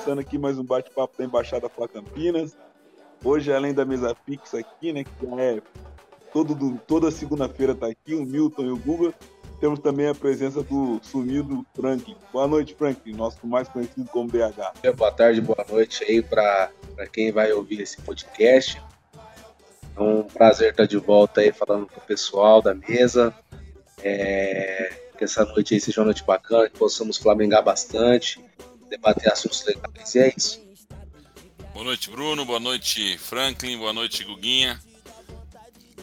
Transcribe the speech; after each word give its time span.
começando 0.00 0.18
aqui 0.20 0.38
mais 0.38 0.58
um 0.58 0.64
bate-papo 0.64 1.18
da 1.18 1.24
Embaixada 1.24 1.68
Fla 1.68 1.86
Campinas. 1.86 2.56
Hoje, 3.22 3.52
além 3.52 3.74
da 3.74 3.84
mesa 3.84 4.16
fixa 4.24 4.58
aqui, 4.58 4.94
né, 4.94 5.04
que 5.04 5.10
é 5.38 5.60
todo, 6.32 6.80
toda 6.86 7.10
segunda-feira 7.10 7.74
tá 7.74 7.86
aqui, 7.86 8.14
o 8.14 8.24
Milton 8.24 8.62
e 8.62 8.70
o 8.70 8.78
Guga, 8.78 9.12
temos 9.60 9.78
também 9.78 10.08
a 10.08 10.14
presença 10.14 10.62
do 10.62 10.98
sumido 11.02 11.66
Franklin. 11.74 12.16
Boa 12.32 12.48
noite, 12.48 12.74
Franklin, 12.74 13.12
nosso 13.12 13.46
mais 13.46 13.68
conhecido 13.68 14.08
como 14.10 14.26
BH. 14.26 14.90
Boa 14.96 15.12
tarde, 15.12 15.38
boa 15.42 15.66
noite 15.68 16.02
aí 16.02 16.22
para 16.22 16.70
quem 17.12 17.30
vai 17.30 17.52
ouvir 17.52 17.82
esse 17.82 18.00
podcast. 18.00 18.82
É 19.94 20.00
um 20.00 20.22
prazer 20.22 20.70
estar 20.70 20.86
de 20.86 20.96
volta 20.96 21.42
aí 21.42 21.52
falando 21.52 21.86
com 21.86 22.00
o 22.00 22.04
pessoal 22.04 22.62
da 22.62 22.72
mesa. 22.72 23.34
É, 24.02 24.94
que 25.18 25.24
essa 25.24 25.44
noite 25.44 25.74
aí 25.74 25.80
seja 25.80 26.00
uma 26.00 26.06
noite 26.06 26.24
bacana, 26.24 26.70
que 26.70 26.78
possamos 26.78 27.18
flamengar 27.18 27.62
bastante, 27.62 28.42
debater 28.90 29.32
assuntos 29.32 29.64
legais. 29.64 30.14
E 30.14 30.18
é 30.18 30.34
isso. 30.36 30.60
Boa 31.72 31.84
noite, 31.84 32.10
Bruno. 32.10 32.44
Boa 32.44 32.60
noite, 32.60 33.16
Franklin. 33.16 33.78
Boa 33.78 33.92
noite, 33.92 34.24
Guguinha. 34.24 34.78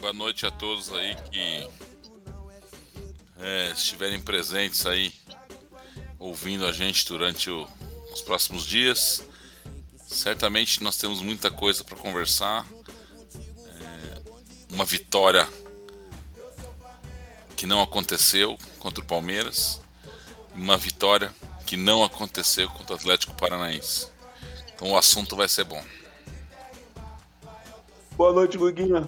Boa 0.00 0.12
noite 0.12 0.46
a 0.46 0.50
todos 0.50 0.92
aí 0.92 1.14
que 1.30 1.68
é, 3.40 3.70
estiverem 3.72 4.20
presentes 4.20 4.86
aí, 4.86 5.12
ouvindo 6.18 6.66
a 6.66 6.72
gente 6.72 7.06
durante 7.06 7.50
o, 7.50 7.68
os 8.12 8.22
próximos 8.22 8.64
dias. 8.64 9.22
Certamente 10.06 10.82
nós 10.82 10.96
temos 10.96 11.20
muita 11.20 11.50
coisa 11.50 11.84
para 11.84 11.96
conversar. 11.96 12.66
É, 13.34 14.72
uma 14.72 14.84
vitória 14.84 15.46
que 17.54 17.66
não 17.66 17.82
aconteceu 17.82 18.56
contra 18.78 19.02
o 19.02 19.06
Palmeiras, 19.06 19.80
uma 20.54 20.76
vitória 20.76 21.34
que 21.68 21.76
não 21.76 22.02
aconteceu 22.02 22.66
contra 22.70 22.94
o 22.94 22.96
Atlético 22.96 23.34
Paranaense. 23.34 24.08
Então 24.74 24.92
o 24.92 24.96
assunto 24.96 25.36
vai 25.36 25.46
ser 25.46 25.64
bom. 25.64 25.82
Boa 28.16 28.32
noite, 28.32 28.56
Guguinha. 28.56 29.06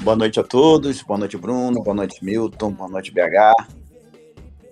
Boa 0.00 0.16
noite 0.16 0.40
a 0.40 0.42
todos, 0.42 1.02
boa 1.02 1.16
noite, 1.16 1.36
Bruno, 1.36 1.84
boa 1.84 1.94
noite, 1.94 2.22
Milton, 2.24 2.72
boa 2.72 2.90
noite, 2.90 3.12
BH. 3.12 3.68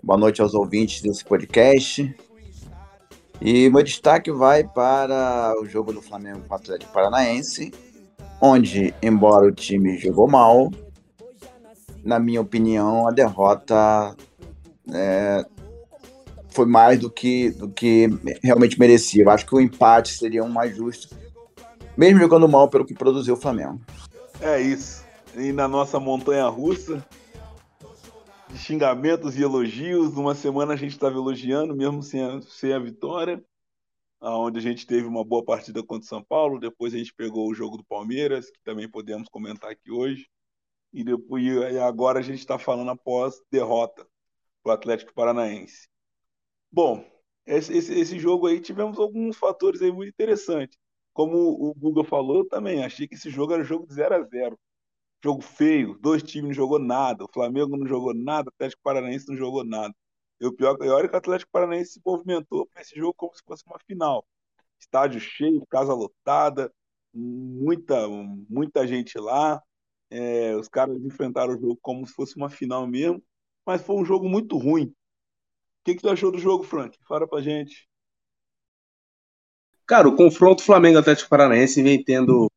Boa 0.03 0.19
noite 0.19 0.43
aos 0.43 0.53
ouvintes 0.53 1.01
desse 1.01 1.25
podcast. 1.25 2.13
E 3.41 3.71
meu 3.71 3.85
destaque 3.85 4.33
vai 4.33 4.65
para 4.65 5.55
o 5.63 5.65
jogo 5.65 5.93
do 5.93 6.03
Flamengo 6.03 6.41
com 6.41 6.55
o 6.55 6.57
Atlético 6.57 6.93
Paranaense, 6.93 7.73
onde, 8.41 8.93
embora 9.01 9.47
o 9.47 9.53
time 9.53 9.97
jogou 9.97 10.29
mal, 10.29 10.73
na 12.05 12.19
minha 12.19 12.41
opinião, 12.41 13.07
a 13.09 13.13
derrota 13.13 14.15
é, 14.93 15.45
foi 16.51 16.67
mais 16.67 16.99
do 17.01 17.11
que, 17.11 17.51
do 17.51 17.69
que 17.69 18.09
realmente 18.43 18.79
merecia. 18.79 19.25
Eu 19.25 19.31
acho 19.31 19.47
que 19.47 19.55
o 19.55 19.61
empate 19.61 20.15
seria 20.15 20.45
um 20.45 20.49
mais 20.49 20.77
justo, 20.77 21.17
mesmo 21.97 22.21
jogando 22.21 22.49
mal 22.49 22.69
pelo 22.69 22.85
que 22.85 22.95
produziu 22.95 23.35
o 23.35 23.41
Flamengo. 23.41 23.81
É 24.41 24.61
isso. 24.61 25.05
E 25.37 25.53
na 25.53 25.67
nossa 25.67 25.99
montanha 25.99 26.47
russa, 26.47 27.05
de 28.49 28.59
xingamentos 28.59 29.37
e 29.37 29.43
elogios, 29.43 30.15
numa 30.15 30.35
semana 30.35 30.75
a 30.75 30.77
gente 30.77 30.93
estava 30.93 31.17
elogiando, 31.17 31.75
mesmo 31.75 32.03
sem 32.03 32.23
a, 32.23 32.41
sem 32.43 32.73
a 32.73 32.79
vitória, 32.79 33.43
onde 34.21 34.59
a 34.59 34.63
gente 34.63 34.87
teve 34.87 35.07
uma 35.07 35.25
boa 35.25 35.45
partida 35.45 35.83
contra 35.83 36.05
o 36.05 36.09
São 36.09 36.23
Paulo, 36.23 36.61
depois 36.61 36.95
a 36.95 36.99
gente 36.99 37.13
pegou 37.13 37.51
o 37.51 37.55
jogo 37.55 37.77
do 37.77 37.85
Palmeiras, 37.85 38.47
que 38.51 38.63
também 38.65 38.89
podemos 38.89 39.29
comentar 39.29 39.71
aqui 39.71 39.91
hoje 39.91 40.29
e, 40.93 41.03
depois, 41.03 41.45
e 41.45 41.79
agora 41.79 42.21
a 42.21 42.23
gente 42.23 42.39
está 42.39 42.59
falando 42.59 42.91
após 42.91 43.43
derrota 43.51 44.07
o 44.65 44.71
Atlético 44.71 45.15
Paranaense. 45.15 45.89
Bom, 46.73 47.05
esse, 47.47 47.73
esse, 47.77 47.95
esse, 47.95 48.19
jogo 48.19 48.47
aí 48.47 48.61
tivemos 48.61 48.99
alguns 48.99 49.37
fatores 49.37 49.83
aí 49.83 49.93
muito 49.93 50.11
interessantes. 50.11 50.79
Como 51.13 51.37
o 51.39 51.75
Guga 51.75 52.05
falou, 52.05 52.39
eu 52.39 52.49
também 52.49 52.85
achei 52.85 53.07
que 53.07 53.15
esse 53.15 53.31
jogo 53.31 53.53
era 53.55 53.65
jogo 53.65 53.87
de 53.87 53.95
0 53.95 54.15
a 54.17 54.23
0 54.23 54.59
Jogo 55.23 55.43
feio, 55.43 55.99
dois 56.01 56.23
times 56.23 56.49
não 56.49 56.55
jogou 56.55 56.79
nada, 56.79 57.25
o 57.25 57.33
Flamengo 57.33 57.77
não 57.77 57.87
jogou 57.87 58.13
nada, 58.15 58.51
o 58.51 58.53
Atlético 58.55 58.83
Paranaense 58.83 59.29
não 59.29 59.37
jogou 59.37 59.65
nada. 59.65 59.95
E 60.41 60.47
o 60.47 60.53
pior 60.53 60.77
é 60.83 61.09
que 61.09 61.15
o 61.15 61.19
Atlético 61.19 61.51
Paranaense 61.53 61.93
se 61.95 62.01
movimentou 62.05 62.67
para 62.67 62.83
esse 62.83 62.95
jogo 62.97 63.15
como 63.15 63.35
se 63.35 63.43
fosse 63.43 63.65
uma 63.67 63.79
final. 63.87 64.27
Estádio 64.79 65.21
cheio, 65.21 65.65
casa 65.67 65.95
lotada, 65.95 66.73
muita, 67.15 68.07
muita 68.51 68.87
gente 68.87 69.19
lá, 69.19 69.63
é, 70.11 70.55
os 70.57 70.69
caras 70.69 71.03
enfrentaram 71.05 71.55
o 71.55 71.61
jogo 71.61 71.79
como 71.81 72.07
se 72.07 72.13
fosse 72.13 72.37
uma 72.37 72.51
final 72.51 72.87
mesmo, 72.87 73.23
mas 73.67 73.83
foi 73.83 73.97
um 73.97 74.05
jogo 74.05 74.29
muito 74.29 74.57
ruim. 74.57 74.87
O 74.87 74.95
que, 75.85 75.95
que 75.95 76.03
tu 76.03 76.09
achou 76.09 76.33
do 76.33 76.39
jogo, 76.39 76.65
Frank? 76.65 76.99
Fala 77.07 77.27
pra 77.29 77.41
gente. 77.41 77.89
Cara, 79.87 80.09
o 80.09 80.17
confronto 80.17 80.63
Flamengo-Atlético 80.63 81.29
Paranaense 81.29 81.83
vem 81.83 82.03
tendo 82.03 82.51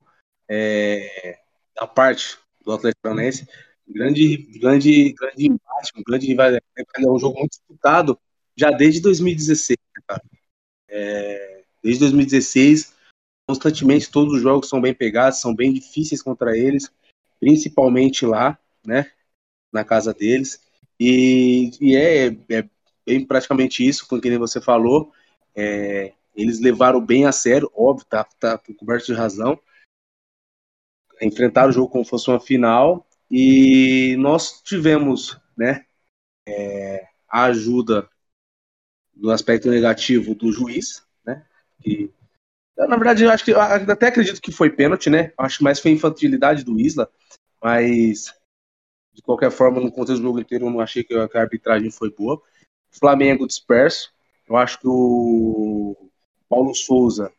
é, 0.50 1.40
a 1.78 1.86
parte 1.86 2.38
do 2.64 2.72
Atlético 2.72 3.02
Paranaense 3.02 3.48
grande, 3.88 4.38
grande, 4.60 5.14
grande 5.14 5.48
embate, 5.48 5.92
um 5.96 6.04
grande 6.04 6.28
rivalidade. 6.28 6.66
É 6.78 7.10
um 7.10 7.20
jogo 7.20 7.40
muito 7.40 7.52
disputado 7.52 8.18
já 8.56 8.72
desde 8.72 9.02
2016, 9.02 9.78
né, 9.96 10.02
cara. 10.08 10.24
É, 10.90 11.64
desde 11.84 12.00
2016, 12.02 12.96
constantemente 13.48 14.10
todos 14.10 14.34
os 14.34 14.42
jogos 14.42 14.70
são 14.70 14.82
bem 14.82 14.94
pegados, 14.94 15.40
são 15.40 15.54
bem 15.54 15.74
difíceis 15.74 16.22
contra 16.22 16.58
eles 16.58 16.92
principalmente 17.40 18.26
lá, 18.26 18.58
né, 18.86 19.12
na 19.72 19.84
casa 19.84 20.14
deles. 20.14 20.62
E, 21.00 21.72
e 21.80 21.96
é, 21.96 22.28
é 22.50 22.70
bem 23.06 23.26
praticamente 23.26 23.88
isso, 23.88 24.08
com 24.08 24.20
quem 24.20 24.38
você 24.38 24.60
falou. 24.60 25.12
É, 25.56 26.14
eles 26.36 26.60
levaram 26.60 27.04
bem 27.04 27.26
a 27.26 27.32
sério, 27.32 27.72
óbvio, 27.74 28.06
tá, 28.06 28.24
tá 28.24 28.58
coberto 28.78 29.08
de 29.08 29.14
razão. 29.14 29.60
Enfrentaram 31.22 31.70
o 31.70 31.74
jogo 31.74 31.90
como 31.90 32.04
se 32.04 32.10
fosse 32.10 32.30
uma 32.30 32.40
final 32.40 33.08
e 33.30 34.16
nós 34.18 34.62
tivemos, 34.62 35.40
né, 35.58 35.86
é, 36.48 37.08
a 37.28 37.46
ajuda 37.46 38.08
do 39.14 39.32
aspecto 39.32 39.70
negativo 39.70 40.36
do 40.36 40.52
juiz, 40.52 41.04
né, 41.26 41.44
que 41.82 42.14
na 42.78 42.96
verdade, 42.96 43.24
eu 43.24 43.32
acho 43.32 43.44
que 43.44 43.52
eu 43.52 43.60
até 43.60 44.08
acredito 44.08 44.40
que 44.40 44.52
foi 44.52 44.70
pênalti, 44.70 45.10
né? 45.10 45.34
Acho 45.36 45.58
que 45.58 45.64
mais 45.64 45.80
foi 45.80 45.90
infantilidade 45.90 46.64
do 46.64 46.80
Isla, 46.80 47.10
mas 47.60 48.32
de 49.18 49.24
qualquer 49.24 49.50
forma, 49.50 49.82
no 49.82 49.92
contexto 49.92 50.22
do 50.22 50.28
jogo 50.28 50.40
inteiro, 50.40 50.68
eu 50.68 50.70
não 50.70 50.80
achei 50.80 51.04
que 51.04 51.12
a 51.16 51.28
arbitragem 51.34 51.90
foi 51.90 52.12
boa. 52.12 52.40
Flamengo 52.92 53.48
disperso. 53.48 54.14
Eu 54.48 54.56
acho 54.56 54.80
que 54.80 54.88
o 54.88 55.96
Paulo 56.48 56.74
Souza 56.76 57.34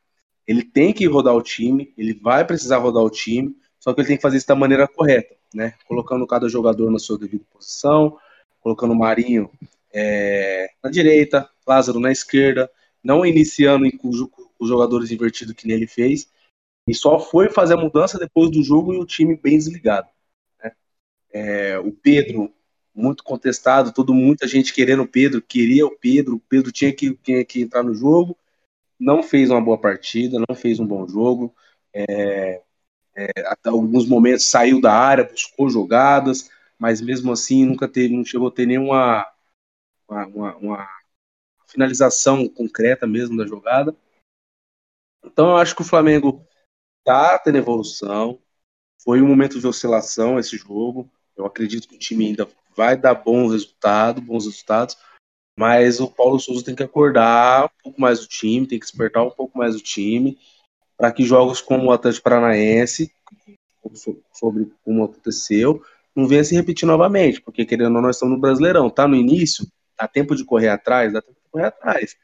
ele 0.45 0.65
tem 0.65 0.93
que 0.93 1.07
rodar 1.07 1.35
o 1.35 1.43
time, 1.43 1.95
ele 1.97 2.15
vai 2.15 2.45
precisar 2.45 2.79
rodar 2.79 3.03
o 3.03 3.11
time, 3.11 3.55
só 3.79 3.95
que 3.95 4.01
ele 4.01 4.09
tem 4.09 4.17
que 4.17 4.23
fazer 4.23 4.39
isso 4.39 4.49
da 4.49 4.57
maneira 4.57 4.89
correta, 4.89 5.37
né? 5.55 5.75
Colocando 5.87 6.27
cada 6.27 6.49
jogador 6.49 6.91
na 6.91 6.99
sua 6.99 7.17
devida 7.17 7.45
posição, 7.53 8.19
colocando 8.61 8.93
o 8.93 8.99
Marinho 8.99 9.49
é, 9.93 10.69
na 10.83 10.91
direita, 10.91 11.49
Lázaro 11.65 12.01
na 12.01 12.11
esquerda, 12.11 12.69
não 13.05 13.25
iniciando 13.25 13.87
cujo 13.99 14.31
os 14.59 14.69
jogadores 14.69 15.13
invertidos 15.13 15.55
que 15.55 15.69
nele 15.69 15.87
fez, 15.87 16.29
e 16.89 16.95
só 16.95 17.21
foi 17.21 17.51
fazer 17.51 17.75
a 17.75 17.81
mudança 17.81 18.19
depois 18.19 18.51
do 18.51 18.63
jogo 18.63 18.93
e 18.93 18.99
o 18.99 19.07
time 19.07 19.37
bem 19.37 19.57
desligado. 19.57 20.09
É, 21.33 21.79
o 21.79 21.93
Pedro, 21.93 22.53
muito 22.95 23.23
contestado, 23.23 23.93
todo 23.93 24.15
muita 24.15 24.47
gente 24.47 24.73
querendo 24.73 25.03
o 25.03 25.09
Pedro, 25.09 25.43
queria 25.43 25.87
o 25.87 25.97
Pedro, 25.97 26.37
o 26.37 26.41
Pedro 26.41 26.73
tinha 26.73 26.93
que, 26.93 27.15
tinha 27.17 27.45
que 27.45 27.61
entrar 27.61 27.83
no 27.83 27.95
jogo, 27.95 28.37
não 28.99 29.23
fez 29.23 29.51
uma 29.51 29.61
boa 29.61 29.79
partida, 29.79 30.43
não 30.49 30.57
fez 30.57 30.81
um 30.81 30.87
bom 30.87 31.07
jogo, 31.07 31.55
é, 31.93 32.63
é, 33.15 33.29
até 33.47 33.71
alguns 33.71 34.07
momentos 34.07 34.47
saiu 34.47 34.81
da 34.81 34.93
área, 34.93 35.25
buscou 35.25 35.69
jogadas, 35.69 36.51
mas 36.79 37.01
mesmo 37.01 37.33
assim 37.33 37.65
nunca 37.65 37.89
teve, 37.89 38.17
não 38.17 38.25
chegou 38.25 38.49
a 38.49 38.53
ter 38.53 38.67
nenhuma 38.67 39.27
uma, 40.09 40.27
uma, 40.27 40.57
uma 40.57 40.89
finalização 41.67 42.49
concreta 42.49 43.07
mesmo 43.07 43.37
da 43.37 43.47
jogada. 43.47 43.95
Então 45.25 45.51
eu 45.51 45.57
acho 45.57 45.75
que 45.77 45.83
o 45.83 45.85
Flamengo 45.85 46.45
está 47.01 47.39
tendo 47.39 47.59
evolução. 47.59 48.41
Foi 49.03 49.21
um 49.21 49.29
momento 49.29 49.61
de 49.61 49.67
oscilação 49.67 50.39
esse 50.39 50.57
jogo. 50.57 51.11
Eu 51.39 51.47
acredito 51.47 51.89
que 51.89 51.95
o 51.95 51.99
time 51.99 52.27
ainda 52.27 52.49
vai 52.77 52.97
dar 52.97 53.15
bom 53.15 53.47
resultado, 53.47 54.21
bons 54.21 54.45
resultados. 54.45 54.99
Mas 55.57 56.01
o 56.01 56.11
Paulo 56.11 56.39
Souza 56.39 56.65
tem 56.65 56.75
que 56.75 56.83
acordar 56.83 57.67
um 57.67 57.83
pouco 57.83 58.01
mais 58.01 58.23
o 58.23 58.29
time, 58.29 58.67
tem 58.67 58.79
que 58.79 58.87
despertar 58.87 59.25
um 59.25 59.31
pouco 59.31 59.57
mais 59.57 59.75
o 59.75 59.81
time, 59.81 60.39
para 60.97 61.13
que 61.13 61.25
jogos 61.25 61.61
como 61.61 61.87
o 61.87 61.93
Atlético 61.93 62.25
Paranaense, 62.25 63.13
sobre 64.33 64.71
como 64.85 65.05
aconteceu, 65.05 65.83
não 66.15 66.27
venha 66.27 66.45
se 66.45 66.55
repetir 66.55 66.87
novamente, 66.87 67.41
porque 67.41 67.65
querendo 67.65 67.87
ou 67.87 67.93
não, 67.93 68.03
nós 68.03 68.17
estamos 68.17 68.35
no 68.35 68.41
Brasileirão, 68.41 68.91
tá 68.91 69.07
no 69.07 69.17
início, 69.17 69.67
dá 69.97 70.07
tempo 70.07 70.35
de 70.35 70.45
correr 70.45 70.69
atrás, 70.69 71.13
dá 71.13 71.23
tempo 71.23 71.41
de 71.41 71.51
correr 71.51 71.67
atrás. 71.67 72.17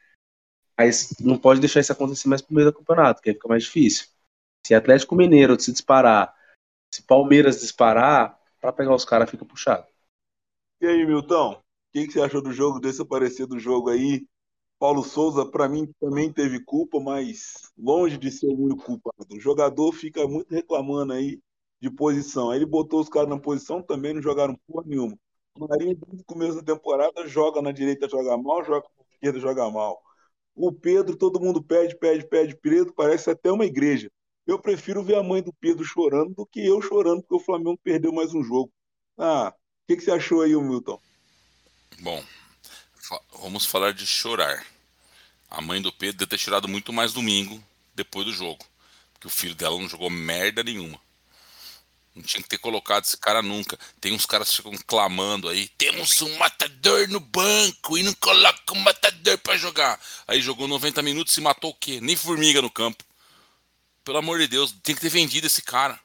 Mas 0.77 1.15
não 1.19 1.37
pode 1.37 1.59
deixar 1.59 1.79
isso 1.79 1.91
acontecer 1.91 2.27
mais 2.27 2.41
pro 2.41 2.53
meio 2.53 2.71
do 2.71 2.77
campeonato, 2.77 3.21
que 3.21 3.29
aí 3.29 3.35
fica 3.35 3.47
mais 3.47 3.63
difícil. 3.63 4.07
Se 4.65 4.73
Atlético 4.73 5.15
Mineiro 5.15 5.59
se 5.59 5.71
disparar, 5.71 6.33
se 6.93 7.01
Palmeiras 7.03 7.61
disparar, 7.61 8.37
para 8.65 8.73
pegar 8.73 8.95
os 8.95 9.05
caras 9.05 9.29
fica 9.29 9.45
puxado. 9.45 9.85
E 10.81 10.87
aí, 10.87 11.05
Milton? 11.05 11.51
O 11.53 11.61
que, 11.93 12.07
que 12.07 12.13
você 12.13 12.21
achou 12.21 12.41
do 12.41 12.51
jogo, 12.51 12.79
desse 12.79 13.01
aparecer 13.01 13.45
do 13.45 13.59
jogo 13.59 13.89
aí? 13.89 14.25
Paulo 14.79 15.03
Souza, 15.03 15.45
para 15.45 15.69
mim, 15.69 15.87
também 15.99 16.33
teve 16.33 16.59
culpa, 16.63 16.99
mas 16.99 17.71
longe 17.77 18.17
de 18.17 18.31
ser 18.31 18.47
o 18.47 18.59
único 18.59 18.83
culpado. 18.83 19.35
O 19.35 19.39
jogador 19.39 19.93
fica 19.93 20.27
muito 20.27 20.51
reclamando 20.51 21.13
aí 21.13 21.39
de 21.79 21.91
posição. 21.91 22.49
Aí 22.49 22.57
ele 22.57 22.65
botou 22.65 22.99
os 22.99 23.07
caras 23.07 23.29
na 23.29 23.39
posição, 23.39 23.83
também 23.83 24.15
não 24.15 24.21
jogaram 24.21 24.59
porra 24.67 24.83
nenhuma. 24.87 25.17
O 25.57 25.67
Marinho, 25.67 25.95
desde 25.95 26.21
o 26.21 26.25
começo 26.25 26.55
da 26.61 26.73
temporada, 26.73 27.27
joga 27.27 27.61
na 27.61 27.71
direita, 27.71 28.09
joga 28.09 28.35
mal, 28.35 28.63
joga 28.65 28.87
na 28.97 29.05
esquerda, 29.13 29.39
joga 29.39 29.69
mal. 29.69 30.01
O 30.55 30.71
Pedro, 30.71 31.15
todo 31.15 31.39
mundo 31.39 31.63
pede, 31.63 31.95
pede, 31.97 32.27
pede 32.27 32.57
Pedro, 32.57 32.93
parece 32.93 33.29
até 33.29 33.51
uma 33.51 33.65
igreja. 33.65 34.09
Eu 34.45 34.59
prefiro 34.59 35.03
ver 35.03 35.15
a 35.15 35.23
mãe 35.23 35.41
do 35.41 35.51
Pedro 35.53 35.83
chorando 35.83 36.35
do 36.35 36.45
que 36.45 36.63
eu 36.63 36.81
chorando 36.81 37.21
porque 37.21 37.35
o 37.35 37.45
Flamengo 37.45 37.79
perdeu 37.83 38.13
mais 38.13 38.33
um 38.33 38.43
jogo. 38.43 38.71
Ah, 39.17 39.51
o 39.51 39.87
que, 39.87 39.95
que 39.95 40.03
você 40.03 40.11
achou 40.11 40.41
aí, 40.41 40.55
Milton? 40.55 40.99
Bom, 41.99 42.23
vamos 43.39 43.65
falar 43.65 43.93
de 43.93 44.05
chorar. 44.05 44.65
A 45.49 45.61
mãe 45.61 45.81
do 45.81 45.91
Pedro 45.91 46.17
deve 46.17 46.29
ter 46.29 46.37
chorado 46.37 46.67
muito 46.67 46.93
mais 46.93 47.13
domingo, 47.13 47.63
depois 47.95 48.25
do 48.25 48.33
jogo. 48.33 48.63
Porque 49.13 49.27
o 49.27 49.31
filho 49.31 49.55
dela 49.55 49.79
não 49.79 49.87
jogou 49.87 50.09
merda 50.09 50.63
nenhuma. 50.63 50.99
Não 52.13 52.21
tinha 52.21 52.41
que 52.41 52.49
ter 52.49 52.57
colocado 52.59 53.03
esse 53.03 53.17
cara 53.17 53.41
nunca. 53.41 53.79
Tem 53.99 54.13
uns 54.13 54.25
caras 54.25 54.49
que 54.49 54.57
ficam 54.57 54.73
clamando 54.85 55.49
aí. 55.49 55.67
Temos 55.69 56.21
um 56.21 56.37
matador 56.37 57.09
no 57.09 57.19
banco 57.19 57.97
e 57.97 58.03
não 58.03 58.13
coloca 58.13 58.73
um 58.73 58.79
matador 58.79 59.37
para 59.39 59.57
jogar. 59.57 59.99
Aí 60.27 60.39
jogou 60.39 60.67
90 60.67 61.01
minutos 61.01 61.35
e 61.35 61.41
matou 61.41 61.71
o 61.71 61.75
quê? 61.75 61.99
Nem 61.99 62.15
formiga 62.15 62.61
no 62.61 62.69
campo. 62.69 63.03
Pelo 64.05 64.19
amor 64.19 64.39
de 64.39 64.47
Deus, 64.47 64.71
tem 64.83 64.95
que 64.95 65.01
ter 65.01 65.09
vendido 65.09 65.47
esse 65.47 65.61
cara. 65.61 65.99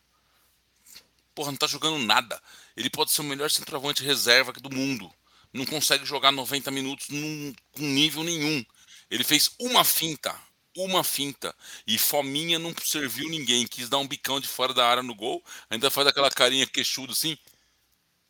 Porra, 1.34 1.52
não 1.52 1.58
tá 1.58 1.68
jogando 1.68 1.98
nada. 1.98 2.42
Ele 2.76 2.90
pode 2.90 3.12
ser 3.12 3.20
o 3.20 3.24
melhor 3.24 3.50
centroavante 3.50 4.02
reserva 4.02 4.52
do 4.52 4.74
mundo. 4.74 5.08
Não 5.52 5.64
consegue 5.64 6.04
jogar 6.04 6.32
90 6.32 6.70
minutos 6.72 7.08
num, 7.10 7.54
com 7.72 7.82
nível 7.82 8.24
nenhum. 8.24 8.64
Ele 9.08 9.22
fez 9.22 9.52
uma 9.60 9.84
finta 9.84 10.36
uma 10.76 11.02
finta. 11.04 11.54
E 11.86 11.98
Fominha 11.98 12.58
não 12.58 12.74
serviu 12.82 13.28
ninguém. 13.28 13.66
Quis 13.66 13.88
dar 13.88 13.98
um 13.98 14.06
bicão 14.06 14.40
de 14.40 14.48
fora 14.48 14.72
da 14.72 14.86
área 14.86 15.02
no 15.02 15.14
gol. 15.14 15.42
Ainda 15.68 15.90
faz 15.90 16.06
aquela 16.06 16.30
carinha 16.30 16.66
queixudo 16.66 17.12
assim. 17.12 17.36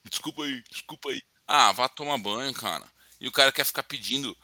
Desculpa 0.09 0.45
aí, 0.45 0.63
desculpa 0.71 1.11
aí. 1.11 1.23
Ah, 1.47 1.73
vá 1.73 1.89
tomar 1.89 2.19
banho, 2.19 2.53
cara. 2.55 2.87
E 3.21 3.29
o 3.29 3.33
cara 3.33 3.53
quer 3.53 3.65
ficar 3.65 3.83
pedindo. 3.83 4.37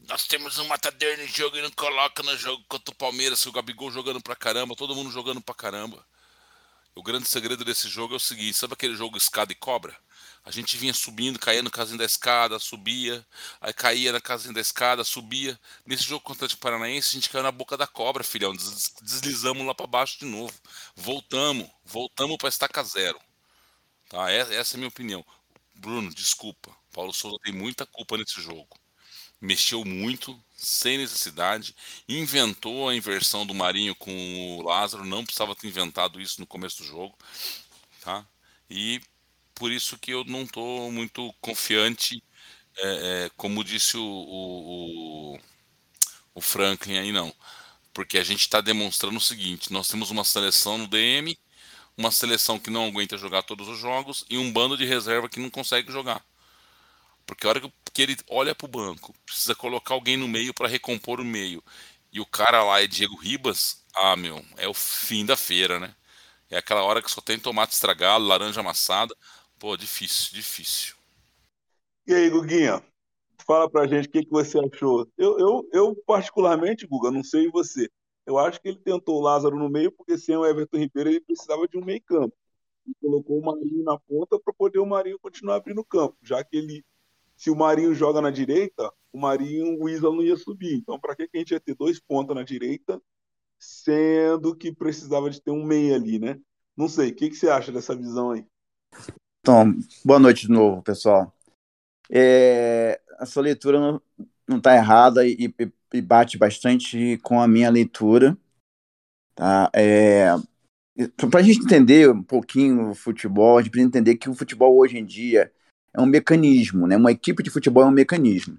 Nós 0.00 0.26
temos 0.26 0.58
um 0.58 0.66
matador 0.66 1.16
no 1.16 1.26
jogo 1.26 1.56
e 1.56 1.62
não 1.62 1.70
coloca 1.70 2.22
no 2.22 2.36
jogo 2.36 2.62
contra 2.68 2.92
o 2.92 2.96
Palmeiras. 2.96 3.44
O 3.46 3.52
Gabigol 3.52 3.90
jogando 3.90 4.20
pra 4.20 4.36
caramba, 4.36 4.76
todo 4.76 4.94
mundo 4.94 5.10
jogando 5.10 5.40
pra 5.40 5.54
caramba. 5.54 6.04
O 6.94 7.02
grande 7.02 7.28
segredo 7.28 7.64
desse 7.64 7.88
jogo 7.88 8.14
é 8.14 8.16
o 8.16 8.20
seguinte: 8.20 8.56
sabe 8.56 8.74
aquele 8.74 8.94
jogo 8.94 9.16
escada 9.16 9.50
e 9.50 9.54
cobra? 9.54 9.96
A 10.44 10.50
gente 10.50 10.76
vinha 10.76 10.92
subindo, 10.92 11.38
caía 11.38 11.62
no 11.62 11.70
casinho 11.70 11.96
da 11.96 12.04
escada, 12.04 12.58
subia, 12.58 13.26
aí 13.60 13.72
caía 13.72 14.12
na 14.12 14.20
casinha 14.20 14.52
da 14.52 14.60
escada, 14.60 15.02
subia. 15.02 15.58
Nesse 15.86 16.04
jogo 16.04 16.20
contra 16.20 16.46
o 16.46 16.56
Paranaense, 16.58 17.08
a 17.08 17.12
gente 17.12 17.30
caiu 17.30 17.42
na 17.42 17.50
boca 17.50 17.76
da 17.78 17.86
cobra, 17.86 18.22
filhão. 18.22 18.54
Deslizamos 19.00 19.66
lá 19.66 19.74
para 19.74 19.86
baixo 19.86 20.18
de 20.18 20.26
novo. 20.26 20.52
Voltamos, 20.94 21.68
voltamos 21.82 22.36
para 22.36 22.50
estaca 22.50 22.82
zero. 22.84 23.18
Tá? 24.10 24.30
Essa 24.30 24.74
é 24.74 24.76
a 24.76 24.78
minha 24.78 24.88
opinião. 24.88 25.24
Bruno, 25.74 26.14
desculpa. 26.14 26.76
Paulo 26.92 27.12
Souza 27.12 27.38
tem 27.42 27.52
muita 27.52 27.86
culpa 27.86 28.16
nesse 28.18 28.40
jogo. 28.40 28.68
Mexeu 29.44 29.84
muito, 29.84 30.42
sem 30.56 30.96
necessidade. 30.96 31.76
Inventou 32.08 32.88
a 32.88 32.96
inversão 32.96 33.44
do 33.44 33.54
Marinho 33.54 33.94
com 33.94 34.58
o 34.58 34.62
Lázaro. 34.62 35.04
Não 35.04 35.22
precisava 35.22 35.54
ter 35.54 35.68
inventado 35.68 36.18
isso 36.18 36.40
no 36.40 36.46
começo 36.46 36.78
do 36.78 36.84
jogo. 36.88 37.14
Tá? 38.00 38.26
E 38.70 39.02
por 39.54 39.70
isso 39.70 39.98
que 39.98 40.12
eu 40.12 40.24
não 40.24 40.44
estou 40.44 40.90
muito 40.90 41.30
confiante, 41.42 42.22
é, 42.78 43.26
é, 43.26 43.30
como 43.36 43.62
disse 43.62 43.98
o, 43.98 44.02
o, 44.02 45.38
o, 46.34 46.40
Franklin 46.40 46.96
aí, 46.96 47.12
não. 47.12 47.34
Porque 47.92 48.16
a 48.16 48.24
gente 48.24 48.40
está 48.40 48.62
demonstrando 48.62 49.18
o 49.18 49.20
seguinte: 49.20 49.72
nós 49.72 49.88
temos 49.88 50.10
uma 50.10 50.24
seleção 50.24 50.78
no 50.78 50.88
DM, 50.88 51.38
uma 51.98 52.10
seleção 52.10 52.58
que 52.58 52.70
não 52.70 52.86
aguenta 52.86 53.18
jogar 53.18 53.42
todos 53.42 53.68
os 53.68 53.78
jogos 53.78 54.24
e 54.30 54.38
um 54.38 54.50
bando 54.50 54.76
de 54.76 54.86
reserva 54.86 55.28
que 55.28 55.38
não 55.38 55.50
consegue 55.50 55.92
jogar. 55.92 56.24
Porque 57.26 57.46
a 57.46 57.50
hora 57.50 57.72
que 57.92 58.02
ele 58.02 58.16
olha 58.28 58.54
para 58.54 58.66
o 58.66 58.68
banco, 58.68 59.14
precisa 59.24 59.54
colocar 59.54 59.94
alguém 59.94 60.16
no 60.16 60.28
meio 60.28 60.52
para 60.52 60.68
recompor 60.68 61.20
o 61.20 61.24
meio. 61.24 61.62
E 62.12 62.20
o 62.20 62.26
cara 62.26 62.62
lá 62.62 62.82
é 62.82 62.86
Diego 62.86 63.16
Ribas, 63.16 63.84
ah, 63.96 64.16
meu, 64.16 64.44
é 64.56 64.68
o 64.68 64.74
fim 64.74 65.24
da 65.24 65.36
feira, 65.36 65.80
né? 65.80 65.94
É 66.50 66.58
aquela 66.58 66.82
hora 66.82 67.02
que 67.02 67.10
só 67.10 67.20
tem 67.20 67.38
tomate 67.38 67.72
estragado, 67.72 68.24
laranja 68.24 68.60
amassada. 68.60 69.14
Pô, 69.58 69.76
difícil, 69.76 70.34
difícil. 70.34 70.94
E 72.06 72.14
aí, 72.14 72.28
Guguinha? 72.28 72.82
Fala 73.46 73.68
pra 73.68 73.86
gente 73.86 74.08
o 74.08 74.10
que, 74.10 74.24
que 74.24 74.30
você 74.30 74.58
achou. 74.58 75.08
Eu, 75.18 75.38
eu, 75.38 75.68
eu, 75.72 75.96
particularmente, 76.06 76.86
Guga, 76.86 77.10
não 77.10 77.22
sei 77.22 77.48
você. 77.50 77.90
Eu 78.26 78.38
acho 78.38 78.60
que 78.60 78.68
ele 78.68 78.78
tentou 78.78 79.18
o 79.18 79.22
Lázaro 79.22 79.58
no 79.58 79.68
meio, 79.68 79.92
porque 79.92 80.16
sem 80.16 80.36
o 80.36 80.46
Everton 80.46 80.78
Ribeiro 80.78 81.10
ele 81.10 81.20
precisava 81.20 81.68
de 81.68 81.76
um 81.76 81.84
meio 81.84 82.02
campo. 82.02 82.34
E 82.86 82.94
colocou 83.00 83.38
o 83.38 83.44
Marinho 83.44 83.84
na 83.84 83.98
ponta 83.98 84.38
para 84.38 84.52
poder 84.52 84.78
o 84.78 84.86
Marinho 84.86 85.18
continuar 85.18 85.56
abrindo 85.56 85.80
o 85.80 85.84
campo, 85.84 86.16
já 86.22 86.42
que 86.42 86.56
ele, 86.56 86.84
se 87.36 87.50
o 87.50 87.56
Marinho 87.56 87.94
joga 87.94 88.20
na 88.20 88.30
direita, 88.30 88.92
o 89.12 89.18
Marinho, 89.18 89.80
o 89.80 89.88
Isla 89.88 90.10
não 90.10 90.22
ia 90.22 90.36
subir. 90.36 90.74
Então, 90.74 90.98
para 90.98 91.14
que, 91.14 91.28
que 91.28 91.36
a 91.36 91.40
gente 91.40 91.50
ia 91.52 91.60
ter 91.60 91.74
dois 91.74 92.00
pontas 92.00 92.34
na 92.34 92.42
direita, 92.42 93.00
sendo 93.58 94.54
que 94.56 94.72
precisava 94.72 95.30
de 95.30 95.40
ter 95.40 95.50
um 95.50 95.64
meio 95.64 95.94
ali, 95.94 96.18
né? 96.18 96.38
Não 96.76 96.88
sei, 96.88 97.10
o 97.10 97.14
que, 97.14 97.30
que 97.30 97.36
você 97.36 97.48
acha 97.48 97.70
dessa 97.70 97.94
visão 97.94 98.32
aí? 98.32 98.44
Então, 99.40 99.74
boa 100.04 100.18
noite 100.18 100.46
de 100.46 100.52
novo, 100.52 100.82
pessoal. 100.82 101.32
É, 102.10 103.00
a 103.18 103.26
sua 103.26 103.42
leitura 103.42 104.00
não 104.48 104.58
está 104.58 104.74
errada 104.74 105.26
e, 105.26 105.52
e, 105.92 106.02
bate 106.02 106.36
bastante 106.36 107.18
com 107.22 107.40
a 107.40 107.46
minha 107.46 107.70
leitura. 107.70 108.36
Tá? 109.34 109.70
É, 109.74 110.28
Para 111.30 111.40
a 111.40 111.42
gente 111.42 111.64
entender 111.64 112.10
um 112.10 112.22
pouquinho 112.22 112.90
o 112.90 112.94
futebol, 112.94 113.58
a 113.58 113.62
gente 113.62 113.70
precisa 113.70 113.88
entender 113.88 114.16
que 114.16 114.28
o 114.28 114.34
futebol 114.34 114.76
hoje 114.76 114.98
em 114.98 115.04
dia 115.04 115.52
é 115.94 116.00
um 116.00 116.06
mecanismo, 116.06 116.86
né? 116.86 116.96
uma 116.96 117.12
equipe 117.12 117.42
de 117.42 117.50
futebol 117.50 117.84
é 117.84 117.86
um 117.86 117.90
mecanismo. 117.92 118.58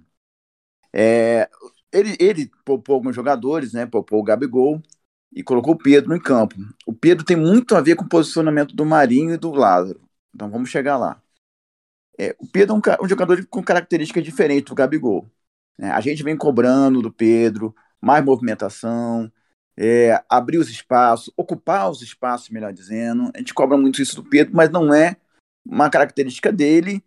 É, 0.94 1.50
ele, 1.92 2.16
ele 2.20 2.52
poupou 2.64 2.96
alguns 2.96 3.16
jogadores, 3.16 3.74
né? 3.74 3.86
poupou 3.86 4.20
o 4.20 4.24
Gabigol 4.24 4.82
e 5.34 5.44
colocou 5.44 5.74
o 5.74 5.78
Pedro 5.78 6.16
em 6.16 6.20
campo. 6.20 6.56
O 6.86 6.94
Pedro 6.94 7.26
tem 7.26 7.36
muito 7.36 7.76
a 7.76 7.82
ver 7.82 7.96
com 7.96 8.06
o 8.06 8.10
posicionamento 8.10 8.76
do 8.76 8.86
Marinho 8.86 9.34
e 9.34 9.38
do 9.38 9.52
Lázaro. 9.52 10.02
Então 10.34 10.50
vamos 10.50 10.70
chegar 10.70 10.98
lá. 10.98 11.22
É, 12.18 12.36
o 12.40 12.48
Pedro 12.48 12.76
é 12.76 12.78
um, 12.78 13.06
um, 13.06 13.10
jogador 13.10 13.46
com 13.48 13.62
características 13.62 14.24
diferentes 14.24 14.70
do 14.70 14.76
Gabigol. 14.76 15.30
É, 15.78 15.90
a 15.90 16.00
gente 16.00 16.24
vem 16.24 16.38
cobrando 16.38 17.02
do 17.02 17.12
Pedro 17.12 17.76
mais 18.02 18.24
movimentação, 18.24 19.32
é, 19.78 20.24
abrir 20.30 20.58
os 20.58 20.70
espaços, 20.70 21.34
ocupar 21.36 21.90
os 21.90 22.02
espaços, 22.02 22.50
melhor 22.50 22.72
dizendo. 22.72 23.32
A 23.36 23.40
gente 23.40 23.54
cobra 23.54 23.78
muito 23.78 24.02
isso 24.02 24.16
do 24.16 24.24
Pedro, 24.24 24.56
mas 24.56 24.70
não 24.70 24.94
é 24.94 25.18
uma 25.66 25.90
característica 25.90 26.52
dele. 26.52 27.04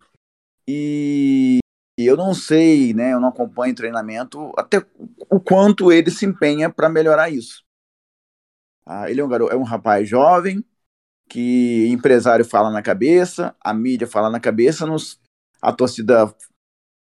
E 0.71 1.61
eu 1.97 2.15
não 2.15 2.35
sei, 2.35 2.93
né? 2.93 3.15
Eu 3.15 3.21
não 3.21 3.29
acompanho 3.29 3.75
treinamento 3.75 4.53
até 4.55 4.85
o 5.31 5.41
quanto 5.41 5.91
ele 5.91 6.11
se 6.11 6.27
empenha 6.27 6.69
para 6.69 6.91
melhorar 6.91 7.31
isso. 7.31 7.65
Ah, 8.85 9.11
ele 9.11 9.23
é 9.23 9.25
um, 9.25 9.29
garoto, 9.29 9.51
é 9.51 9.57
um 9.57 9.63
rapaz 9.63 10.07
jovem, 10.07 10.63
que 11.27 11.87
empresário 11.89 12.45
fala 12.45 12.71
na 12.71 12.83
cabeça, 12.83 13.57
a 13.61 13.73
mídia 13.73 14.07
fala 14.07 14.29
na 14.29 14.41
cabeça, 14.41 14.85
nos, 14.85 15.19
a 15.61 15.73
torcida 15.73 16.35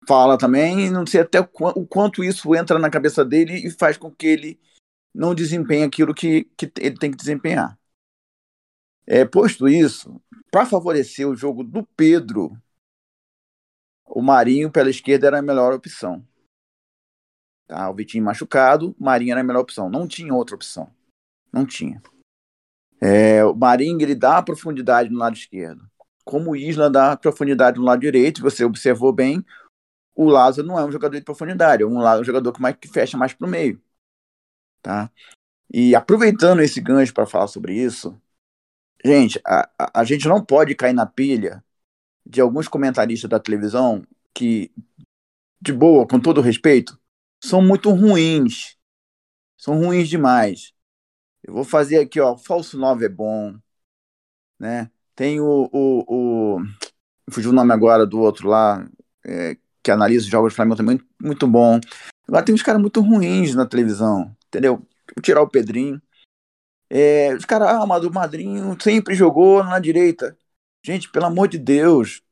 fala 0.08 0.38
também, 0.38 0.90
não 0.90 1.06
sei 1.06 1.20
até 1.20 1.40
o, 1.40 1.48
o 1.76 1.86
quanto 1.86 2.24
isso 2.24 2.54
entra 2.54 2.78
na 2.78 2.90
cabeça 2.90 3.22
dele 3.22 3.66
e 3.66 3.70
faz 3.70 3.98
com 3.98 4.10
que 4.10 4.26
ele 4.26 4.60
não 5.14 5.34
desempenhe 5.34 5.84
aquilo 5.84 6.14
que, 6.14 6.44
que 6.56 6.72
ele 6.80 6.96
tem 6.96 7.10
que 7.10 7.18
desempenhar. 7.18 7.78
É, 9.06 9.26
posto 9.26 9.68
isso, 9.68 10.18
para 10.50 10.64
favorecer 10.64 11.28
o 11.28 11.36
jogo 11.36 11.62
do 11.62 11.86
Pedro, 11.96 12.56
o 14.14 14.20
Marinho 14.20 14.70
pela 14.70 14.90
esquerda 14.90 15.26
era 15.26 15.38
a 15.38 15.42
melhor 15.42 15.72
opção. 15.72 16.22
Tá? 17.66 17.88
O 17.88 17.94
Vitinho 17.94 18.22
machucado, 18.22 18.94
Marinho 19.00 19.32
era 19.32 19.40
a 19.40 19.44
melhor 19.44 19.60
opção. 19.60 19.88
Não 19.88 20.06
tinha 20.06 20.34
outra 20.34 20.54
opção. 20.54 20.94
Não 21.50 21.64
tinha. 21.64 22.02
É, 23.00 23.42
o 23.42 23.54
Marinho 23.54 24.00
ele 24.02 24.14
dá 24.14 24.42
profundidade 24.42 25.08
no 25.08 25.18
lado 25.18 25.34
esquerdo. 25.34 25.90
Como 26.24 26.50
o 26.50 26.56
Isla 26.56 26.90
dá 26.90 27.16
profundidade 27.16 27.78
no 27.78 27.84
lado 27.84 28.00
direito, 28.00 28.42
você 28.42 28.64
observou 28.64 29.12
bem, 29.12 29.44
o 30.14 30.26
Lázaro 30.28 30.68
não 30.68 30.78
é 30.78 30.84
um 30.84 30.92
jogador 30.92 31.18
de 31.18 31.24
profundidade, 31.24 31.82
é 31.82 31.86
um, 31.86 31.98
um 31.98 32.24
jogador 32.24 32.52
que, 32.52 32.60
mais, 32.60 32.76
que 32.76 32.88
fecha 32.88 33.16
mais 33.16 33.32
para 33.32 33.46
o 33.46 33.50
meio. 33.50 33.82
Tá? 34.82 35.10
E 35.72 35.94
aproveitando 35.94 36.60
esse 36.60 36.80
gancho 36.82 37.14
para 37.14 37.26
falar 37.26 37.46
sobre 37.46 37.74
isso, 37.74 38.20
gente, 39.02 39.40
a, 39.44 39.68
a, 39.78 40.00
a, 40.00 40.04
gente 40.04 40.28
não 40.28 40.44
pode 40.44 40.74
cair 40.74 40.92
na 40.92 41.06
pilha 41.06 41.64
de 42.24 42.40
alguns 42.40 42.68
comentaristas 42.68 43.28
da 43.28 43.40
televisão 43.40 44.02
que, 44.34 44.72
de 45.60 45.72
boa, 45.72 46.06
com 46.06 46.20
todo 46.20 46.40
respeito, 46.40 46.98
são 47.42 47.60
muito 47.62 47.90
ruins. 47.90 48.76
São 49.58 49.78
ruins 49.78 50.08
demais. 50.08 50.72
Eu 51.42 51.54
vou 51.54 51.64
fazer 51.64 51.98
aqui, 51.98 52.20
ó. 52.20 52.36
Falso 52.36 52.78
9 52.78 53.06
é 53.06 53.08
bom. 53.08 53.56
Né? 54.58 54.90
Tem 55.14 55.40
o. 55.40 55.68
o, 55.72 56.56
o 56.56 56.60
fugiu 57.30 57.50
o 57.50 57.54
nome 57.54 57.72
agora 57.72 58.06
do 58.06 58.20
outro 58.20 58.48
lá, 58.48 58.88
é, 59.24 59.56
que 59.82 59.90
analisa 59.90 60.24
os 60.24 60.30
jogos 60.30 60.52
do 60.52 60.56
Flamengo 60.56 60.76
também, 60.76 61.00
muito 61.20 61.46
bom. 61.46 61.80
Agora 62.26 62.44
tem 62.44 62.54
uns 62.54 62.62
caras 62.62 62.80
muito 62.80 63.00
ruins 63.00 63.54
na 63.54 63.66
televisão, 63.66 64.34
entendeu? 64.46 64.76
Vou 65.14 65.22
tirar 65.22 65.42
o 65.42 65.48
Pedrinho. 65.48 66.00
É, 66.88 67.34
os 67.34 67.44
caras, 67.44 67.68
ah, 67.68 67.84
o 67.84 68.12
Madrinho 68.12 68.76
sempre 68.80 69.14
jogou 69.14 69.64
na 69.64 69.78
direita. 69.78 70.36
Gente, 70.84 71.10
pelo 71.10 71.26
amor 71.26 71.46
de 71.48 71.58
Deus. 71.58 72.22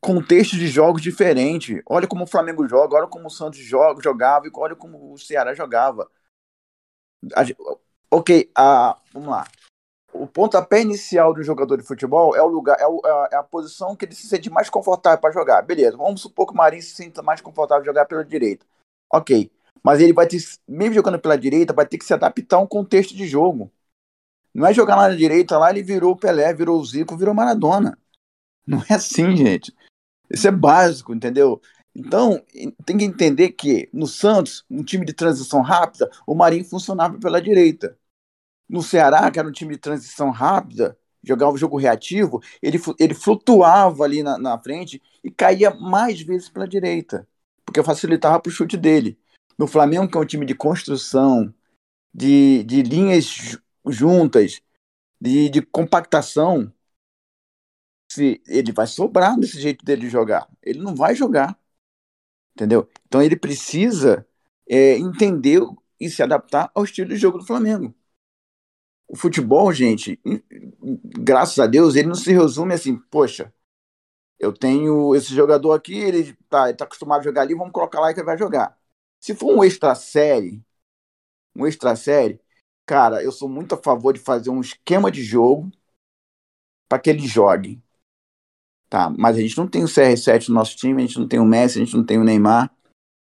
Contexto 0.00 0.56
de 0.56 0.66
jogos 0.66 1.02
diferente. 1.02 1.82
Olha 1.86 2.08
como 2.08 2.24
o 2.24 2.26
Flamengo 2.26 2.66
joga, 2.66 2.96
olha 2.96 3.06
como 3.06 3.26
o 3.26 3.30
Santos 3.30 3.60
joga, 3.60 4.02
jogava 4.02 4.46
e 4.46 4.50
olha 4.54 4.74
como 4.74 5.12
o 5.12 5.18
Ceará 5.18 5.54
jogava. 5.54 6.10
A, 7.34 7.42
ok, 8.10 8.50
a, 8.56 8.98
vamos 9.12 9.28
lá. 9.28 9.46
O 10.12 10.26
pontapé 10.26 10.80
inicial 10.80 11.32
do 11.32 11.42
jogador 11.42 11.76
de 11.76 11.86
futebol 11.86 12.34
é 12.34 12.42
o 12.42 12.48
lugar, 12.48 12.76
é, 12.80 12.86
o, 12.86 13.00
é 13.30 13.36
a 13.36 13.42
posição 13.42 13.94
que 13.94 14.04
ele 14.04 14.14
se 14.14 14.26
sente 14.26 14.50
mais 14.50 14.68
confortável 14.68 15.20
para 15.20 15.32
jogar. 15.32 15.62
Beleza, 15.62 15.96
vamos 15.96 16.20
supor 16.20 16.46
que 16.46 16.52
o 16.52 16.56
Marinho 16.56 16.82
se 16.82 16.90
sinta 16.90 17.22
mais 17.22 17.40
confortável 17.40 17.84
jogar 17.84 18.06
pela 18.06 18.24
direita. 18.24 18.66
Ok. 19.12 19.50
Mas 19.82 20.00
ele 20.00 20.12
vai 20.12 20.26
ter, 20.26 20.38
mesmo 20.66 20.94
jogando 20.94 21.20
pela 21.20 21.38
direita, 21.38 21.72
vai 21.72 21.86
ter 21.86 21.98
que 21.98 22.04
se 22.04 22.12
adaptar 22.12 22.56
a 22.56 22.60
um 22.60 22.66
contexto 22.66 23.14
de 23.14 23.26
jogo. 23.26 23.70
Não 24.54 24.66
é 24.66 24.74
jogar 24.74 24.96
lá 24.96 25.08
na 25.08 25.14
direita, 25.14 25.58
lá 25.58 25.70
ele 25.70 25.82
virou 25.82 26.12
o 26.12 26.16
Pelé, 26.16 26.52
virou 26.52 26.80
o 26.80 26.84
Zico, 26.84 27.16
virou 27.16 27.34
Maradona. 27.34 27.96
Não 28.66 28.82
é 28.88 28.94
assim, 28.94 29.36
gente. 29.36 29.74
Isso 30.30 30.46
é 30.46 30.50
básico, 30.50 31.14
entendeu? 31.14 31.60
Então, 31.94 32.40
tem 32.84 32.98
que 32.98 33.04
entender 33.04 33.50
que 33.50 33.88
no 33.92 34.06
Santos, 34.06 34.64
um 34.70 34.82
time 34.82 35.04
de 35.04 35.12
transição 35.12 35.60
rápida, 35.60 36.08
o 36.26 36.34
Marinho 36.34 36.64
funcionava 36.64 37.18
pela 37.18 37.42
direita. 37.42 37.96
No 38.68 38.82
Ceará, 38.82 39.28
que 39.30 39.38
era 39.38 39.48
um 39.48 39.52
time 39.52 39.74
de 39.74 39.80
transição 39.80 40.30
rápida, 40.30 40.96
jogava 41.22 41.52
o 41.52 41.58
jogo 41.58 41.76
reativo, 41.76 42.40
ele, 42.62 42.80
ele 42.98 43.14
flutuava 43.14 44.04
ali 44.04 44.22
na, 44.22 44.38
na 44.38 44.58
frente 44.58 45.02
e 45.22 45.30
caía 45.30 45.74
mais 45.74 46.20
vezes 46.20 46.48
pela 46.48 46.68
direita, 46.68 47.26
porque 47.64 47.82
facilitava 47.82 48.38
para 48.40 48.48
o 48.48 48.52
chute 48.52 48.76
dele. 48.76 49.18
No 49.58 49.66
Flamengo, 49.66 50.08
que 50.08 50.16
é 50.16 50.20
um 50.20 50.24
time 50.24 50.46
de 50.46 50.54
construção, 50.54 51.52
de, 52.14 52.64
de 52.64 52.82
linhas 52.82 53.58
juntas, 53.86 54.60
de, 55.20 55.48
de 55.50 55.62
compactação, 55.62 56.72
se 58.10 58.42
ele 58.46 58.72
vai 58.72 58.86
sobrar 58.86 59.38
desse 59.38 59.60
jeito 59.60 59.84
dele 59.84 60.08
jogar. 60.08 60.48
Ele 60.62 60.80
não 60.80 60.94
vai 60.94 61.14
jogar. 61.14 61.58
Entendeu? 62.54 62.88
Então 63.06 63.22
ele 63.22 63.36
precisa 63.36 64.26
é, 64.68 64.98
entender 64.98 65.60
e 65.98 66.10
se 66.10 66.22
adaptar 66.22 66.70
ao 66.74 66.84
estilo 66.84 67.10
de 67.10 67.16
jogo 67.16 67.38
do 67.38 67.46
Flamengo. 67.46 67.94
O 69.08 69.16
futebol, 69.16 69.72
gente, 69.72 70.20
graças 71.20 71.58
a 71.58 71.66
Deus, 71.66 71.96
ele 71.96 72.08
não 72.08 72.14
se 72.14 72.32
resume 72.32 72.74
assim, 72.74 72.96
poxa, 73.10 73.52
eu 74.38 74.52
tenho 74.52 75.14
esse 75.14 75.34
jogador 75.34 75.72
aqui, 75.72 75.94
ele 75.94 76.34
tá, 76.48 76.68
ele 76.68 76.76
tá 76.78 76.84
acostumado 76.84 77.20
a 77.20 77.24
jogar 77.24 77.42
ali, 77.42 77.54
vamos 77.54 77.72
colocar 77.72 78.00
lá 78.00 78.12
que 78.14 78.20
ele 78.20 78.26
vai 78.26 78.38
jogar. 78.38 78.78
Se 79.20 79.34
for 79.34 79.54
um 79.54 79.64
extra 79.64 79.94
série, 79.94 80.64
um 81.54 81.66
extra 81.66 81.96
série, 81.96 82.40
cara, 82.90 83.22
eu 83.22 83.30
sou 83.30 83.48
muito 83.48 83.72
a 83.72 83.78
favor 83.78 84.12
de 84.12 84.18
fazer 84.18 84.50
um 84.50 84.60
esquema 84.60 85.12
de 85.12 85.22
jogo 85.22 85.70
para 86.88 86.98
que 86.98 87.08
ele 87.08 87.24
jogue. 87.24 87.80
Tá, 88.88 89.08
mas 89.08 89.36
a 89.36 89.40
gente 89.40 89.56
não 89.56 89.68
tem 89.68 89.84
o 89.84 89.86
CR7 89.86 90.48
no 90.48 90.56
nosso 90.56 90.76
time, 90.76 91.00
a 91.00 91.06
gente 91.06 91.16
não 91.16 91.28
tem 91.28 91.38
o 91.38 91.44
Messi, 91.44 91.78
a 91.80 91.84
gente 91.84 91.96
não 91.96 92.04
tem 92.04 92.18
o 92.18 92.24
Neymar, 92.24 92.68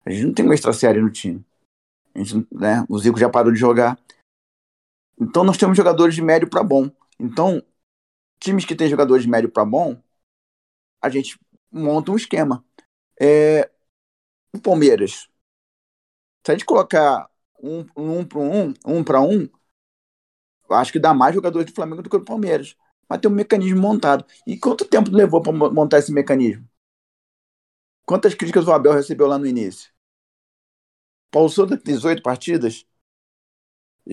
a 0.06 0.12
gente 0.12 0.26
não 0.28 0.34
tem 0.36 0.48
um 0.48 0.54
extra 0.54 0.72
série 0.74 1.02
no 1.02 1.10
time. 1.10 1.44
A 2.14 2.20
gente, 2.20 2.48
né, 2.52 2.86
o 2.88 3.00
Zico 3.00 3.18
já 3.18 3.32
parou 3.32 3.52
de 3.52 3.58
jogar. 3.58 4.00
Então 5.20 5.44
nós 5.44 5.58
temos 5.58 5.76
jogadores 5.76 6.14
de 6.14 6.22
médio 6.22 6.48
para 6.48 6.62
bom. 6.62 6.92
Então, 7.20 7.60
times 8.40 8.64
que 8.64 8.76
têm 8.76 8.88
jogadores 8.88 9.24
de 9.24 9.30
médio 9.30 9.50
para 9.50 9.66
bom, 9.66 10.00
a 11.02 11.10
gente 11.10 11.40
monta 11.72 12.12
um 12.12 12.16
esquema. 12.16 12.64
É, 13.20 13.72
o 14.54 14.62
Palmeiras 14.62 15.28
se 16.46 16.52
a 16.52 16.54
gente 16.54 16.64
colocar 16.64 17.28
um, 17.62 17.86
um 17.96 18.26
para 18.26 18.40
um, 18.40 18.74
um 18.86 19.04
para 19.04 19.22
um, 19.22 19.48
acho 20.72 20.92
que 20.92 21.00
dá 21.00 21.14
mais 21.14 21.34
jogadores 21.36 21.70
do 21.72 21.76
Flamengo 21.76 22.02
do 22.02 22.10
que 22.10 22.18
do 22.18 22.26
Palmeiras. 22.26 22.76
Mas 23.10 23.20
tem 23.20 23.32
um 23.32 23.34
mecanismo 23.34 23.80
montado. 23.82 24.26
E 24.46 24.58
quanto 24.58 24.86
tempo 24.86 25.10
levou 25.12 25.42
para 25.42 25.52
montar 25.54 26.00
esse 26.00 26.12
mecanismo? 26.12 26.68
Quantas 28.08 28.34
críticas 28.34 28.68
o 28.68 28.72
Abel 28.74 28.94
recebeu 28.94 29.28
lá 29.28 29.38
no 29.38 29.46
início? 29.46 29.92
Paulo 31.32 31.50
Souza, 31.50 31.78
18 31.78 32.22
partidas. 32.22 32.86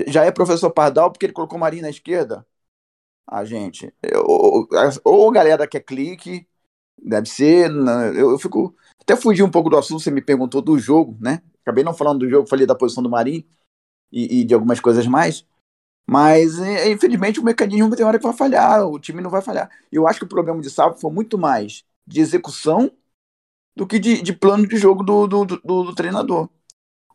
Já 0.08 0.24
é 0.24 0.30
professor 0.32 0.70
Pardal 0.70 1.10
porque 1.10 1.26
ele 1.26 1.32
colocou 1.32 1.58
Marinho 1.58 1.82
na 1.82 1.90
esquerda? 1.90 2.46
Ah, 3.26 3.44
gente. 3.44 3.92
ou, 4.26 4.68
ou 5.04 5.30
a 5.30 5.32
galera 5.32 5.68
quer 5.68 5.80
clique, 5.80 6.46
deve 7.02 7.28
ser. 7.28 7.70
Eu, 7.70 8.32
eu 8.32 8.38
fico. 8.38 8.74
Até 9.00 9.16
fugi 9.16 9.42
um 9.42 9.50
pouco 9.50 9.68
do 9.68 9.76
assunto, 9.76 10.02
você 10.02 10.10
me 10.10 10.22
perguntou 10.22 10.62
do 10.62 10.78
jogo, 10.78 11.16
né? 11.20 11.42
Acabei 11.62 11.84
não 11.84 11.94
falando 11.94 12.20
do 12.20 12.28
jogo, 12.28 12.48
falei 12.48 12.66
da 12.66 12.74
posição 12.74 13.02
do 13.02 13.10
Marinho 13.10 13.44
e, 14.12 14.40
e 14.40 14.44
de 14.44 14.54
algumas 14.54 14.80
coisas 14.80 15.06
mais. 15.06 15.46
Mas, 16.06 16.58
é, 16.60 16.90
infelizmente, 16.90 17.40
o 17.40 17.44
mecanismo 17.44 17.94
tem 17.96 18.04
hora 18.04 18.18
que 18.18 18.24
vai 18.24 18.34
falhar, 18.36 18.86
o 18.86 18.98
time 18.98 19.22
não 19.22 19.30
vai 19.30 19.42
falhar. 19.42 19.70
Eu 19.90 20.06
acho 20.06 20.20
que 20.20 20.26
o 20.26 20.28
problema 20.28 20.60
de 20.60 20.70
sábado 20.70 21.00
foi 21.00 21.10
muito 21.10 21.38
mais 21.38 21.84
de 22.06 22.20
execução 22.20 22.90
do 23.76 23.86
que 23.86 23.98
de, 23.98 24.22
de 24.22 24.32
plano 24.32 24.66
de 24.66 24.76
jogo 24.76 25.02
do, 25.02 25.26
do, 25.26 25.44
do, 25.46 25.58
do, 25.84 25.94
treinador. 25.94 26.48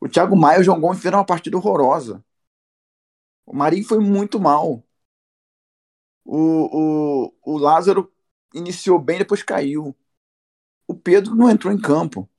O 0.01 0.09
Thiago 0.09 0.35
Maia 0.35 0.57
e 0.59 0.61
o 0.61 0.63
João 0.63 0.93
fizeram 0.95 1.19
uma 1.19 1.25
partida 1.25 1.57
horrorosa. 1.57 2.23
O 3.45 3.55
Marinho 3.55 3.85
foi 3.85 3.99
muito 3.99 4.39
mal. 4.39 4.83
O, 6.25 7.27
o, 7.27 7.33
o 7.43 7.57
Lázaro 7.57 8.11
iniciou 8.53 8.99
bem, 8.99 9.19
depois 9.19 9.43
caiu. 9.43 9.95
O 10.87 10.95
Pedro 10.95 11.35
não 11.35 11.49
entrou 11.49 11.73
em 11.73 11.79
campo 11.79 12.29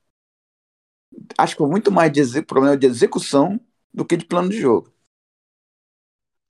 acho 1.37 1.55
que 1.55 1.59
foi 1.59 1.69
muito 1.69 1.91
mais 1.91 2.13
de 2.13 2.43
problema 2.43 2.77
de 2.77 2.87
execução 2.87 3.61
do 3.93 4.05
que 4.05 4.17
de 4.17 4.25
plano 4.25 4.49
de 4.49 4.61
jogo. 4.61 4.93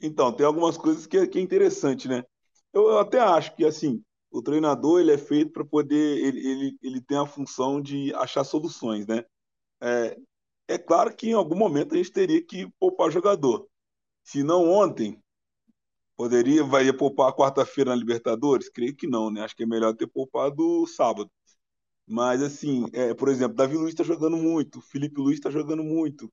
Então, 0.00 0.32
tem 0.32 0.46
algumas 0.46 0.76
coisas 0.76 1.06
que 1.06 1.16
é, 1.16 1.26
que 1.26 1.38
é 1.38 1.42
interessante, 1.42 2.08
né? 2.08 2.24
Eu, 2.72 2.88
eu, 2.88 2.98
até 2.98 3.18
acho 3.18 3.54
que, 3.54 3.64
assim, 3.64 4.02
o 4.30 4.42
treinador 4.42 5.00
ele 5.00 5.12
é 5.12 5.18
feito 5.18 5.52
para 5.52 5.64
poder, 5.64 6.18
ele, 6.24 6.46
ele, 6.46 6.78
ele 6.82 7.00
tem 7.00 7.18
a 7.18 7.26
função 7.26 7.80
de 7.80 8.14
achar 8.14 8.44
soluções, 8.44 9.06
né? 9.06 9.24
É, 9.82 10.18
é 10.68 10.78
claro 10.78 11.14
que 11.14 11.28
em 11.28 11.34
algum 11.34 11.56
momento 11.56 11.94
a 11.94 11.98
gente 11.98 12.12
teria 12.12 12.42
que 12.42 12.70
poupar 12.78 13.10
jogador. 13.10 13.68
Se 14.24 14.42
não 14.42 14.70
ontem, 14.70 15.20
poderia, 16.20 16.62
vai 16.62 16.92
poupar 16.92 17.32
quarta-feira 17.32 17.90
na 17.90 17.96
Libertadores? 17.96 18.68
Creio 18.68 18.94
que 18.94 19.06
não, 19.06 19.30
né? 19.30 19.40
Acho 19.40 19.56
que 19.56 19.62
é 19.62 19.66
melhor 19.66 19.94
ter 19.94 20.06
poupado 20.06 20.86
sábado. 20.86 21.30
Mas, 22.06 22.42
assim, 22.42 22.84
é, 22.92 23.14
por 23.14 23.28
exemplo, 23.30 23.56
Davi 23.56 23.74
Luiz 23.74 23.90
está 23.90 24.04
jogando 24.04 24.36
muito, 24.36 24.82
Felipe 24.82 25.18
Luiz 25.18 25.38
está 25.38 25.50
jogando 25.50 25.82
muito, 25.82 26.30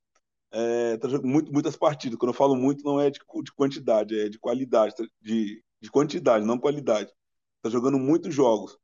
é, 0.52 0.98
tá 0.98 1.08
jogando 1.08 1.30
muito, 1.30 1.52
muitas 1.52 1.74
partidas. 1.74 2.18
Quando 2.18 2.32
eu 2.32 2.36
falo 2.36 2.54
muito, 2.54 2.84
não 2.84 3.00
é 3.00 3.10
de, 3.10 3.18
de 3.18 3.52
quantidade, 3.54 4.18
é 4.20 4.28
de 4.28 4.38
qualidade, 4.38 4.94
tá, 4.94 5.04
de, 5.22 5.62
de 5.80 5.90
quantidade, 5.90 6.44
não 6.44 6.58
qualidade. 6.58 7.10
Está 7.56 7.70
jogando 7.70 7.98
muitos 7.98 8.34
jogos. 8.34 8.76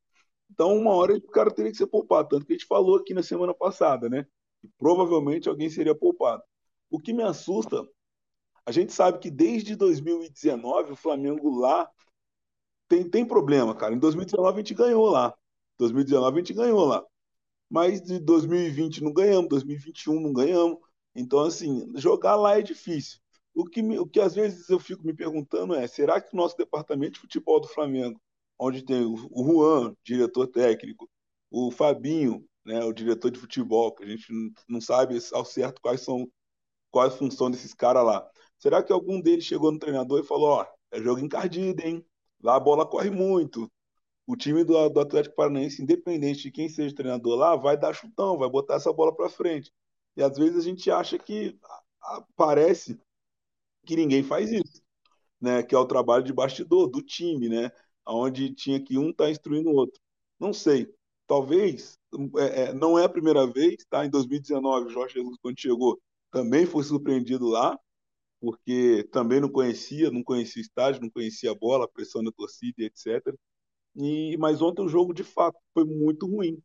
Então, 0.50 0.75
uma 0.75 0.92
hora 0.92 1.14
o 1.16 1.23
cara 1.30 1.50
teria 1.54 1.70
que 1.70 1.76
ser 1.76 1.87
poupado, 1.87 2.30
tanto 2.30 2.46
que 2.46 2.54
a 2.54 2.56
gente 2.56 2.66
falou 2.66 2.96
aqui 2.96 3.12
na 3.12 3.23
semana 3.23 3.52
passada, 3.52 4.08
né? 4.08 4.26
Que 4.62 4.70
provavelmente 4.78 5.50
alguém 5.50 5.68
seria 5.68 5.94
poupado. 5.94 6.42
O 6.90 6.99
que 6.99 7.12
me 7.12 7.23
assusta, 7.23 7.82
a 8.66 8.73
gente 8.73 8.92
sabe 8.92 9.18
que 9.18 9.30
desde 9.30 9.76
2019 9.76 10.92
o 10.92 10.97
Flamengo 10.97 11.59
lá 11.59 11.88
tem, 12.88 13.09
tem 13.09 13.25
problema, 13.26 13.75
cara. 13.75 13.94
Em 13.94 13.99
2019 13.99 14.54
a 14.54 14.59
gente 14.59 14.75
ganhou 14.75 15.06
lá. 15.06 15.35
2019 15.78 16.37
a 16.37 16.38
gente 16.40 16.54
ganhou 16.54 16.85
lá. 16.85 17.04
Mas 17.68 18.00
de 18.00 18.18
2020 18.18 19.02
não 19.02 19.12
ganhamos, 19.12 19.49
2021 19.49 20.21
não 20.21 20.33
ganhamos. 20.33 20.78
Então, 21.14 21.40
assim, 21.40 21.92
jogar 21.97 22.37
lá 22.37 22.59
é 22.59 22.62
difícil. 22.62 23.18
O 23.54 23.64
que, 23.64 23.83
me, 23.83 23.99
o 23.99 24.06
que 24.06 24.21
às 24.21 24.35
vezes 24.35 24.68
eu 24.68 24.80
fico 24.80 25.06
me 25.06 25.14
perguntando 25.14 25.75
é: 25.75 25.87
será 25.87 26.21
que 26.21 26.35
o 26.35 26.37
nosso 26.37 26.56
departamento 26.56 27.14
de 27.14 27.21
futebol 27.21 27.61
do 27.61 27.68
Flamengo, 27.68 28.21
onde 28.59 28.83
tem 28.85 29.04
o, 29.04 29.14
o 29.30 29.44
Juan, 29.44 29.97
diretor 30.04 30.47
técnico, 30.49 31.09
o 31.50 31.71
Fabinho, 31.71 32.44
né, 32.64 32.85
o 32.85 32.92
diretor 32.92 33.30
de 33.30 33.38
futebol, 33.38 33.94
que 33.94 34.02
a 34.04 34.06
gente 34.06 34.26
não 34.68 34.80
sabe 34.80 35.18
ao 35.33 35.44
certo 35.44 35.80
quais 35.80 36.00
são 36.00 36.28
qual 36.90 37.06
a 37.06 37.11
função 37.11 37.50
desses 37.50 37.75
caras 37.75 38.04
lá. 38.04 38.28
Será 38.58 38.82
que 38.82 38.92
algum 38.92 39.20
deles 39.20 39.44
chegou 39.44 39.70
no 39.73 39.78
treinador 39.78 40.20
e 40.20 40.26
falou: 40.26 40.50
ó, 40.50 40.66
é 40.90 41.00
jogo 41.02 41.20
encardido, 41.20 41.82
hein? 41.82 42.04
Lá 42.42 42.56
a 42.56 42.61
bola 42.61 42.87
corre 42.87 43.11
muito 43.11 43.70
o 44.26 44.37
time 44.37 44.64
do, 44.64 44.88
do, 44.88 45.00
Atlético 45.00 45.37
Paranaense, 45.37 45.82
independente 45.82 46.42
de 46.42 46.50
quem 46.50 46.68
seja 46.68 46.92
o 46.92 46.96
treinador 46.96 47.37
lá, 47.37 47.56
vai 47.56 47.76
dar 47.76 47.94
chutão, 47.94 48.38
vai 48.38 48.49
botar 48.49 48.76
essa 48.76 48.92
bola 48.92 49.14
para 49.14 49.28
frente. 49.28 49.73
E 50.16 50.23
às 50.23 50.37
vezes 50.37 50.58
a 50.58 50.62
gente 50.62 50.90
acha 50.90 51.18
que 51.18 51.58
parece 52.37 52.99
que 53.87 53.96
ninguém 53.96 54.23
faz 54.23 54.50
isso, 54.52 54.82
né? 55.40 55.62
Que 55.62 55.75
é 55.75 55.78
o 55.78 55.87
trabalho 55.87 56.25
de 56.25 56.32
bastidor 56.32 56.88
do 56.88 57.02
time, 57.02 57.49
né? 57.49 57.70
Onde 58.06 58.54
tinha 58.54 58.80
que 58.82 58.99
um 58.99 59.11
estar 59.11 59.25
tá 59.25 59.30
instruindo 59.30 59.70
o 59.70 59.75
outro. 59.75 60.00
Não 60.38 60.52
sei. 60.52 60.92
Talvez 61.26 61.99
é, 62.38 62.62
é, 62.64 62.73
não 62.75 62.99
é 62.99 63.04
a 63.04 63.08
primeira 63.08 63.46
vez, 63.46 63.76
tá? 63.90 64.04
Em 64.06 64.11
2019, 64.11 64.87
o 64.87 64.90
Jorge 64.90 65.14
Jesus, 65.14 65.37
quando 65.42 65.61
chegou, 65.61 66.00
também 66.30 66.66
foi 66.66 66.84
surpreendido 66.84 67.46
lá, 67.46 67.78
porque 68.45 69.09
também 69.13 69.41
não 69.41 69.49
conhecia, 69.49 70.11
não 70.11 70.23
conhecia 70.23 70.61
o 70.61 70.65
estádio, 70.65 71.03
não 71.03 71.11
conhecia 71.11 71.51
a 71.51 71.55
bola, 71.55 71.85
a 71.87 71.89
pressão 71.89 72.23
da 72.23 72.31
torcida, 72.33 72.83
etc. 72.83 73.35
E, 73.97 74.37
mas 74.39 74.61
ontem 74.61 74.83
o 74.83 74.89
jogo, 74.89 75.15
de 75.15 75.25
fato, 75.25 75.59
foi 75.73 75.85
muito 75.85 76.27
ruim. 76.27 76.61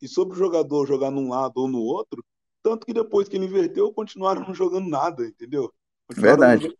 E 0.00 0.08
sobre 0.08 0.34
o 0.34 0.38
jogador 0.38 0.86
jogar 0.86 1.10
num 1.10 1.30
lado 1.30 1.58
ou 1.58 1.68
no 1.68 1.80
outro, 1.80 2.24
Tanto 2.64 2.86
que 2.86 2.94
depois 2.94 3.28
que 3.28 3.36
ele 3.36 3.44
inverteu, 3.44 3.92
continuaram 3.92 4.40
não 4.40 4.54
jogando 4.54 4.88
nada, 4.88 5.26
entendeu? 5.26 5.70
Continuaram 6.08 6.40
Verdade. 6.40 6.78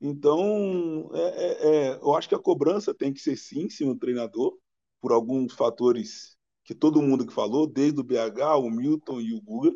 Então, 0.00 1.10
é, 1.12 1.20
é, 1.20 1.68
é, 1.68 1.94
eu 1.96 2.14
acho 2.14 2.26
que 2.26 2.34
a 2.34 2.38
cobrança 2.38 2.94
tem 2.94 3.12
que 3.12 3.20
ser 3.20 3.36
sim 3.36 3.68
cima 3.68 3.92
do 3.92 4.00
treinador, 4.00 4.56
por 4.98 5.12
alguns 5.12 5.52
fatores 5.52 6.34
que 6.64 6.74
todo 6.74 7.02
mundo 7.02 7.26
que 7.26 7.32
falou, 7.32 7.66
desde 7.66 8.00
o 8.00 8.02
BH, 8.02 8.56
o 8.56 8.70
Milton 8.70 9.20
e 9.20 9.34
o 9.34 9.42
Guga, 9.42 9.70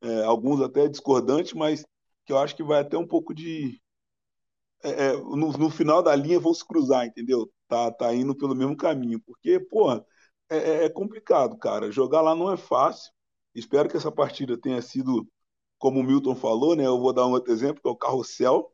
é, 0.00 0.24
alguns 0.24 0.62
até 0.62 0.88
discordantes, 0.88 1.52
mas 1.52 1.84
que 2.26 2.32
eu 2.32 2.38
acho 2.38 2.56
que 2.56 2.62
vai 2.64 2.80
até 2.80 2.98
um 2.98 3.06
pouco 3.06 3.32
de. 3.32 3.80
É, 4.82 5.08
é, 5.08 5.12
no, 5.14 5.52
no, 5.52 5.70
final 5.70 6.02
da 6.02 6.14
linha 6.14 6.40
vão 6.40 6.52
se 6.52 6.66
cruzar, 6.66 7.06
entendeu? 7.06 7.50
Tá, 7.68 7.90
tá 7.90 8.14
indo 8.14 8.36
pelo 8.36 8.54
mesmo 8.54 8.76
caminho. 8.76 9.20
Porque, 9.20 9.58
porra, 9.60 10.04
é, 10.50 10.56
é, 10.58 10.84
é 10.86 10.88
complicado, 10.90 11.56
cara. 11.58 11.90
Jogar 11.90 12.20
lá 12.22 12.34
não 12.34 12.52
é 12.52 12.56
fácil. 12.56 13.12
Espero 13.54 13.88
que 13.88 13.96
essa 13.96 14.12
partida 14.12 14.58
tenha 14.58 14.82
sido, 14.82 15.26
como 15.78 16.00
o 16.00 16.02
Milton 16.04 16.34
falou, 16.34 16.76
né? 16.76 16.86
Eu 16.86 17.00
vou 17.00 17.12
dar 17.12 17.26
um 17.26 17.32
outro 17.32 17.52
exemplo, 17.52 17.80
que 17.82 17.88
é 17.88 17.92
o 17.92 17.96
carrossel. 17.96 18.72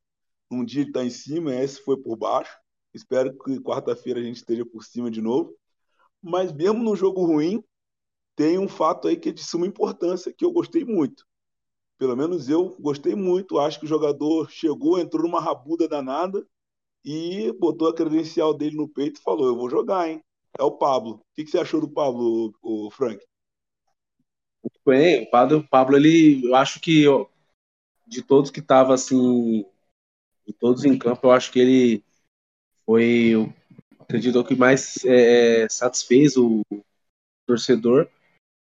Um 0.51 0.65
dia 0.65 0.83
ele 0.83 0.91
está 0.91 1.05
em 1.05 1.11
cima, 1.11 1.55
esse 1.55 1.81
foi 1.83 1.97
por 1.97 2.17
baixo. 2.17 2.59
Espero 2.95 3.37
que 3.39 3.61
quarta-feira 3.61 4.21
a 4.21 4.23
gente 4.23 4.37
esteja 4.37 4.67
por 4.67 4.85
cima 4.85 5.11
de 5.11 5.23
novo. 5.23 5.57
Mas 6.23 6.53
mesmo 6.53 6.83
no 6.83 6.97
jogo 6.97 7.25
ruim, 7.25 7.65
tem 8.37 8.59
um 8.59 8.69
fato 8.69 9.09
aí 9.09 9.17
que 9.17 9.31
é 9.31 9.33
de 9.33 9.45
suma 9.45 9.67
importância, 9.67 10.33
que 10.33 10.45
eu 10.45 10.53
gostei 10.53 10.85
muito. 10.85 11.25
Pelo 12.03 12.17
menos 12.17 12.49
eu 12.49 12.77
gostei 12.81 13.15
muito. 13.15 13.61
Acho 13.61 13.79
que 13.79 13.85
o 13.85 13.89
jogador 13.89 14.51
chegou, 14.51 14.99
entrou 14.99 15.23
numa 15.23 15.41
rabuda 15.41 15.87
danada 15.87 16.45
e 17.05 17.53
botou 17.61 17.87
a 17.87 17.95
credencial 17.95 18.53
dele 18.53 18.75
no 18.75 18.89
peito 18.89 19.21
e 19.21 19.23
falou: 19.23 19.47
Eu 19.47 19.55
vou 19.55 19.71
jogar, 19.71 20.11
hein? 20.11 20.21
É 20.59 20.65
o 20.65 20.73
Pablo. 20.73 21.13
O 21.13 21.23
que, 21.33 21.47
você 21.47 21.59
achou 21.59 21.81
do 21.81 21.89
Pablo, 21.89 22.53
o 22.61 22.91
Frank? 22.91 23.25
Bem, 24.85 25.29
o 25.33 25.69
Pablo, 25.69 25.97
ele, 25.97 26.45
eu 26.45 26.57
acho 26.57 26.81
que 26.81 27.05
de 28.05 28.21
todos 28.21 28.51
que 28.51 28.59
estavam 28.59 28.95
assim, 28.95 29.65
de 30.45 30.53
todos 30.55 30.85
em 30.85 30.99
campo, 30.99 31.29
eu 31.29 31.31
acho 31.31 31.53
que 31.53 31.61
ele 31.61 32.05
foi, 32.85 33.35
acredito 34.01 34.45
que 34.45 34.57
mais 34.57 35.05
é, 35.05 35.63
é, 35.63 35.69
satisfez 35.69 36.37
o 36.37 36.65
torcedor, 37.47 38.09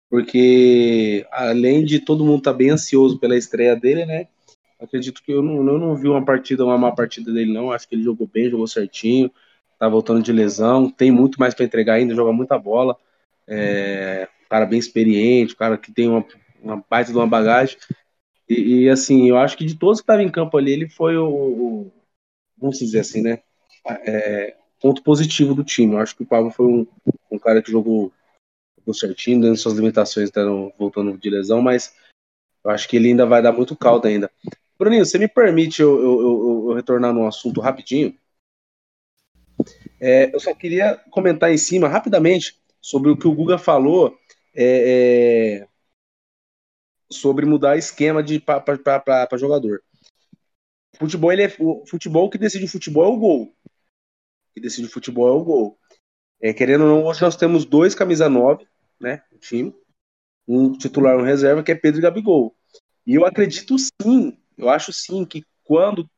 porque 0.09 1.25
além 1.31 1.83
de 1.83 1.99
todo 1.99 2.23
mundo 2.23 2.39
estar 2.39 2.51
tá 2.51 2.57
bem 2.57 2.69
ansioso 2.69 3.19
pela 3.19 3.37
estreia 3.37 3.75
dele, 3.75 4.05
né? 4.05 4.27
Acredito 4.79 5.23
que 5.23 5.31
eu 5.31 5.41
não, 5.41 5.57
eu 5.57 5.79
não 5.79 5.95
vi 5.95 6.07
uma 6.07 6.23
partida, 6.23 6.63
uma 6.63 6.77
má 6.77 6.91
partida 6.91 7.33
dele, 7.33 7.51
não. 7.51 7.71
Acho 7.71 7.87
que 7.87 7.95
ele 7.95 8.03
jogou 8.03 8.27
bem, 8.27 8.49
jogou 8.49 8.67
certinho, 8.67 9.31
tá 9.79 9.89
voltando 9.89 10.21
de 10.21 10.31
lesão, 10.31 10.89
tem 10.89 11.11
muito 11.11 11.39
mais 11.39 11.53
para 11.53 11.65
entregar 11.65 11.95
ainda, 11.95 12.15
joga 12.15 12.31
muita 12.31 12.57
bola. 12.57 12.95
É, 13.47 14.27
cara 14.49 14.65
bem 14.65 14.79
experiente, 14.79 15.55
cara 15.55 15.77
que 15.77 15.91
tem 15.91 16.07
uma, 16.07 16.25
uma 16.61 17.03
de 17.03 17.11
uma 17.13 17.27
bagagem. 17.27 17.77
E, 18.49 18.83
e, 18.83 18.89
assim, 18.89 19.27
eu 19.27 19.37
acho 19.37 19.57
que 19.57 19.65
de 19.65 19.75
todos 19.75 19.99
que 19.99 20.03
estavam 20.03 20.23
em 20.23 20.31
campo 20.31 20.57
ali, 20.57 20.71
ele 20.71 20.87
foi 20.87 21.17
o, 21.17 21.27
o 21.27 21.91
vamos 22.57 22.79
dizer 22.79 22.99
assim, 22.99 23.21
né? 23.21 23.39
É, 23.85 24.55
ponto 24.81 25.03
positivo 25.03 25.53
do 25.53 25.63
time. 25.63 25.93
Eu 25.93 25.99
acho 25.99 26.15
que 26.15 26.23
o 26.23 26.25
Pablo 26.25 26.51
foi 26.51 26.65
um, 26.65 26.87
um 27.31 27.37
cara 27.37 27.61
que 27.61 27.71
jogou, 27.71 28.11
jogou 28.88 28.94
certinho, 28.94 29.41
dando 29.41 29.58
suas 29.58 29.75
limitações, 29.75 30.29
estando 30.29 30.72
voltando 30.77 31.17
de 31.17 31.29
lesão, 31.29 31.62
mas 31.62 31.94
eu 32.63 32.72
acho 32.72 32.88
que 32.88 32.96
ele 32.96 33.10
ainda 33.10 33.25
vai 33.25 33.41
dar 33.41 33.51
muito 33.51 33.75
caldo 33.75 34.08
ainda. 34.08 34.32
Bruninho, 34.79 35.06
você 35.06 35.17
me 35.17 35.27
permite 35.27 35.82
eu, 35.82 36.00
eu, 36.00 36.22
eu, 36.22 36.65
eu 36.69 36.73
retornar 36.76 37.13
no 37.13 37.28
assunto 37.28 37.60
rapidinho? 37.60 38.17
É, 40.00 40.34
eu 40.34 40.39
só 40.39 40.54
queria 40.54 40.95
comentar 41.10 41.52
em 41.52 41.58
cima, 41.58 41.88
rapidamente, 41.88 42.58
sobre 42.80 43.10
o 43.10 43.17
que 43.17 43.28
o 43.28 43.34
Guga 43.34 43.58
falou 43.58 44.17
é, 44.56 45.63
é, 45.63 45.67
sobre 47.12 47.45
mudar 47.45 47.78
esquema 47.78 48.23
de 48.23 48.39
para 48.39 49.38
jogador. 49.38 49.84
Futebol, 50.95 51.32
ele 51.32 51.43
é, 51.43 51.56
o 51.60 51.86
futebol 51.86 52.30
que 52.30 52.38
decide 52.38 52.65
o 52.65 52.69
futebol 52.69 53.04
é 53.04 53.08
o 53.08 53.17
gol. 53.17 53.43
O 53.43 54.54
que 54.54 54.62
decide 54.62 54.88
o 54.88 54.91
futebol 54.91 55.28
é 55.28 55.32
o 55.32 55.43
gol. 55.43 55.78
É, 56.39 56.54
querendo 56.54 56.84
ou 56.84 56.88
não, 56.88 57.06
hoje 57.06 57.21
nós 57.21 57.36
temos 57.36 57.65
dois 57.65 57.95
camisa 57.95 58.30
9, 58.30 58.67
né, 58.99 59.21
no 59.31 59.38
time, 59.38 59.73
um 60.47 60.71
titular 60.77 61.17
um 61.17 61.23
reserva, 61.23 61.63
que 61.63 61.71
é 61.71 61.75
Pedro 61.75 61.99
e 61.99 62.03
Gabigol. 62.03 62.55
E 63.05 63.15
eu 63.15 63.25
acredito 63.25 63.75
sim, 64.01 64.38
eu 64.57 64.69
acho 64.69 64.91
sim 64.93 65.25
que 65.25 65.43
quando 65.63 66.10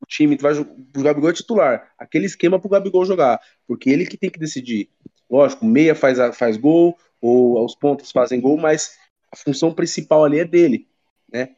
o 0.00 0.06
time 0.06 0.36
vai 0.36 0.52
o 0.58 1.02
Gabigol 1.02 1.30
é 1.30 1.32
titular, 1.32 1.92
aquele 1.98 2.26
esquema 2.26 2.58
para 2.58 2.66
o 2.66 2.70
Gabigol 2.70 3.04
jogar, 3.04 3.40
porque 3.66 3.90
ele 3.90 4.06
que 4.06 4.16
tem 4.16 4.30
que 4.30 4.38
decidir. 4.38 4.90
Lógico, 5.30 5.64
meia 5.64 5.94
faz, 5.94 6.18
faz 6.36 6.56
gol, 6.56 6.98
ou 7.20 7.64
os 7.64 7.74
pontos 7.74 8.12
fazem 8.12 8.40
gol, 8.40 8.58
mas 8.58 8.98
a 9.32 9.36
função 9.36 9.72
principal 9.72 10.24
ali 10.24 10.38
é 10.38 10.44
dele, 10.44 10.86
né? 11.32 11.56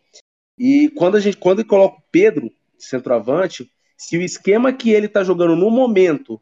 E 0.56 0.88
quando 0.90 1.16
a 1.16 1.20
gente 1.20 1.36
quando 1.36 1.60
ele 1.60 1.68
coloca 1.68 1.98
o 1.98 2.04
Pedro 2.10 2.50
centroavante, 2.78 3.70
se 3.96 4.16
o 4.16 4.22
esquema 4.22 4.72
que 4.72 4.90
ele 4.90 5.06
está 5.06 5.24
jogando 5.24 5.56
no 5.56 5.70
momento 5.70 6.40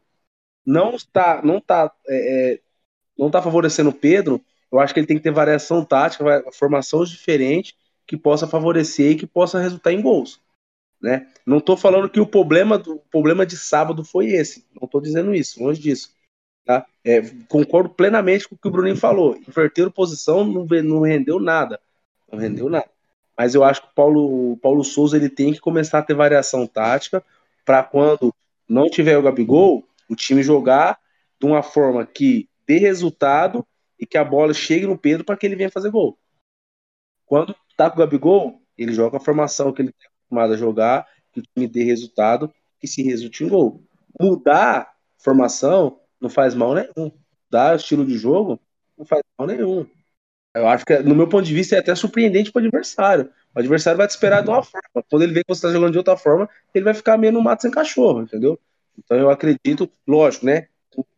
não 0.65 0.95
está 0.95 1.41
não 1.43 1.59
tá 1.59 1.91
é, 2.07 2.53
é, 2.53 2.59
não 3.17 3.27
está 3.27 3.41
favorecendo 3.41 3.89
o 3.89 3.93
Pedro, 3.93 4.41
eu 4.71 4.79
acho 4.79 4.93
que 4.93 4.99
ele 4.99 5.07
tem 5.07 5.17
que 5.17 5.23
ter 5.23 5.31
variação 5.31 5.83
tática, 5.85 6.43
formação 6.51 7.03
diferente 7.03 7.75
que 8.05 8.17
possa 8.17 8.47
favorecer 8.47 9.11
e 9.11 9.15
que 9.15 9.25
possa 9.25 9.59
resultar 9.59 9.91
em 9.91 10.01
gols. 10.01 10.39
Né? 11.01 11.27
Não 11.45 11.57
estou 11.57 11.77
falando 11.77 12.09
que 12.09 12.19
o 12.19 12.25
problema 12.25 12.77
do 12.77 12.97
problema 13.11 13.45
de 13.45 13.57
sábado 13.57 14.03
foi 14.03 14.27
esse. 14.27 14.65
Não 14.73 14.85
estou 14.85 15.01
dizendo 15.01 15.33
isso, 15.33 15.63
longe 15.63 15.81
disso. 15.81 16.13
Tá? 16.65 16.85
É, 17.03 17.21
concordo 17.47 17.89
plenamente 17.89 18.47
com 18.47 18.55
o 18.55 18.57
que 18.57 18.67
o 18.67 18.71
Bruninho 18.71 18.97
falou. 18.97 19.37
Inverter 19.47 19.89
posição 19.91 20.43
não, 20.43 20.65
não 20.65 21.01
rendeu 21.01 21.39
nada. 21.39 21.79
Não 22.31 22.39
rendeu 22.39 22.69
nada. 22.69 22.89
Mas 23.37 23.53
eu 23.53 23.63
acho 23.63 23.81
que 23.81 23.87
o 23.87 23.93
Paulo, 23.93 24.53
o 24.53 24.57
Paulo 24.57 24.83
Souza 24.83 25.17
ele 25.17 25.29
tem 25.29 25.53
que 25.53 25.59
começar 25.59 25.99
a 25.99 26.03
ter 26.03 26.15
variação 26.15 26.65
tática 26.65 27.23
para 27.63 27.83
quando 27.83 28.33
não 28.67 28.89
tiver 28.89 29.17
o 29.17 29.21
Gabigol, 29.21 29.83
o 30.09 30.15
time 30.15 30.41
jogar 30.41 30.99
de 31.39 31.45
uma 31.45 31.61
forma 31.61 32.05
que 32.05 32.47
dê 32.67 32.77
resultado 32.77 33.65
e 33.99 34.05
que 34.05 34.17
a 34.17 34.23
bola 34.23 34.53
chegue 34.53 34.85
no 34.85 34.97
Pedro 34.97 35.23
para 35.23 35.37
que 35.37 35.45
ele 35.45 35.55
venha 35.55 35.71
fazer 35.71 35.89
gol. 35.89 36.17
Quando 37.25 37.55
tá 37.75 37.89
com 37.89 37.97
o 37.97 37.99
Gabigol, 37.99 38.61
ele 38.77 38.93
joga 38.93 39.17
a 39.17 39.19
formação 39.19 39.71
que 39.71 39.81
ele 39.81 39.89
está 39.89 40.07
acostumado 40.07 40.53
a 40.53 40.57
jogar, 40.57 41.07
que 41.31 41.39
o 41.39 41.43
time 41.43 41.67
dê 41.67 41.83
resultado, 41.83 42.53
que 42.79 42.87
se 42.87 43.01
resulte 43.01 43.43
em 43.43 43.47
gol. 43.47 43.83
Mudar 44.19 44.93
formação 45.17 45.99
não 46.19 46.29
faz 46.29 46.53
mal 46.53 46.73
nenhum. 46.73 47.11
Dar 47.49 47.75
estilo 47.75 48.05
de 48.05 48.17
jogo 48.17 48.59
não 48.97 49.05
faz 49.05 49.21
mal 49.37 49.47
nenhum. 49.47 49.85
Eu 50.53 50.67
acho 50.67 50.85
que, 50.85 50.97
no 50.99 51.13
meu 51.13 51.27
ponto 51.27 51.45
de 51.45 51.53
vista, 51.53 51.75
é 51.75 51.79
até 51.79 51.93
surpreendente 51.95 52.51
para 52.51 52.61
o 52.61 52.65
adversário. 52.65 53.29
O 53.53 53.59
adversário 53.59 53.97
vai 53.97 54.07
te 54.07 54.11
esperar 54.11 54.41
de 54.41 54.49
uma 54.49 54.63
forma. 54.63 55.03
Quando 55.09 55.23
ele 55.23 55.33
vê 55.33 55.41
que 55.41 55.53
você 55.53 55.59
está 55.59 55.71
jogando 55.71 55.91
de 55.91 55.97
outra 55.97 56.15
forma, 56.15 56.49
ele 56.73 56.85
vai 56.85 56.93
ficar 56.93 57.17
meio 57.17 57.33
no 57.33 57.41
mato 57.41 57.63
sem 57.63 57.71
cachorro, 57.71 58.21
entendeu? 58.21 58.57
Então 58.97 59.17
eu 59.17 59.29
acredito, 59.29 59.91
lógico, 60.07 60.45
né? 60.45 60.67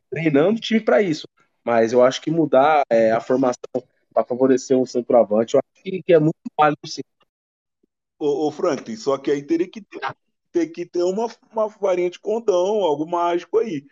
Treinando 0.10 0.58
o 0.58 0.62
time 0.62 0.80
para 0.80 1.02
isso. 1.04 1.28
Mas 1.68 1.92
eu 1.92 2.02
acho 2.02 2.22
que 2.22 2.32
mudar 2.32 2.84
é, 2.90 3.12
a 3.12 3.20
formação 3.20 3.84
para 4.14 4.24
favorecer 4.24 4.78
um 4.78 4.86
centroavante, 4.86 5.56
eu 5.56 5.60
acho 5.60 5.84
que, 5.84 6.14
é 6.14 6.20
muito 6.20 6.36
válido 6.58 6.88
sim. 6.88 7.02
Ô, 8.18 8.48
ô 8.48 8.52
Franklin, 8.52 8.96
só 8.96 9.18
que 9.18 9.30
aí 9.30 9.44
teria 9.44 9.70
que 9.70 9.82
ter, 9.82 10.00
ter 10.52 10.68
que 10.68 10.86
ter 10.86 11.04
uma, 11.04 11.28
uma 11.52 11.68
variante 11.68 12.20
condão, 12.20 12.82
algo 12.84 13.06
mágico 13.06 13.60
aí 13.60 13.86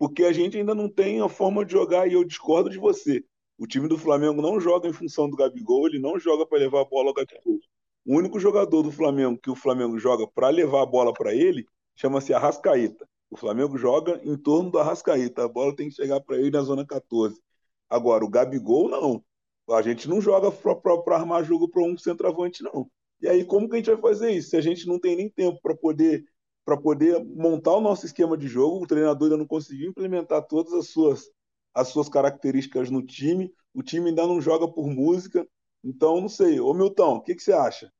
porque 0.00 0.24
a 0.24 0.32
gente 0.32 0.56
ainda 0.56 0.74
não 0.74 0.88
tem 0.88 1.20
a 1.20 1.28
forma 1.28 1.62
de 1.62 1.72
jogar 1.72 2.08
e 2.08 2.14
eu 2.14 2.24
discordo 2.24 2.70
de 2.70 2.78
você. 2.78 3.22
O 3.58 3.66
time 3.66 3.86
do 3.86 3.98
Flamengo 3.98 4.40
não 4.40 4.58
joga 4.58 4.88
em 4.88 4.94
função 4.94 5.28
do 5.28 5.36
Gabigol, 5.36 5.86
ele 5.86 5.98
não 5.98 6.18
joga 6.18 6.46
para 6.46 6.56
levar 6.56 6.80
a 6.80 6.84
bola 6.86 7.08
ao 7.08 7.14
Gabigol. 7.14 7.60
O 8.06 8.16
único 8.16 8.40
jogador 8.40 8.82
do 8.82 8.90
Flamengo 8.90 9.38
que 9.38 9.50
o 9.50 9.54
Flamengo 9.54 9.98
joga 9.98 10.26
para 10.26 10.48
levar 10.48 10.80
a 10.80 10.86
bola 10.86 11.12
para 11.12 11.34
ele 11.34 11.66
chama-se 11.94 12.32
Arrascaeta. 12.32 13.06
O 13.30 13.36
Flamengo 13.36 13.78
joga 13.78 14.20
em 14.24 14.36
torno 14.36 14.70
do 14.70 14.78
Arrascaeta, 14.78 15.44
a 15.44 15.48
bola 15.48 15.74
tem 15.74 15.88
que 15.88 15.94
chegar 15.94 16.20
para 16.20 16.36
ele 16.36 16.50
na 16.50 16.62
zona 16.62 16.84
14. 16.84 17.40
Agora, 17.88 18.24
o 18.24 18.28
Gabigol 18.28 18.88
não. 18.88 19.24
A 19.70 19.82
gente 19.82 20.08
não 20.08 20.20
joga 20.20 20.50
para 20.50 21.16
armar 21.16 21.44
jogo 21.44 21.68
para 21.68 21.82
um 21.82 21.96
centroavante, 21.96 22.62
não. 22.62 22.90
E 23.22 23.28
aí, 23.28 23.44
como 23.44 23.68
que 23.68 23.74
a 23.74 23.78
gente 23.78 23.90
vai 23.90 24.00
fazer 24.00 24.32
isso? 24.32 24.50
Se 24.50 24.56
a 24.56 24.60
gente 24.60 24.86
não 24.86 24.98
tem 24.98 25.14
nem 25.14 25.28
tempo 25.28 25.60
para 25.62 25.76
poder 25.76 26.24
para 26.64 26.76
poder 26.76 27.24
montar 27.24 27.72
o 27.72 27.80
nosso 27.80 28.06
esquema 28.06 28.36
de 28.36 28.46
jogo. 28.46 28.84
O 28.84 28.86
treinador 28.86 29.24
ainda 29.24 29.36
não 29.36 29.46
conseguiu 29.46 29.90
implementar 29.90 30.46
todas 30.46 30.72
as 30.72 30.88
suas, 30.88 31.30
as 31.74 31.88
suas 31.88 32.08
características 32.08 32.90
no 32.90 33.04
time. 33.04 33.52
O 33.74 33.82
time 33.82 34.10
ainda 34.10 34.26
não 34.26 34.40
joga 34.40 34.68
por 34.68 34.86
música. 34.86 35.46
Então, 35.82 36.20
não 36.20 36.28
sei. 36.28 36.60
Ô, 36.60 36.72
Milton, 36.72 37.16
o 37.16 37.22
que, 37.22 37.34
que 37.34 37.42
você 37.42 37.52
acha? 37.52 37.92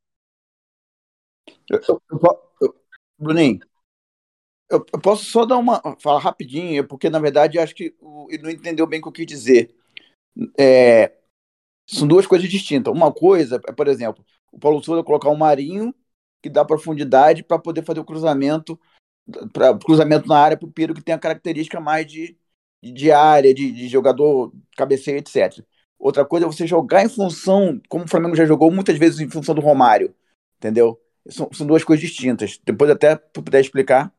Eu, 1.69 1.81
eu, 1.89 2.03
eu, 2.63 2.75
Bruninho, 3.19 3.59
eu, 4.71 4.85
eu, 4.93 5.01
posso 5.01 5.25
só 5.25 5.45
dar 5.45 5.59
uma. 5.59 5.81
falar 6.01 6.21
rapidinho, 6.21 6.87
porque 6.87 7.11
na 7.11 7.19
verdade 7.19 7.59
acho 7.59 7.75
que 7.75 7.95
ele 8.31 8.43
não 8.43 8.51
entendeu 8.51 8.87
bem 8.87 9.01
o 9.01 9.03
que 9.03 9.09
eu 9.09 9.13
quis 9.13 9.27
dizer. 9.27 9.75
É, 10.59 11.13
são 11.87 12.07
duas 12.09 12.27
coisas 12.27 12.49
distintas. 12.49 12.93
Uma 12.93 13.13
coisa 13.13 13.61
é, 13.69 13.73
por 13.73 13.89
exemplo, 13.89 14.25
o 14.53 14.59
Paulo 14.59 14.83
Souza 14.83 15.05
colocar 15.05 15.31
um 15.31 15.37
Marinho 15.37 15.95
que 16.43 16.51
dá 16.51 16.65
profundidade 16.65 17.43
para 17.43 17.59
poder 17.59 17.85
fazer 17.85 18.01
o 18.01 18.05
cruzamento 18.05 18.79
para 19.53 19.79
cruzamento 19.79 20.29
na 20.29 20.39
área 20.39 20.57
para 20.57 20.67
o 20.67 20.73
Piro 20.73 20.95
que 20.95 21.03
tem 21.03 21.15
a 21.15 21.19
característica 21.19 21.81
mais 21.81 22.07
de, 22.07 22.37
de 22.83 23.13
área, 23.13 23.55
de, 23.55 23.71
de 23.73 23.89
jogador 23.89 24.53
cabeceio, 24.77 25.19
etc. 25.19 25.65
Outra 25.99 26.25
coisa 26.25 26.47
é 26.47 26.49
você 26.49 26.67
jogar 26.67 27.05
em 27.05 27.09
função, 27.09 27.81
como 27.89 28.05
o 28.05 28.09
Flamengo 28.09 28.35
já 28.35 28.47
jogou 28.47 28.71
muitas 28.71 28.97
vezes 28.99 29.21
em 29.21 29.31
função 29.31 29.55
do 29.55 29.61
Romário. 29.61 30.15
Entendeu? 30.59 31.01
São, 31.29 31.51
são 31.53 31.67
duas 31.67 31.85
coisas 31.85 32.07
distintas. 32.07 32.59
Depois 32.65 32.91
até 32.91 33.17
puder 33.17 33.61
explicar. 33.61 34.13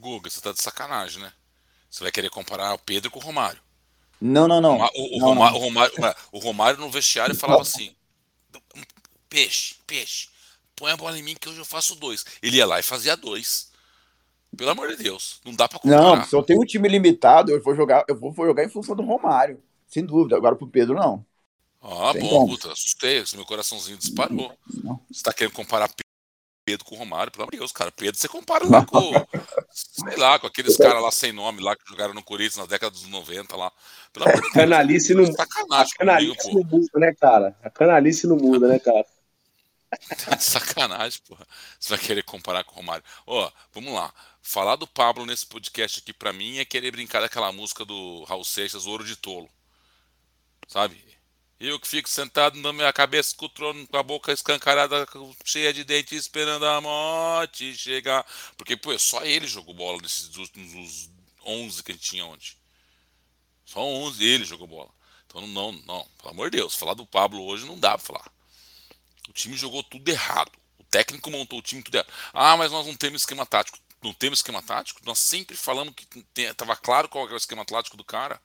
Guga, 0.00 0.30
você 0.30 0.40
tá 0.40 0.52
de 0.52 0.62
sacanagem, 0.62 1.22
né? 1.22 1.32
Você 1.90 2.02
vai 2.02 2.10
querer 2.12 2.30
comparar 2.30 2.74
o 2.74 2.78
Pedro 2.78 3.10
com 3.10 3.18
o 3.18 3.22
Romário. 3.22 3.60
Não, 4.20 4.48
não, 4.48 4.60
não. 4.60 4.76
O, 4.94 5.16
o, 5.16 5.18
não, 5.18 5.28
Romário, 5.28 5.54
não. 5.54 5.60
o, 5.60 5.64
Romário, 5.64 6.16
o 6.32 6.38
Romário 6.38 6.80
no 6.80 6.90
vestiário 6.90 7.34
falava 7.34 7.62
assim: 7.62 7.94
peixe, 9.28 9.76
peixe, 9.86 10.28
põe 10.76 10.92
a 10.92 10.96
bola 10.96 11.18
em 11.18 11.22
mim 11.22 11.36
que 11.38 11.48
hoje 11.48 11.58
eu 11.58 11.64
faço 11.64 11.94
dois. 11.94 12.24
Ele 12.42 12.56
ia 12.56 12.66
lá 12.66 12.80
e 12.80 12.82
fazia 12.82 13.16
dois. 13.16 13.70
Pelo 14.56 14.70
amor 14.70 14.88
de 14.88 14.96
Deus, 15.02 15.40
não 15.44 15.54
dá 15.54 15.68
pra 15.68 15.78
comparar. 15.78 16.16
Não, 16.16 16.24
se 16.24 16.34
eu 16.34 16.42
tenho 16.42 16.60
um 16.60 16.66
time 16.66 16.88
limitado, 16.88 17.52
eu 17.52 17.62
vou 17.62 17.74
jogar, 17.74 18.04
eu 18.08 18.18
vou, 18.18 18.32
vou 18.32 18.46
jogar 18.46 18.64
em 18.64 18.68
função 18.68 18.96
do 18.96 19.02
Romário. 19.02 19.62
Sem 19.86 20.04
dúvida. 20.04 20.36
Agora 20.36 20.56
pro 20.56 20.66
Pedro, 20.66 20.94
não. 20.94 21.24
Ah, 21.80 22.10
Tem 22.12 22.20
bom, 22.20 22.28
como. 22.28 22.48
puta, 22.48 22.72
assustei, 22.72 23.24
meu 23.34 23.46
coraçãozinho 23.46 23.96
disparou. 23.96 24.52
Não. 24.84 25.00
Você 25.10 25.22
tá 25.22 25.32
querendo 25.32 25.54
comparar 25.54 25.88
Pedro 26.64 26.84
com 26.84 26.94
o 26.94 26.98
Romário, 26.98 27.32
pelo 27.32 27.44
amor 27.44 27.52
de 27.52 27.58
Deus, 27.58 27.72
cara. 27.72 27.90
Pedro, 27.90 28.18
você 28.18 28.28
compara 28.28 28.64
lá 28.68 28.84
com, 28.84 29.12
sei 29.72 30.16
lá, 30.16 30.38
com 30.38 30.46
aqueles 30.46 30.76
caras 30.76 31.02
lá 31.02 31.10
sem 31.10 31.32
nome 31.32 31.60
lá 31.60 31.74
que 31.76 31.88
jogaram 31.88 32.14
no 32.14 32.22
Corinthians 32.22 32.56
na 32.56 32.66
década 32.66 32.90
dos 32.90 33.06
90 33.06 33.56
lá. 33.56 33.72
Pelo 34.12 34.26
amor 34.26 34.36
de 34.36 34.42
Deus. 34.42 34.54
Canalice 34.54 35.14
não, 35.14 35.24
a 35.24 35.32
Sacanagem 35.32 35.94
comigo, 35.96 36.36
canalice 36.36 36.50
pô. 36.50 36.54
não 36.54 36.64
muda, 36.64 36.98
né, 36.98 37.14
cara? 37.14 37.56
A 37.62 37.70
canalice 37.70 38.26
não 38.26 38.36
muda, 38.36 38.68
né, 38.68 38.78
cara? 38.78 39.04
Tá 40.24 40.36
de 40.36 40.44
sacanagem, 40.44 41.20
porra. 41.26 41.46
Você 41.78 41.88
vai 41.90 41.98
querer 41.98 42.22
comparar 42.22 42.62
com 42.64 42.72
o 42.72 42.76
Romário. 42.76 43.04
Ó, 43.26 43.50
vamos 43.72 43.92
lá. 43.92 44.12
Falar 44.42 44.76
do 44.76 44.86
Pablo 44.86 45.26
nesse 45.26 45.46
podcast 45.46 46.00
aqui 46.00 46.12
pra 46.12 46.32
mim 46.32 46.58
é 46.58 46.64
querer 46.64 46.90
brincar 46.92 47.20
daquela 47.20 47.52
música 47.52 47.84
do 47.84 48.24
Raul 48.24 48.44
Seixas, 48.44 48.86
Ouro 48.86 49.04
de 49.04 49.16
Tolo. 49.16 49.50
Sabe? 50.68 51.02
Eu 51.60 51.78
que 51.78 51.86
fico 51.86 52.08
sentado 52.08 52.58
na 52.58 52.72
minha 52.72 52.90
cabeça 52.90 53.36
com 53.36 53.44
o 53.44 53.48
trono, 53.50 53.86
com 53.86 53.96
a 53.98 54.02
boca 54.02 54.32
escancarada, 54.32 55.06
cheia 55.44 55.74
de 55.74 55.84
dentes, 55.84 56.18
esperando 56.18 56.64
a 56.64 56.80
morte 56.80 57.76
chegar. 57.76 58.24
Porque, 58.56 58.78
pô, 58.78 58.98
só 58.98 59.22
ele 59.26 59.46
jogou 59.46 59.74
bola 59.74 59.98
nesses 60.00 60.34
últimos 60.38 60.72
uns 60.72 61.10
11 61.44 61.82
que 61.82 61.92
a 61.92 61.94
gente 61.94 62.08
tinha 62.08 62.24
ontem. 62.24 62.56
Só 63.66 63.80
11 63.84 64.24
ele 64.24 64.44
jogou 64.46 64.66
bola. 64.66 64.88
Então, 65.26 65.46
não, 65.46 65.72
não, 65.72 66.08
pelo 66.16 66.30
amor 66.30 66.50
de 66.50 66.56
Deus, 66.56 66.74
falar 66.74 66.94
do 66.94 67.04
Pablo 67.04 67.44
hoje 67.44 67.66
não 67.66 67.78
dá 67.78 67.90
pra 67.90 68.06
falar. 68.06 68.32
O 69.28 69.32
time 69.32 69.54
jogou 69.54 69.82
tudo 69.82 70.08
errado. 70.08 70.50
O 70.78 70.84
técnico 70.84 71.30
montou 71.30 71.58
o 71.58 71.62
time 71.62 71.82
tudo 71.82 71.96
errado. 71.96 72.12
Ah, 72.32 72.56
mas 72.56 72.72
nós 72.72 72.86
não 72.86 72.96
temos 72.96 73.20
esquema 73.20 73.44
tático. 73.44 73.78
Não 74.02 74.14
temos 74.14 74.38
esquema 74.38 74.62
tático? 74.62 75.02
Nós 75.04 75.18
sempre 75.18 75.54
falamos 75.58 75.94
que 75.94 76.24
estava 76.34 76.74
claro 76.74 77.06
qual 77.06 77.26
era 77.26 77.34
o 77.34 77.36
esquema 77.36 77.66
tático 77.66 77.98
do 77.98 78.04
cara. 78.04 78.40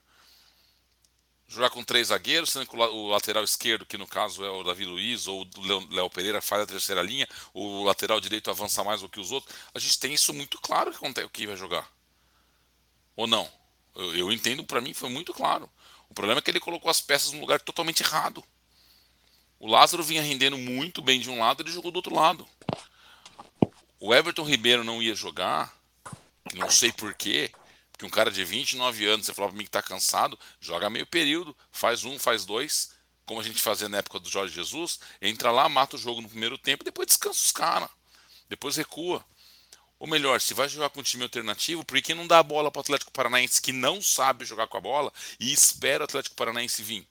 Jogar 1.48 1.70
com 1.70 1.84
três 1.84 2.08
zagueiros, 2.08 2.50
sendo 2.50 2.66
que 2.66 2.74
o 2.74 2.78
la- 2.78 2.90
o 2.90 3.08
lateral 3.08 3.44
esquerdo, 3.44 3.86
que 3.86 3.96
no 3.96 4.06
caso 4.06 4.44
é 4.44 4.50
o 4.50 4.64
Davi 4.64 4.84
Luiz, 4.84 5.28
ou 5.28 5.42
o 5.56 5.90
Léo- 5.94 6.10
Pereira, 6.10 6.42
faz 6.42 6.62
a 6.62 6.66
terceira 6.66 7.02
linha, 7.02 7.26
o 7.54 7.84
lateral 7.84 8.20
direito 8.20 8.50
avança 8.50 8.82
mais 8.82 9.00
do 9.00 9.08
que 9.08 9.20
os 9.20 9.30
outros. 9.30 9.54
A 9.72 9.78
gente 9.78 9.98
tem 9.98 10.12
isso 10.12 10.34
muito 10.34 10.60
claro 10.60 10.90
que 10.90 10.96
acontece 10.96 11.26
o 11.26 11.30
que 11.30 11.46
vai 11.46 11.56
jogar. 11.56 11.88
Ou 13.14 13.26
não? 13.28 13.48
Eu, 13.94 14.16
eu 14.16 14.32
entendo, 14.32 14.64
para 14.64 14.80
mim 14.80 14.92
foi 14.92 15.08
muito 15.08 15.32
claro. 15.32 15.70
O 16.08 16.14
problema 16.14 16.40
é 16.40 16.42
que 16.42 16.50
ele 16.50 16.60
colocou 16.60 16.90
as 16.90 17.00
peças 17.00 17.32
no 17.32 17.40
lugar 17.40 17.60
totalmente 17.60 18.02
errado. 18.02 18.42
O 19.58 19.68
Lázaro 19.68 20.02
vinha 20.02 20.22
rendendo 20.22 20.58
muito 20.58 21.00
bem 21.00 21.20
de 21.20 21.30
um 21.30 21.38
lado, 21.38 21.62
ele 21.62 21.70
jogou 21.70 21.90
do 21.92 21.96
outro 21.96 22.14
lado. 22.14 22.46
O 24.00 24.12
Everton 24.14 24.42
Ribeiro 24.42 24.84
não 24.84 25.02
ia 25.02 25.14
jogar, 25.14 25.74
não 26.54 26.70
sei 26.70 26.92
porquê, 26.92 27.50
porque 27.96 28.04
um 28.04 28.10
cara 28.10 28.30
de 28.30 28.44
29 28.44 29.06
anos, 29.06 29.24
você 29.24 29.32
falava 29.32 29.52
pra 29.52 29.58
mim 29.58 29.64
que 29.64 29.70
tá 29.70 29.82
cansado, 29.82 30.38
joga 30.60 30.90
meio 30.90 31.06
período, 31.06 31.56
faz 31.72 32.04
um, 32.04 32.18
faz 32.18 32.44
dois, 32.44 32.90
como 33.24 33.40
a 33.40 33.42
gente 33.42 33.62
fazia 33.62 33.88
na 33.88 33.98
época 33.98 34.20
do 34.20 34.28
Jorge 34.28 34.54
Jesus, 34.54 35.00
entra 35.20 35.50
lá, 35.50 35.66
mata 35.66 35.96
o 35.96 35.98
jogo 35.98 36.20
no 36.20 36.28
primeiro 36.28 36.58
tempo, 36.58 36.84
depois 36.84 37.06
descansa 37.06 37.40
os 37.40 37.52
caras, 37.52 37.88
depois 38.50 38.76
recua. 38.76 39.24
Ou 39.98 40.06
melhor, 40.06 40.42
se 40.42 40.52
vai 40.52 40.68
jogar 40.68 40.90
com 40.90 41.00
um 41.00 41.02
time 41.02 41.22
alternativo, 41.22 41.86
por 41.86 41.98
que 42.02 42.12
não 42.12 42.26
dá 42.26 42.38
a 42.38 42.42
bola 42.42 42.70
para 42.70 42.80
o 42.80 42.82
Atlético 42.82 43.10
Paranaense 43.12 43.62
que 43.62 43.72
não 43.72 44.02
sabe 44.02 44.44
jogar 44.44 44.66
com 44.66 44.76
a 44.76 44.80
bola 44.80 45.10
e 45.40 45.50
espera 45.50 46.02
o 46.02 46.04
Atlético 46.04 46.36
Paranaense 46.36 46.82
vir? 46.82 47.08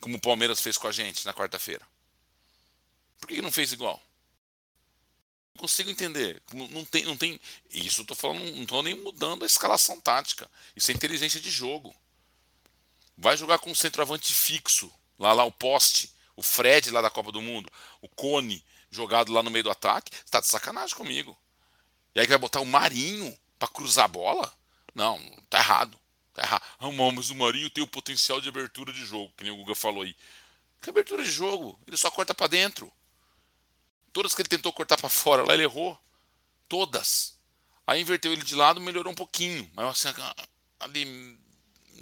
Como 0.00 0.16
o 0.16 0.20
Palmeiras 0.20 0.62
fez 0.62 0.78
com 0.78 0.88
a 0.88 0.92
gente 0.92 1.26
na 1.26 1.34
quarta-feira. 1.34 1.86
Por 3.20 3.28
que 3.28 3.34
que 3.34 3.42
não 3.42 3.52
fez 3.52 3.70
igual? 3.70 4.02
Consigo 5.60 5.90
entender. 5.90 6.42
Não, 6.54 6.86
tem, 6.86 7.04
não 7.04 7.18
tem. 7.18 7.38
Isso 7.70 8.00
eu 8.00 8.06
tô 8.06 8.14
falando, 8.14 8.40
não 8.56 8.62
estou 8.62 8.82
nem 8.82 8.94
mudando 8.94 9.42
a 9.42 9.46
escalação 9.46 10.00
tática. 10.00 10.50
Isso 10.74 10.90
é 10.90 10.94
inteligência 10.94 11.38
de 11.38 11.50
jogo. 11.50 11.94
Vai 13.14 13.36
jogar 13.36 13.58
com 13.58 13.70
um 13.70 13.74
centroavante 13.74 14.32
fixo, 14.32 14.90
lá 15.18 15.34
lá 15.34 15.44
o 15.44 15.52
poste, 15.52 16.10
o 16.34 16.42
Fred 16.42 16.90
lá 16.90 17.02
da 17.02 17.10
Copa 17.10 17.30
do 17.30 17.42
Mundo, 17.42 17.70
o 18.00 18.08
Cone 18.08 18.64
jogado 18.90 19.34
lá 19.34 19.42
no 19.42 19.50
meio 19.50 19.64
do 19.64 19.70
ataque. 19.70 20.10
Você 20.16 20.30
tá 20.30 20.40
de 20.40 20.46
sacanagem 20.46 20.96
comigo. 20.96 21.36
E 22.14 22.20
aí 22.20 22.26
vai 22.26 22.38
botar 22.38 22.60
o 22.60 22.66
Marinho 22.66 23.38
para 23.58 23.68
cruzar 23.68 24.06
a 24.06 24.08
bola? 24.08 24.50
Não, 24.94 25.20
tá 25.50 25.58
errado. 25.58 26.00
Tá 26.32 26.42
errado. 26.42 26.62
Ah, 26.78 26.90
mas 27.14 27.28
o 27.28 27.34
Marinho 27.34 27.68
tem 27.68 27.84
o 27.84 27.86
potencial 27.86 28.40
de 28.40 28.48
abertura 28.48 28.94
de 28.94 29.04
jogo, 29.04 29.30
que 29.36 29.44
nem 29.44 29.52
o 29.52 29.56
Guga 29.56 29.74
falou 29.74 30.04
aí. 30.04 30.16
Que 30.80 30.88
abertura 30.88 31.22
de 31.22 31.30
jogo? 31.30 31.78
Ele 31.86 31.98
só 31.98 32.10
corta 32.10 32.34
para 32.34 32.46
dentro. 32.46 32.90
Todas 34.12 34.34
que 34.34 34.42
ele 34.42 34.48
tentou 34.48 34.72
cortar 34.72 34.96
para 34.96 35.08
fora, 35.08 35.44
lá 35.44 35.54
ele 35.54 35.62
errou. 35.62 35.98
Todas. 36.68 37.38
Aí 37.86 38.00
inverteu 38.00 38.32
ele 38.32 38.42
de 38.42 38.54
lado, 38.54 38.80
melhorou 38.80 39.12
um 39.12 39.16
pouquinho. 39.16 39.70
Mas 39.74 40.06
assim, 40.06 40.08
ali 40.78 41.38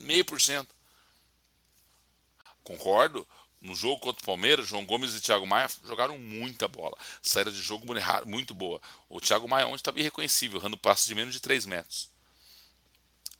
meio 0.01 0.25
por 0.25 0.41
cento. 0.41 0.75
Concordo. 2.63 3.27
No 3.61 3.75
jogo 3.75 3.99
contra 3.99 4.23
o 4.23 4.27
Palmeiras, 4.27 4.69
João 4.69 4.87
Gomes 4.87 5.15
e 5.15 5.21
Thiago 5.21 5.45
Maia 5.45 5.69
jogaram 5.85 6.17
muita 6.17 6.69
bola. 6.69 6.97
Saída 7.21 7.51
de 7.51 7.61
jogo 7.61 7.85
muito 8.25 8.55
boa. 8.55 8.81
O 9.09 9.21
Thiago 9.21 9.49
Maia 9.49 9.67
ontem 9.67 9.77
estava 9.77 9.99
irreconhecível, 9.99 10.61
errando 10.61 10.77
passos 10.77 11.07
de 11.07 11.15
menos 11.15 11.35
de 11.35 11.41
3 11.41 11.67
metros. 11.67 12.09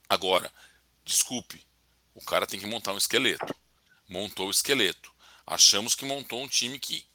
Agora, 0.09 0.53
desculpe, 1.05 1.65
o 2.15 2.25
cara 2.25 2.49
tem 2.49 2.59
que 2.59 2.67
montar 2.67 2.93
um 2.93 2.99
esqueleto. 2.99 3.55
Montou 4.09 4.49
o 4.49 4.51
esqueleto. 4.51 5.15
Achamos 5.47 5.95
que 5.95 6.05
montou 6.05 6.43
um 6.43 6.49
time 6.49 6.81
que 6.81 7.07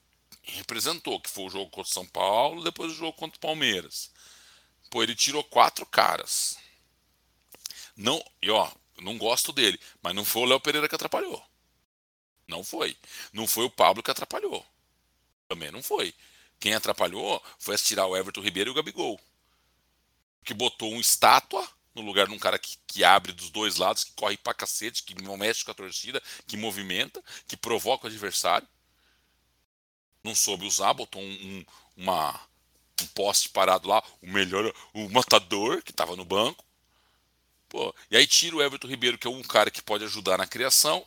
representou, 0.44 1.20
que 1.20 1.30
foi 1.30 1.46
o 1.46 1.50
jogo 1.50 1.70
contra 1.70 1.90
o 1.90 1.94
São 1.94 2.06
Paulo, 2.06 2.64
depois 2.64 2.92
o 2.92 2.96
jogo 2.96 3.14
contra 3.14 3.38
o 3.38 3.42
Palmeiras. 3.42 4.12
Pô, 4.90 5.02
ele 5.02 5.16
tirou 5.16 5.44
quatro 5.44 5.86
caras. 5.86 6.58
Não, 7.96 8.24
e 8.42 8.50
ó, 8.50 8.70
não 9.02 9.18
gosto 9.18 9.52
dele, 9.52 9.80
mas 10.02 10.14
não 10.14 10.26
foi 10.26 10.44
o 10.44 10.46
Léo 10.46 10.60
Pereira 10.60 10.90
que 10.90 10.96
atrapalhou. 10.96 11.44
Não 12.48 12.64
foi. 12.64 12.98
Não 13.32 13.48
foi 13.48 13.66
o 13.66 13.70
Pablo 13.70 14.04
que 14.04 14.12
atrapalhou. 14.12 14.66
Também 15.48 15.72
não 15.72 15.82
foi. 15.82 16.14
Quem 16.60 16.74
atrapalhou 16.74 17.42
foi 17.58 17.78
tirar 17.78 18.06
o 18.08 18.16
Everton 18.16 18.42
Ribeiro 18.42 18.70
e 18.70 18.72
o 18.72 18.74
Gabigol. 18.74 19.20
Que 20.44 20.54
botou 20.54 20.92
um 20.92 21.00
estátua 21.00 21.68
no 21.96 22.02
lugar 22.02 22.28
de 22.28 22.34
um 22.34 22.40
cara 22.40 22.58
que, 22.58 22.78
que 22.88 23.04
abre 23.04 23.32
dos 23.32 23.50
dois 23.50 23.78
lados, 23.78 24.04
que 24.04 24.14
corre 24.14 24.38
pra 24.38 24.54
cacete, 24.54 25.04
que 25.04 25.16
mexe 25.38 25.64
com 25.64 25.72
a 25.72 25.76
torcida, 25.76 26.22
que 26.48 26.58
movimenta, 26.58 27.24
que 27.48 27.56
provoca 27.56 28.06
o 28.06 28.10
adversário. 28.10 28.68
Não 30.24 30.34
soube 30.34 30.66
usar, 30.66 30.94
botou 30.94 31.22
um, 31.22 31.26
um, 31.26 31.66
uma, 31.98 32.40
um 33.02 33.08
poste 33.08 33.50
parado 33.50 33.88
lá, 33.88 34.02
o 34.22 34.28
melhor, 34.28 34.74
o 34.94 35.10
matador, 35.10 35.82
que 35.84 35.92
estava 35.92 36.16
no 36.16 36.24
banco. 36.24 36.64
Pô, 37.68 37.94
e 38.10 38.16
aí 38.16 38.28
tira 38.28 38.56
o 38.56 38.62
Everton 38.62 38.88
Ribeiro, 38.88 39.18
que 39.18 39.28
é 39.28 39.30
um 39.30 39.42
cara 39.42 39.72
que 39.72 39.82
pode 39.82 40.04
ajudar 40.04 40.38
na 40.38 40.48
criação, 40.48 41.06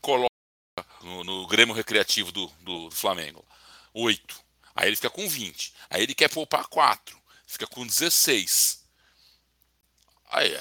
coloca 0.00 0.30
no, 1.02 1.24
no 1.24 1.46
Grêmio 1.46 1.74
Recreativo 1.74 2.30
do, 2.30 2.46
do, 2.60 2.88
do 2.88 2.94
Flamengo 2.94 3.44
8. 3.94 4.46
Aí 4.74 4.88
ele 4.88 4.96
fica 4.96 5.10
com 5.10 5.26
20. 5.26 5.72
Aí 5.88 6.02
ele 6.02 6.14
quer 6.14 6.28
poupar 6.28 6.66
4. 6.66 7.18
Fica 7.46 7.66
com 7.66 7.86
16. 7.86 8.84
Aí 10.28 10.52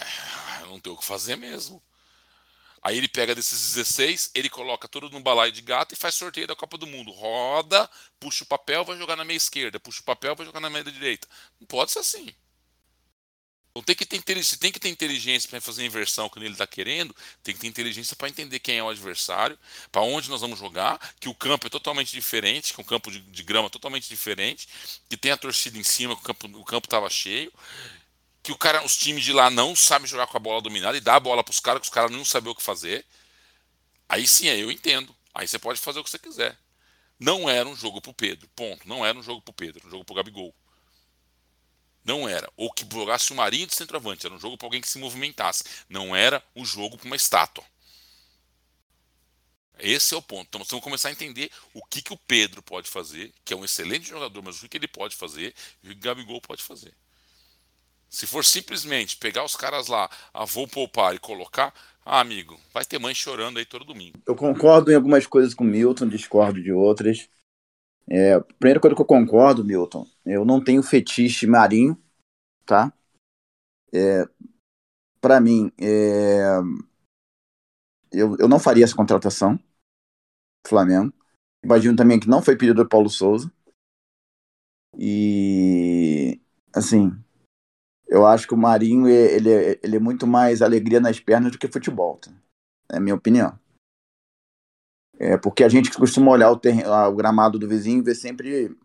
não 0.62 0.80
tem 0.80 0.94
o 0.94 0.98
que 0.98 1.04
fazer 1.04 1.36
mesmo. 1.36 1.84
Aí 2.86 3.00
ele 3.00 3.08
pega 3.08 3.34
desses 3.34 3.74
16, 3.74 4.30
ele 4.36 4.48
coloca 4.48 4.88
tudo 4.88 5.10
no 5.10 5.20
balaio 5.20 5.52
de 5.52 5.60
gato 5.60 5.94
e 5.94 5.96
faz 5.96 6.14
sorteio 6.14 6.46
da 6.46 6.56
Copa 6.56 6.78
do 6.78 6.86
Mundo. 6.86 7.10
Roda, 7.10 7.90
puxa 8.20 8.44
o 8.44 8.48
papel, 8.48 8.86
vai 8.86 8.96
jogar 8.96 9.16
na 9.16 9.26
meia 9.26 9.38
esquerda. 9.38 9.80
Puxa 9.80 10.02
o 10.02 10.04
papel, 10.04 10.36
vai 10.36 10.46
jogar 10.46 10.60
na 10.60 10.70
meia 10.70 10.84
direita. 10.84 11.28
Não 11.60 11.66
pode 11.66 11.92
ser 11.92 11.98
assim. 11.98 12.32
Então 13.72 13.82
tem 13.82 13.96
que 13.96 14.06
ter, 14.06 14.44
se 14.44 14.58
tem 14.58 14.72
que 14.72 14.80
ter 14.80 14.90
inteligência 14.90 15.50
para 15.50 15.60
fazer 15.60 15.82
a 15.82 15.86
inversão 15.86 16.30
que 16.30 16.38
ele 16.38 16.50
está 16.50 16.68
querendo, 16.68 17.14
tem 17.42 17.56
que 17.56 17.60
ter 17.60 17.66
inteligência 17.68 18.16
para 18.16 18.30
entender 18.30 18.60
quem 18.60 18.78
é 18.78 18.84
o 18.84 18.90
adversário, 18.90 19.58
para 19.92 20.04
onde 20.04 20.30
nós 20.30 20.42
vamos 20.42 20.60
jogar, 20.60 21.00
que 21.20 21.28
o 21.28 21.34
campo 21.34 21.66
é 21.66 21.70
totalmente 21.72 22.12
diferente, 22.12 22.72
que 22.72 22.80
um 22.80 22.84
campo 22.84 23.10
de, 23.10 23.20
de 23.20 23.42
grama 23.42 23.68
totalmente 23.68 24.08
diferente, 24.08 24.70
que 25.10 25.18
tem 25.18 25.32
a 25.32 25.38
torcida 25.38 25.78
em 25.80 25.84
cima, 25.84 26.16
que 26.16 26.22
o 26.22 26.60
o 26.62 26.64
campo 26.64 26.86
estava 26.86 27.10
cheio, 27.10 27.52
que 28.46 28.52
o 28.52 28.58
cara, 28.58 28.86
os 28.86 28.96
times 28.96 29.24
de 29.24 29.34
lá 29.34 29.50
não 29.50 29.76
sabem 29.76 30.08
jogar 30.08 30.28
com 30.28 30.38
a 30.38 30.40
bola 30.40 30.62
dominada 30.62 30.96
e 30.96 31.02
dá 31.02 31.16
a 31.16 31.20
bola 31.20 31.44
para 31.44 31.52
os 31.52 31.60
caras, 31.60 31.82
que 31.82 31.88
os 31.88 31.94
caras 31.94 32.12
não 32.12 32.24
sabem 32.24 32.52
o 32.52 32.56
que 32.56 32.62
fazer. 32.62 33.04
Aí 34.08 34.28
sim, 34.28 34.48
aí 34.48 34.62
eu 34.62 34.72
entendo. 34.72 35.16
Aí 35.34 35.48
você 35.48 35.58
pode 35.58 35.80
fazer 35.80 36.00
o 36.00 36.04
que 36.04 36.12
você 36.12 36.20
quiser. 36.20 36.56
Não 37.20 37.50
era 37.50 37.68
um 37.68 37.76
jogo 37.76 38.00
pro 38.00 38.14
Pedro, 38.14 38.48
ponto. 38.56 38.88
Não 38.88 39.04
era 39.04 39.18
um 39.18 39.24
jogo 39.24 39.42
pro 39.42 39.52
Pedro, 39.52 39.80
era 39.80 39.88
um 39.88 39.90
jogo 39.90 40.06
pro 40.06 40.14
Gabigol. 40.14 40.54
Não 42.04 42.30
era. 42.30 42.48
Ou 42.56 42.72
que 42.72 42.86
jogasse 42.88 43.32
o 43.34 43.36
Marinho 43.36 43.66
de 43.66 43.74
centroavante. 43.74 44.28
Era 44.28 44.36
um 44.36 44.40
jogo 44.40 44.56
para 44.60 44.68
alguém 44.68 44.80
que 44.80 44.88
se 44.88 45.00
movimentasse. 45.00 45.64
Não 45.90 46.16
era 46.16 46.44
um 46.56 46.64
jogo 46.64 47.00
para 47.00 47.08
uma 47.08 47.16
estátua. 47.16 47.66
Esse 49.80 50.14
é 50.14 50.18
o 50.18 50.22
ponto. 50.22 50.48
Então, 50.48 50.64
vamos 50.64 50.84
começar 50.84 51.10
a 51.10 51.14
entender 51.14 51.50
o 51.74 51.84
que, 51.84 52.00
que 52.04 52.14
o 52.14 52.18
Pedro 52.18 52.62
pode 52.62 52.88
fazer, 52.92 53.34
que 53.44 53.54
é 53.54 53.58
um 53.58 53.66
excelente 53.66 54.08
jogador, 54.08 54.44
mas 54.44 54.62
o 54.62 54.70
que 54.70 54.78
ele 54.78 54.88
pode 54.88 55.16
fazer 55.16 55.56
e 55.82 55.90
o 55.90 55.92
que 55.94 55.98
o 55.98 56.02
Gabigol 56.02 56.40
pode 56.40 56.62
fazer. 56.62 56.96
Se 58.16 58.26
for 58.26 58.46
simplesmente 58.46 59.18
pegar 59.18 59.44
os 59.44 59.58
caras 59.58 59.88
lá, 59.88 60.10
ah, 60.34 60.46
vou 60.46 60.66
poupar 60.66 61.14
e 61.14 61.20
colocar, 61.20 61.74
ah, 62.06 62.22
amigo, 62.22 62.58
vai 62.74 62.86
ter 62.86 62.98
mãe 62.98 63.14
chorando 63.14 63.60
aí 63.60 63.66
todo 63.66 63.84
domingo. 63.84 64.18
Eu 64.26 64.38
concordo 64.38 64.90
em 64.90 64.96
algumas 64.96 65.28
coisas 65.28 65.54
com 65.54 65.66
o 65.66 65.68
Milton, 65.68 66.08
discordo 66.08 66.64
de 66.64 66.72
outras. 66.72 67.30
É, 68.10 68.40
primeira 68.58 68.80
coisa 68.80 68.96
que 68.96 69.02
eu 69.02 69.06
concordo, 69.06 69.66
Milton, 69.66 70.08
eu 70.26 70.46
não 70.46 70.64
tenho 70.64 70.82
fetiche 70.82 71.46
marinho, 71.46 72.02
tá? 72.66 72.94
É, 73.94 74.24
para 75.20 75.42
mim, 75.42 75.70
é, 75.78 76.62
eu, 78.14 78.38
eu 78.40 78.48
não 78.48 78.60
faria 78.60 78.86
essa 78.86 78.96
contratação 78.96 79.60
Flamengo. 80.66 81.14
Imagino 81.62 81.98
também 81.98 82.18
que 82.18 82.30
não 82.30 82.42
foi 82.42 82.56
pedido 82.56 82.82
do 82.82 82.88
Paulo 82.88 83.10
Souza. 83.10 83.52
E, 84.98 86.40
assim, 86.74 87.12
eu 88.08 88.26
acho 88.26 88.48
que 88.48 88.54
o 88.54 88.58
Marinho 88.58 89.08
ele, 89.08 89.80
ele 89.82 89.96
é 89.96 90.00
muito 90.00 90.28
mais 90.28 90.62
alegria 90.62 91.00
nas 91.00 91.20
pernas 91.20 91.52
do 91.52 91.58
que 91.58 91.68
futebol. 91.68 92.18
Tá? 92.18 92.32
É 92.92 92.98
a 92.98 93.00
minha 93.00 93.16
opinião. 93.16 93.58
É 95.18 95.38
porque 95.38 95.64
a 95.64 95.70
gente 95.70 95.92
costuma 95.92 96.32
olhar 96.32 96.52
o, 96.52 96.58
terreno, 96.58 96.92
o 96.92 97.16
gramado 97.16 97.58
do 97.58 97.68
vizinho 97.68 98.00
e 98.00 98.04
ver 98.04 98.16
sempre 98.16 98.78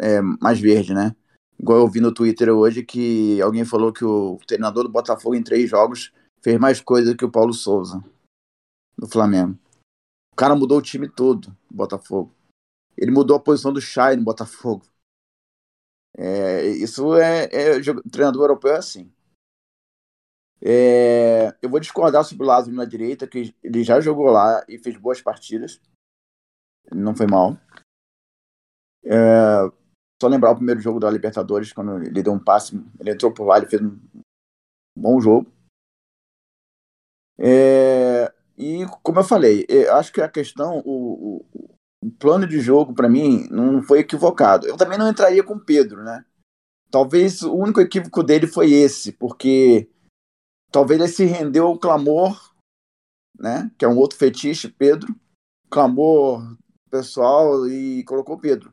é, 0.00 0.20
mais 0.20 0.58
verde, 0.58 0.94
né? 0.94 1.14
Igual 1.58 1.80
eu 1.80 1.88
vi 1.88 2.00
no 2.00 2.12
Twitter 2.12 2.48
hoje 2.48 2.82
que 2.82 3.40
alguém 3.40 3.64
falou 3.64 3.92
que 3.92 4.04
o 4.04 4.38
treinador 4.46 4.84
do 4.84 4.90
Botafogo 4.90 5.34
em 5.34 5.42
três 5.42 5.68
jogos 5.68 6.12
fez 6.42 6.58
mais 6.58 6.80
coisa 6.80 7.16
que 7.16 7.24
o 7.24 7.30
Paulo 7.30 7.52
Souza 7.52 8.02
do 8.98 9.06
Flamengo. 9.06 9.58
O 10.32 10.36
cara 10.36 10.56
mudou 10.56 10.78
o 10.78 10.82
time 10.82 11.08
todo 11.08 11.48
do 11.70 11.76
Botafogo. 11.76 12.34
Ele 12.96 13.10
mudou 13.10 13.36
a 13.36 13.40
posição 13.40 13.72
do 13.72 13.80
Chay 13.80 14.16
no 14.16 14.24
Botafogo. 14.24 14.84
É, 16.16 16.66
isso 16.66 17.16
é, 17.16 17.44
é, 17.46 17.80
treinador 18.10 18.42
europeu 18.42 18.72
é 18.72 18.78
assim. 18.78 19.12
É, 20.62 21.54
eu 21.60 21.68
vou 21.68 21.80
discordar 21.80 22.24
sobre 22.24 22.44
o 22.44 22.46
Lázaro 22.46 22.74
na 22.74 22.84
direita, 22.84 23.26
que 23.26 23.54
ele 23.62 23.84
já 23.84 24.00
jogou 24.00 24.26
lá 24.26 24.64
e 24.68 24.78
fez 24.78 24.96
boas 24.96 25.20
partidas. 25.20 25.80
Não 26.90 27.14
foi 27.14 27.26
mal. 27.26 27.58
É, 29.04 29.68
só 30.20 30.28
lembrar 30.28 30.52
o 30.52 30.56
primeiro 30.56 30.80
jogo 30.80 31.00
da 31.00 31.10
Libertadores, 31.10 31.72
quando 31.72 32.02
ele 32.02 32.22
deu 32.22 32.32
um 32.32 32.42
passe, 32.42 32.76
ele 32.98 33.10
entrou 33.10 33.32
por 33.32 33.44
lá, 33.44 33.58
ele 33.58 33.66
fez 33.66 33.82
um 33.82 33.98
bom 34.96 35.20
jogo. 35.20 35.52
É, 37.38 38.32
e, 38.56 38.86
como 39.02 39.18
eu 39.18 39.24
falei, 39.24 39.66
eu 39.68 39.94
acho 39.96 40.12
que 40.12 40.20
a 40.20 40.28
questão, 40.28 40.80
o, 40.84 41.44
o 42.04 42.10
plano 42.10 42.46
de 42.46 42.60
jogo, 42.60 42.92
para 42.92 43.08
mim, 43.08 43.48
não 43.50 43.82
foi 43.82 44.00
equivocado. 44.00 44.66
Eu 44.66 44.76
também 44.76 44.98
não 44.98 45.08
entraria 45.08 45.42
com 45.42 45.54
o 45.54 45.64
Pedro, 45.64 46.04
né? 46.04 46.22
Talvez 46.90 47.40
o 47.40 47.54
único 47.54 47.80
equívoco 47.80 48.22
dele 48.22 48.46
foi 48.46 48.70
esse, 48.72 49.10
porque 49.12 49.88
talvez 50.70 51.00
ele 51.00 51.08
se 51.08 51.24
rendeu 51.24 51.66
ao 51.66 51.78
clamor, 51.78 52.54
né? 53.38 53.70
Que 53.78 53.86
é 53.86 53.88
um 53.88 53.96
outro 53.96 54.18
fetiche, 54.18 54.68
Pedro. 54.68 55.16
Clamor 55.70 56.56
pessoal 56.90 57.66
e 57.66 58.04
colocou 58.04 58.38
Pedro. 58.38 58.72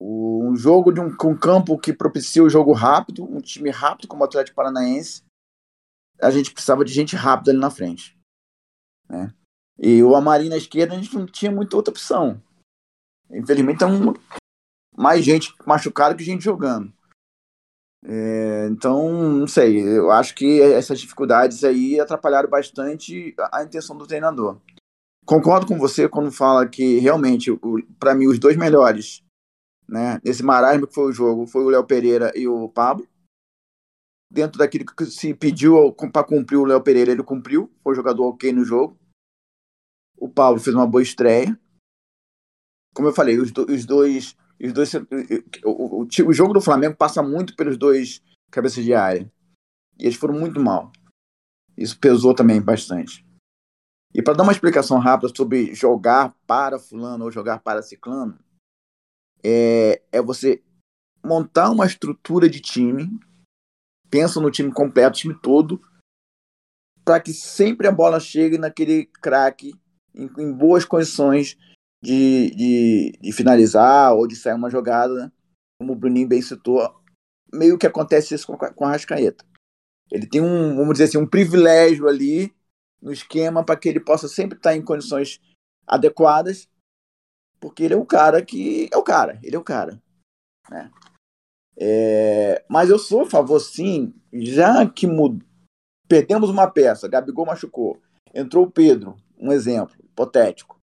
Um 0.00 0.54
jogo 0.54 0.92
de 0.92 1.00
um, 1.00 1.06
um 1.06 1.36
campo 1.36 1.76
que 1.76 1.92
propicia 1.92 2.44
o 2.44 2.48
jogo 2.48 2.72
rápido, 2.72 3.24
um 3.24 3.40
time 3.40 3.70
rápido 3.70 4.06
como 4.06 4.22
o 4.22 4.24
Atlético 4.24 4.54
Paranaense. 4.54 5.24
A 6.20 6.30
gente 6.30 6.52
precisava 6.52 6.84
de 6.84 6.92
gente 6.92 7.16
rápida 7.16 7.50
ali 7.50 7.58
na 7.58 7.70
frente. 7.70 8.16
Né? 9.08 9.34
E 9.76 10.00
o 10.02 10.14
Amarim 10.14 10.48
na 10.48 10.56
esquerda 10.56 10.94
a 10.94 10.96
gente 10.96 11.14
não 11.14 11.26
tinha 11.26 11.50
muita 11.50 11.76
outra 11.76 11.90
opção. 11.90 12.40
Infelizmente, 13.32 13.82
é 13.82 13.86
um, 13.86 14.12
mais 14.96 15.24
gente 15.24 15.54
machucada 15.66 16.14
que 16.14 16.24
gente 16.24 16.44
jogando. 16.44 16.92
É, 18.04 18.66
então, 18.70 19.12
não 19.12 19.46
sei, 19.46 19.80
eu 19.80 20.10
acho 20.10 20.34
que 20.34 20.60
essas 20.60 21.00
dificuldades 21.00 21.62
aí 21.62 22.00
atrapalharam 22.00 22.50
bastante 22.50 23.34
a 23.52 23.62
intenção 23.62 23.96
do 23.96 24.06
treinador. 24.06 24.60
Concordo 25.24 25.66
com 25.66 25.78
você 25.78 26.08
quando 26.08 26.32
fala 26.32 26.68
que 26.68 26.98
realmente, 26.98 27.50
para 27.98 28.14
mim, 28.14 28.26
os 28.26 28.40
dois 28.40 28.56
melhores 28.56 29.22
né, 29.88 30.20
nesse 30.24 30.42
marasmo 30.42 30.86
que 30.86 30.94
foi 30.94 31.10
o 31.10 31.12
jogo 31.12 31.46
foi 31.46 31.62
o 31.64 31.68
Léo 31.68 31.84
Pereira 31.84 32.32
e 32.34 32.48
o 32.48 32.68
Pablo. 32.68 33.06
Dentro 34.30 34.58
daquilo 34.58 34.86
que 34.86 35.04
se 35.04 35.34
pediu 35.34 35.92
para 35.92 36.24
cumprir 36.24 36.56
o 36.56 36.64
Léo 36.64 36.82
Pereira, 36.82 37.12
ele 37.12 37.22
cumpriu, 37.22 37.70
foi 37.82 37.94
jogador 37.94 38.24
ok 38.28 38.50
no 38.52 38.64
jogo. 38.64 38.98
O 40.16 40.28
Pablo 40.28 40.58
fez 40.58 40.74
uma 40.74 40.86
boa 40.86 41.02
estreia. 41.02 41.58
Como 42.94 43.08
eu 43.08 43.12
falei, 43.12 43.38
os, 43.38 43.50
do, 43.50 43.70
os 43.70 43.84
dois. 43.84 44.36
Os 44.60 44.72
dois 44.72 44.94
o, 44.94 45.02
o, 45.64 46.06
o, 46.06 46.32
jogo 46.32 46.52
do 46.52 46.60
Flamengo 46.60 46.96
passa 46.96 47.22
muito 47.22 47.56
pelos 47.56 47.76
dois 47.76 48.22
cabeças 48.50 48.84
de 48.84 48.94
área. 48.94 49.30
E 49.98 50.04
eles 50.04 50.16
foram 50.16 50.38
muito 50.38 50.60
mal. 50.60 50.92
Isso 51.76 51.98
pesou 51.98 52.34
também 52.34 52.60
bastante. 52.60 53.26
E 54.14 54.22
para 54.22 54.34
dar 54.34 54.42
uma 54.42 54.52
explicação 54.52 54.98
rápida 54.98 55.32
sobre 55.34 55.74
jogar 55.74 56.36
para 56.46 56.78
fulano 56.78 57.24
ou 57.24 57.30
jogar 57.30 57.60
para 57.60 57.82
ciclano, 57.82 58.38
é, 59.42 60.02
é 60.12 60.22
você 60.22 60.62
montar 61.24 61.70
uma 61.70 61.86
estrutura 61.86 62.48
de 62.48 62.60
time, 62.60 63.08
pensa 64.10 64.40
no 64.40 64.50
time 64.50 64.70
completo, 64.72 65.18
time 65.18 65.34
todo, 65.40 65.80
para 67.04 67.20
que 67.20 67.32
sempre 67.32 67.88
a 67.88 67.92
bola 67.92 68.20
chegue 68.20 68.58
naquele 68.58 69.06
craque 69.06 69.72
em, 70.14 70.30
em 70.38 70.52
boas 70.52 70.84
condições 70.84 71.56
de, 72.02 72.50
de, 72.50 73.18
de, 73.20 73.32
finalizar 73.32 74.14
ou 74.14 74.26
de 74.26 74.34
sair 74.34 74.54
uma 74.54 74.68
jogada, 74.68 75.14
né? 75.14 75.32
como 75.78 75.92
o 75.92 75.96
Bruninho 75.96 76.28
bem 76.28 76.42
citou, 76.42 76.82
meio 77.52 77.78
que 77.78 77.86
acontece 77.86 78.34
isso 78.34 78.46
com, 78.46 78.56
com 78.56 78.84
a 78.84 78.90
Rascaeta. 78.90 79.44
Ele 80.10 80.26
tem 80.26 80.40
um, 80.40 80.76
vamos 80.76 80.94
dizer 80.94 81.04
assim, 81.04 81.18
um 81.18 81.26
privilégio 81.26 82.08
ali 82.08 82.54
no 83.00 83.12
esquema 83.12 83.64
para 83.64 83.78
que 83.78 83.88
ele 83.88 84.00
possa 84.00 84.28
sempre 84.28 84.58
estar 84.58 84.76
em 84.76 84.82
condições 84.82 85.40
adequadas, 85.86 86.68
porque 87.60 87.84
ele 87.84 87.94
é 87.94 87.96
o 87.96 88.04
cara 88.04 88.44
que 88.44 88.88
é 88.92 88.96
o 88.96 89.02
cara, 89.02 89.38
ele 89.42 89.56
é 89.56 89.58
o 89.58 89.64
cara, 89.64 90.02
né? 90.68 90.90
É, 91.76 92.64
mas 92.68 92.90
eu 92.90 92.98
sou 92.98 93.22
a 93.22 93.30
favor, 93.30 93.58
sim, 93.58 94.14
já 94.32 94.86
que 94.88 95.06
mud... 95.06 95.42
perdemos 96.06 96.50
uma 96.50 96.70
peça, 96.70 97.08
Gabigol 97.08 97.46
machucou, 97.46 98.00
entrou 98.34 98.66
o 98.66 98.70
Pedro, 98.70 99.16
um 99.38 99.52
exemplo 99.52 99.96
hipotético. 100.02 100.81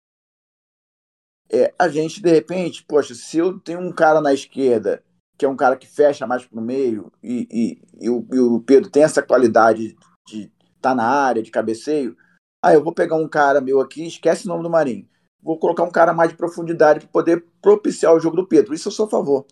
É, 1.55 1.73
a 1.79 1.87
gente, 1.87 2.21
de 2.21 2.29
repente, 2.29 2.83
poxa, 2.83 3.15
se 3.15 3.37
eu 3.37 3.57
tenho 3.57 3.79
um 3.79 3.89
cara 3.89 4.19
na 4.19 4.33
esquerda 4.33 5.01
que 5.37 5.45
é 5.45 5.49
um 5.49 5.55
cara 5.55 5.77
que 5.77 5.87
fecha 5.87 6.27
mais 6.27 6.45
pro 6.45 6.61
meio 6.61 7.09
e, 7.23 7.47
e, 7.49 8.05
e, 8.05 8.09
o, 8.09 8.27
e 8.29 8.39
o, 8.39 8.59
Pedro 8.59 8.89
tem 8.89 9.03
essa 9.03 9.21
qualidade 9.21 9.95
de 10.27 10.43
estar 10.43 10.51
tá 10.81 10.95
na 10.95 11.05
área, 11.05 11.41
de 11.41 11.51
cabeceio, 11.51 12.17
ah, 12.61 12.73
eu 12.73 12.83
vou 12.83 12.93
pegar 12.93 13.15
um 13.15 13.27
cara 13.27 13.61
meu 13.61 13.79
aqui, 13.79 14.05
esquece 14.05 14.45
o 14.45 14.49
nome 14.49 14.63
do 14.63 14.69
Marinho, 14.69 15.07
vou 15.41 15.57
colocar 15.57 15.83
um 15.83 15.91
cara 15.91 16.13
mais 16.13 16.31
de 16.31 16.35
profundidade 16.35 16.99
para 17.01 17.09
poder 17.09 17.45
propiciar 17.61 18.13
o 18.13 18.19
jogo 18.19 18.35
do 18.35 18.47
Pedro. 18.47 18.73
Isso 18.73 18.89
eu 18.89 18.91
sou 18.91 19.05
a 19.05 19.09
favor. 19.09 19.45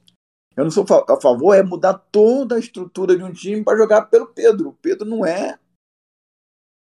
Eu 0.58 0.66
não 0.66 0.72
sou 0.72 0.86
a 1.10 1.22
favor 1.22 1.54
é 1.54 1.64
mudar 1.64 1.94
toda 1.94 2.56
a 2.56 2.60
estrutura 2.60 3.16
de 3.16 3.24
um 3.24 3.32
time 3.32 3.64
para 3.64 3.78
jogar 3.78 4.04
pelo 4.04 4.28
Pedro. 4.28 4.70
O 4.70 4.74
Pedro 4.74 5.08
não 5.08 5.26
é 5.26 5.58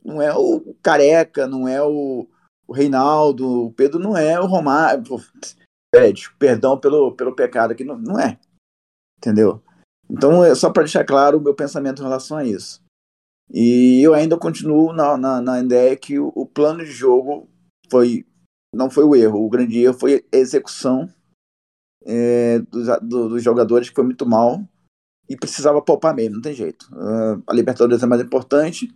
não 0.03 0.21
é 0.21 0.32
o 0.36 0.75
Careca, 0.82 1.47
não 1.47 1.67
é 1.67 1.82
o, 1.82 2.27
o 2.67 2.73
Reinaldo, 2.73 3.65
o 3.65 3.71
Pedro 3.71 3.99
não 3.99 4.15
é 4.15 4.39
o 4.39 4.45
Romário. 4.45 5.03
Pede, 5.91 6.30
perdão 6.38 6.77
pelo, 6.77 7.13
pelo 7.13 7.36
pecado 7.36 7.71
aqui, 7.71 7.84
não, 7.84 7.97
não 7.97 8.19
é. 8.19 8.38
Entendeu? 9.17 9.63
Então, 10.10 10.43
é 10.43 10.53
só 10.53 10.69
para 10.69 10.84
deixar 10.84 11.06
claro 11.06 11.38
o 11.38 11.41
meu 11.41 11.56
pensamento 11.56 12.01
em 12.01 12.03
relação 12.03 12.38
a 12.38 12.43
isso. 12.43 12.82
E 13.49 14.01
eu 14.03 14.13
ainda 14.13 14.38
continuo 14.38 14.91
na, 14.91 15.17
na, 15.17 15.41
na 15.41 15.60
ideia 15.62 15.95
que 15.95 16.19
o, 16.19 16.32
o, 16.36 16.45
plano 16.45 16.84
de 16.84 16.91
jogo 16.91 17.49
foi 17.89 18.25
não 18.73 18.89
foi 18.89 19.06
o 19.06 19.15
erro, 19.15 19.45
o 19.45 19.49
grande 19.49 19.80
erro 19.80 19.97
foi 19.97 20.25
a 20.34 20.38
execução 20.38 21.10
é, 22.06 22.60
dos, 22.60 22.88
do, 23.01 23.30
dos 23.30 23.41
jogadores, 23.41 23.89
que 23.89 23.95
foi 23.95 24.03
muito 24.03 24.25
mal 24.25 24.62
e 25.30 25.36
precisava 25.36 25.82
poupar 25.82 26.13
mesmo, 26.13 26.36
não 26.36 26.41
tem 26.41 26.53
jeito. 26.53 26.88
Uh, 26.93 27.41
a 27.47 27.53
Libertadores 27.53 28.03
é 28.03 28.06
mais 28.06 28.21
importante, 28.21 28.93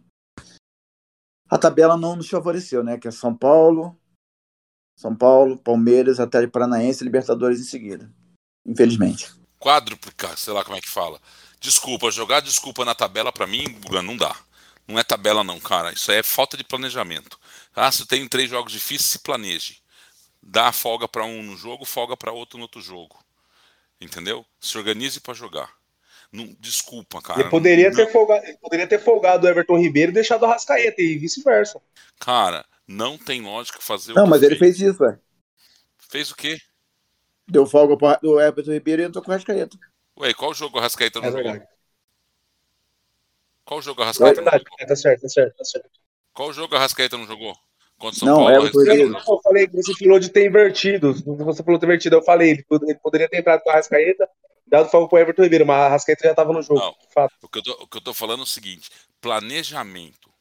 a 1.51 1.57
tabela 1.57 1.97
não 1.97 2.15
nos 2.15 2.29
favoreceu, 2.29 2.81
né? 2.81 2.97
Que 2.97 3.09
é 3.09 3.11
São 3.11 3.35
Paulo, 3.35 3.99
São 4.95 5.13
Paulo, 5.13 5.57
Palmeiras, 5.57 6.17
Atlético 6.17 6.53
Paranaense 6.53 7.03
Libertadores 7.03 7.59
em 7.59 7.65
seguida. 7.65 8.09
Infelizmente. 8.65 9.33
Quádrupla, 9.59 10.37
sei 10.37 10.53
lá 10.53 10.63
como 10.63 10.77
é 10.77 10.81
que 10.81 10.89
fala. 10.89 11.19
Desculpa, 11.59 12.09
jogar 12.09 12.39
desculpa 12.39 12.85
na 12.85 12.95
tabela 12.95 13.33
para 13.33 13.45
mim, 13.45 13.65
não 14.03 14.15
dá. 14.15 14.33
Não 14.87 14.97
é 14.97 15.03
tabela 15.03 15.43
não, 15.43 15.59
cara. 15.59 15.91
Isso 15.91 16.09
é 16.11 16.23
falta 16.23 16.55
de 16.55 16.63
planejamento. 16.63 17.37
Ah, 17.75 17.91
se 17.91 18.05
tem 18.05 18.27
três 18.29 18.49
jogos 18.49 18.71
difíceis, 18.71 19.11
se 19.11 19.19
planeje. 19.19 19.81
Dá 20.41 20.71
folga 20.71 21.07
para 21.07 21.25
um 21.25 21.43
no 21.43 21.57
jogo, 21.57 21.83
folga 21.83 22.15
para 22.15 22.31
outro 22.31 22.57
no 22.57 22.63
outro 22.63 22.81
jogo. 22.81 23.19
Entendeu? 23.99 24.45
Se 24.59 24.77
organize 24.77 25.19
para 25.19 25.33
jogar. 25.33 25.69
Não, 26.31 26.45
desculpa, 26.59 27.21
cara. 27.21 27.41
Ele 27.41 27.49
poderia, 27.49 27.89
não, 27.89 27.95
ter 27.95 28.11
folgado, 28.11 28.45
poderia 28.61 28.87
ter 28.87 28.99
folgado 28.99 29.45
o 29.45 29.49
Everton 29.49 29.77
Ribeiro 29.77 30.11
e 30.11 30.13
deixado 30.13 30.43
o 30.43 30.47
Rascaeta 30.47 31.01
e 31.01 31.17
vice-versa. 31.17 31.81
Cara, 32.19 32.65
Não 32.87 33.17
tem 33.17 33.41
lógica 33.41 33.79
fazer 33.81 34.13
Não, 34.13 34.23
o 34.23 34.25
que 34.25 34.29
mas 34.31 34.43
ele 34.43 34.55
fez 34.55 34.79
isso, 34.79 35.01
ué. 35.03 35.17
Fez 36.09 36.31
o 36.31 36.35
quê? 36.35 36.57
Deu 37.47 37.65
folga 37.65 37.97
pro 37.97 38.17
do 38.21 38.39
Everton 38.39 38.71
Ribeiro 38.71 39.01
e 39.01 39.05
entrou 39.05 39.23
com 39.23 39.29
o 39.31 39.33
Rascaeta. 39.33 39.77
Ué, 40.19 40.33
qual 40.33 40.53
jogo 40.53 40.77
o 40.77 40.81
Rascaeta 40.81 41.19
não 41.19 41.27
É 41.27 41.31
jogou? 41.31 41.51
verdade. 41.51 41.71
Qual 43.65 43.81
jogo 43.81 44.01
o 44.01 44.03
É 44.03 44.07
Rascaeta 44.07 44.41
não 44.41 44.43
verdade, 44.51 44.63
jogou? 44.69 44.87
tá 44.87 44.95
certo, 44.95 45.21
tá 45.21 45.29
certo, 45.29 45.55
tá 45.57 45.63
certo. 45.63 45.89
Qual 46.33 46.53
jogo 46.53 46.75
a 46.75 46.79
Rascaeta 46.79 47.17
não 47.17 47.25
jogou? 47.27 47.55
Contra 47.97 48.15
o 48.15 48.19
São 48.19 48.27
Não, 48.27 48.35
Paulo? 48.37 48.51
Everton 48.55 48.77
Rascaeta 48.79 48.91
Ribeiro. 48.91 49.11
não. 49.13 49.35
Eu 49.35 49.41
falei, 49.41 49.67
você 49.67 49.93
falou 49.99 50.19
de 50.19 50.29
ter 50.29 50.45
invertido. 50.47 51.13
Você 51.13 51.63
falou 51.63 51.79
ter 51.79 51.85
invertido. 51.85 52.15
Eu 52.15 52.23
falei, 52.23 52.51
ele 52.51 52.95
poderia 53.01 53.29
ter 53.29 53.37
entrado 53.37 53.61
com 53.61 53.69
a 53.69 53.73
Rascaeta, 53.73 54.29
dado 54.71 54.89
folga 54.89 55.07
pro 55.09 55.19
Everton 55.19 55.43
Ribeiro, 55.43 55.65
mas 55.65 55.77
a 55.77 55.89
Rascaeta 55.89 56.23
já 56.27 56.33
tava 56.33 56.53
no 56.53 56.61
jogo. 56.61 56.79
Não. 56.79 56.95
O 57.41 57.49
que, 57.49 57.59
eu 57.59 57.63
tô, 57.63 57.71
o 57.83 57.87
que 57.87 57.97
eu 57.97 58.01
tô 58.01 58.13
falando 58.13 58.39
é 58.39 58.43
o 58.43 58.47
seguinte: 58.47 58.89
planejamento. 59.19 60.31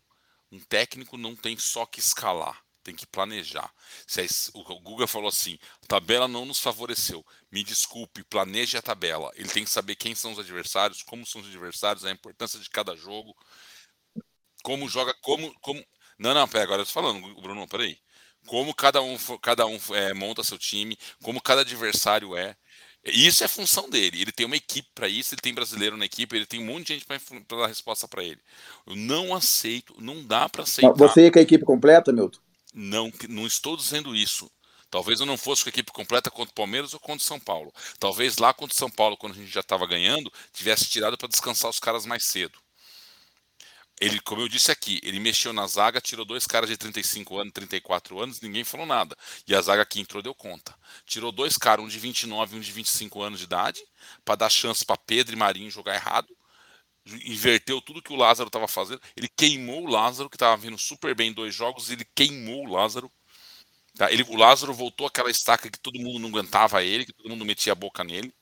Um 0.53 0.59
técnico 0.59 1.17
não 1.17 1.37
tem 1.37 1.57
só 1.57 1.87
que 1.87 2.01
escalar, 2.01 2.61
tem 2.83 2.95
que 2.95 3.07
planejar. 3.07 3.73
Se 4.05 4.23
es- 4.23 4.51
o 4.53 4.81
Guga 4.81 5.07
falou 5.07 5.29
assim: 5.29 5.59
a 5.83 5.87
tabela 5.87 6.27
não 6.27 6.45
nos 6.45 6.59
favoreceu. 6.59 7.25
Me 7.53 7.63
desculpe, 7.63 8.25
planeje 8.25 8.77
a 8.77 8.83
tabela. 8.83 9.31
Ele 9.37 9.49
tem 9.49 9.63
que 9.65 9.71
saber 9.71 9.95
quem 9.95 10.15
são 10.15 10.33
os 10.33 10.39
adversários, 10.41 11.03
como 11.03 11.25
são 11.27 11.41
os 11.41 11.47
adversários, 11.47 12.05
a 12.05 12.11
importância 12.11 12.59
de 12.59 12.69
cada 12.69 12.97
jogo, 12.97 13.37
como 14.63 14.89
joga, 14.89 15.15
como. 15.23 15.53
como... 15.61 15.85
Não, 16.19 16.35
não, 16.35 16.47
pera, 16.49 16.65
agora 16.65 16.83
eu 16.83 16.87
tô 16.87 16.93
falando, 16.93 17.21
Bruno, 17.41 17.67
peraí. 17.69 17.99
Como 18.47 18.75
cada 18.75 19.01
um, 19.03 19.17
cada 19.41 19.67
um 19.67 19.79
é, 19.95 20.13
monta 20.15 20.43
seu 20.43 20.59
time, 20.59 20.97
como 21.23 21.41
cada 21.41 21.61
adversário 21.61 22.37
é. 22.37 22.57
Isso 23.05 23.43
é 23.43 23.49
função 23.49 23.89
dele. 23.89 24.21
Ele 24.21 24.33
tem 24.33 24.45
uma 24.45 24.57
equipe 24.57 24.89
para 24.95 25.09
isso, 25.09 25.35
ele 25.35 25.41
tem 25.41 25.55
brasileiro 25.55 25.97
na 25.97 26.05
equipe, 26.05 26.37
ele 26.37 26.47
tem 26.47 26.61
um 26.61 26.67
monte 26.67 26.89
de 26.89 26.95
gente 26.95 27.07
para 27.07 27.19
dar 27.59 27.67
resposta 27.67 28.07
para 28.07 28.23
ele. 28.23 28.41
Eu 28.87 28.95
não 28.95 29.35
aceito, 29.35 29.95
não 29.99 30.23
dá 30.25 30.49
para 30.49 30.65
aceitar. 30.65 30.93
Você 30.95 31.23
ia 31.23 31.33
com 31.33 31.39
a 31.39 31.43
equipe 31.43 31.65
completa, 31.65 32.13
Milton? 32.13 32.39
Não, 32.75 33.13
não 33.29 33.47
estou 33.47 33.77
dizendo 33.77 34.15
isso. 34.15 34.51
Talvez 34.91 35.21
eu 35.21 35.27
não 35.27 35.39
fosse 35.39 35.63
com 35.63 35.69
a 35.69 35.73
equipe 35.73 35.93
completa 35.93 36.31
contra 36.31 36.51
o 36.51 36.55
Palmeiras 36.55 36.93
ou 36.93 37.01
contra 37.01 37.23
o 37.23 37.27
São 37.27 37.39
Paulo. 37.39 37.73
Talvez 37.99 38.39
lá 38.39 38.53
contra 38.53 38.75
o 38.75 38.79
São 38.79 38.91
Paulo, 38.91 39.17
quando 39.17 39.33
a 39.33 39.37
gente 39.37 39.51
já 39.51 39.61
estava 39.61 39.87
ganhando, 39.87 40.33
tivesse 40.53 40.87
tirado 40.87 41.17
para 41.17 41.29
descansar 41.29 41.71
os 41.71 41.79
caras 41.79 42.05
mais 42.05 42.25
cedo. 42.25 42.59
Ele, 44.01 44.19
como 44.21 44.41
eu 44.41 44.49
disse 44.49 44.73
aqui, 44.73 44.99
ele 45.03 45.21
mexeu 45.21 45.53
na 45.53 45.67
zaga, 45.67 46.01
tirou 46.01 46.25
dois 46.25 46.47
caras 46.47 46.71
de 46.71 46.77
35 46.77 47.39
anos, 47.39 47.53
34 47.53 48.19
anos, 48.19 48.41
ninguém 48.41 48.65
falou 48.65 48.87
nada. 48.87 49.15
E 49.47 49.55
a 49.55 49.61
zaga 49.61 49.85
que 49.85 50.01
entrou 50.01 50.23
deu 50.23 50.35
conta. 50.35 50.75
Tirou 51.05 51.31
dois 51.31 51.59
caras, 51.59 51.85
um 51.85 51.89
de 51.89 51.99
29 51.99 52.57
e 52.57 52.59
um 52.59 52.63
de 52.63 52.73
25 52.73 53.23
anos 53.23 53.41
de 53.41 53.45
idade, 53.45 53.83
para 54.25 54.37
dar 54.37 54.49
chance 54.51 54.83
para 54.85 54.97
Pedro 54.97 55.35
e 55.35 55.39
Marinho 55.39 55.71
jogar 55.71 55.95
errado. 55.95 56.35
Inverteu 57.27 57.83
tudo 57.83 58.01
que 58.01 58.13
o 58.13 58.17
Lázaro 58.17 58.49
estava 58.49 58.67
fazendo. 58.67 59.03
Ele 59.15 59.29
queimou 59.29 59.85
o 59.85 59.91
Lázaro, 59.91 60.31
que 60.31 60.37
estava 60.37 60.57
vindo 60.57 60.79
super 60.79 61.15
bem 61.15 61.31
em 61.31 61.35
dois 61.35 61.55
jogos, 61.55 61.91
ele 61.91 62.07
queimou 62.15 62.67
o 62.67 62.73
Lázaro. 62.73 63.13
Tá? 63.97 64.11
Ele, 64.11 64.23
o 64.23 64.37
Lázaro 64.37 64.73
voltou 64.73 65.07
àquela 65.07 65.31
estaca 65.31 65.71
que 65.71 65.79
todo 65.79 65.99
mundo 65.99 66.19
não 66.19 66.31
aguentava 66.31 66.83
ele, 66.83 67.05
que 67.05 67.13
todo 67.13 67.29
mundo 67.29 67.45
metia 67.45 67.73
a 67.73 67.77
boca 67.77 68.03
nele. 68.03 68.33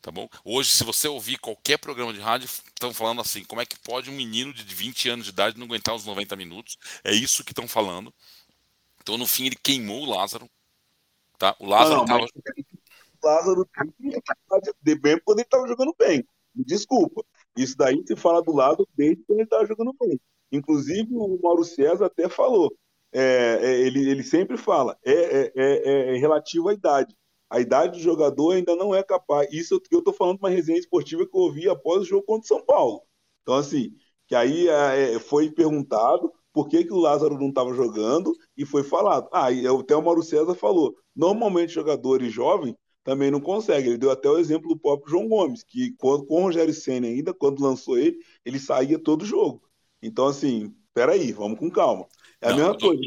Tá 0.00 0.12
bom? 0.12 0.28
Hoje, 0.44 0.70
se 0.70 0.84
você 0.84 1.08
ouvir 1.08 1.38
qualquer 1.38 1.76
programa 1.76 2.12
de 2.12 2.20
rádio, 2.20 2.46
estão 2.46 2.94
falando 2.94 3.20
assim: 3.20 3.44
como 3.44 3.60
é 3.60 3.66
que 3.66 3.78
pode 3.78 4.08
um 4.08 4.14
menino 4.14 4.52
de 4.52 4.62
20 4.74 5.08
anos 5.08 5.24
de 5.24 5.32
idade 5.32 5.58
não 5.58 5.66
aguentar 5.66 5.94
os 5.94 6.06
90 6.06 6.36
minutos? 6.36 6.78
É 7.02 7.12
isso 7.12 7.44
que 7.44 7.52
estão 7.52 7.66
falando. 7.66 8.12
Então, 9.02 9.18
no 9.18 9.26
fim, 9.26 9.46
ele 9.46 9.56
queimou 9.56 10.02
o 10.02 10.10
Lázaro. 10.10 10.48
Tá? 11.36 11.56
O 11.58 11.66
Lázaro 11.66 11.98
não, 11.98 12.04
tava. 12.04 12.20
mas 12.20 12.30
o 12.30 13.26
Lázaro 13.26 13.68
de 14.82 14.94
bem 14.94 15.20
quando 15.24 15.38
ele 15.38 15.46
estava 15.46 15.66
jogando 15.66 15.94
bem. 15.98 16.24
Desculpa. 16.54 17.24
Isso 17.56 17.76
daí 17.76 18.00
se 18.06 18.14
fala 18.14 18.42
do 18.42 18.52
lado 18.52 18.88
desde 18.96 19.22
quando 19.24 19.38
ele 19.38 19.46
estava 19.46 19.66
jogando 19.66 19.94
bem. 20.00 20.20
Inclusive, 20.52 21.08
o 21.12 21.38
Mauro 21.42 21.64
César 21.64 22.06
até 22.06 22.28
falou. 22.28 22.72
é, 23.12 23.58
é, 23.62 23.80
ele, 23.80 24.08
ele 24.08 24.22
sempre 24.22 24.56
fala, 24.56 24.96
é, 25.04 25.12
é, 25.12 25.52
é, 25.56 26.14
é 26.14 26.18
relativo 26.18 26.68
à 26.68 26.74
idade. 26.74 27.16
A 27.50 27.60
idade 27.60 27.98
do 27.98 28.02
jogador 28.02 28.52
ainda 28.52 28.76
não 28.76 28.94
é 28.94 29.02
capaz. 29.02 29.48
Isso 29.52 29.80
eu 29.90 29.98
estou 29.98 30.12
falando 30.12 30.36
de 30.36 30.42
uma 30.42 30.50
resenha 30.50 30.78
esportiva 30.78 31.26
que 31.26 31.36
eu 31.36 31.40
ouvi 31.40 31.68
após 31.68 32.02
o 32.02 32.04
jogo 32.04 32.24
contra 32.24 32.44
o 32.44 32.48
São 32.48 32.64
Paulo. 32.64 33.02
Então, 33.42 33.54
assim, 33.54 33.92
que 34.26 34.34
aí 34.34 34.68
é, 34.68 35.18
foi 35.18 35.50
perguntado 35.50 36.30
por 36.52 36.68
que, 36.68 36.84
que 36.84 36.92
o 36.92 36.98
Lázaro 36.98 37.38
não 37.38 37.48
estava 37.48 37.72
jogando 37.72 38.32
e 38.56 38.66
foi 38.66 38.82
falado. 38.82 39.28
Ah, 39.32 39.50
e 39.50 39.66
até 39.66 39.96
o 39.96 40.02
Mauro 40.02 40.22
César 40.22 40.54
falou. 40.54 40.94
Normalmente, 41.14 41.72
jogadores 41.72 42.32
jovens 42.32 42.74
também 43.02 43.30
não 43.30 43.40
conseguem. 43.40 43.90
Ele 43.90 43.98
deu 43.98 44.10
até 44.10 44.28
o 44.28 44.38
exemplo 44.38 44.68
do 44.68 44.78
próprio 44.78 45.10
João 45.10 45.28
Gomes, 45.28 45.62
que 45.64 45.94
quando, 45.96 46.26
com 46.26 46.40
o 46.40 46.42
Rogério 46.42 46.74
Senna 46.74 47.06
ainda, 47.06 47.32
quando 47.32 47.62
lançou 47.62 47.96
ele, 47.96 48.18
ele 48.44 48.58
saía 48.58 48.98
todo 48.98 49.24
jogo. 49.24 49.62
Então, 50.02 50.26
assim, 50.26 50.74
peraí, 50.92 51.32
vamos 51.32 51.58
com 51.58 51.70
calma. 51.70 52.06
É 52.40 52.48
a 52.48 52.50
Não, 52.50 52.58
mesma 52.58 52.78
coisa. 52.78 53.02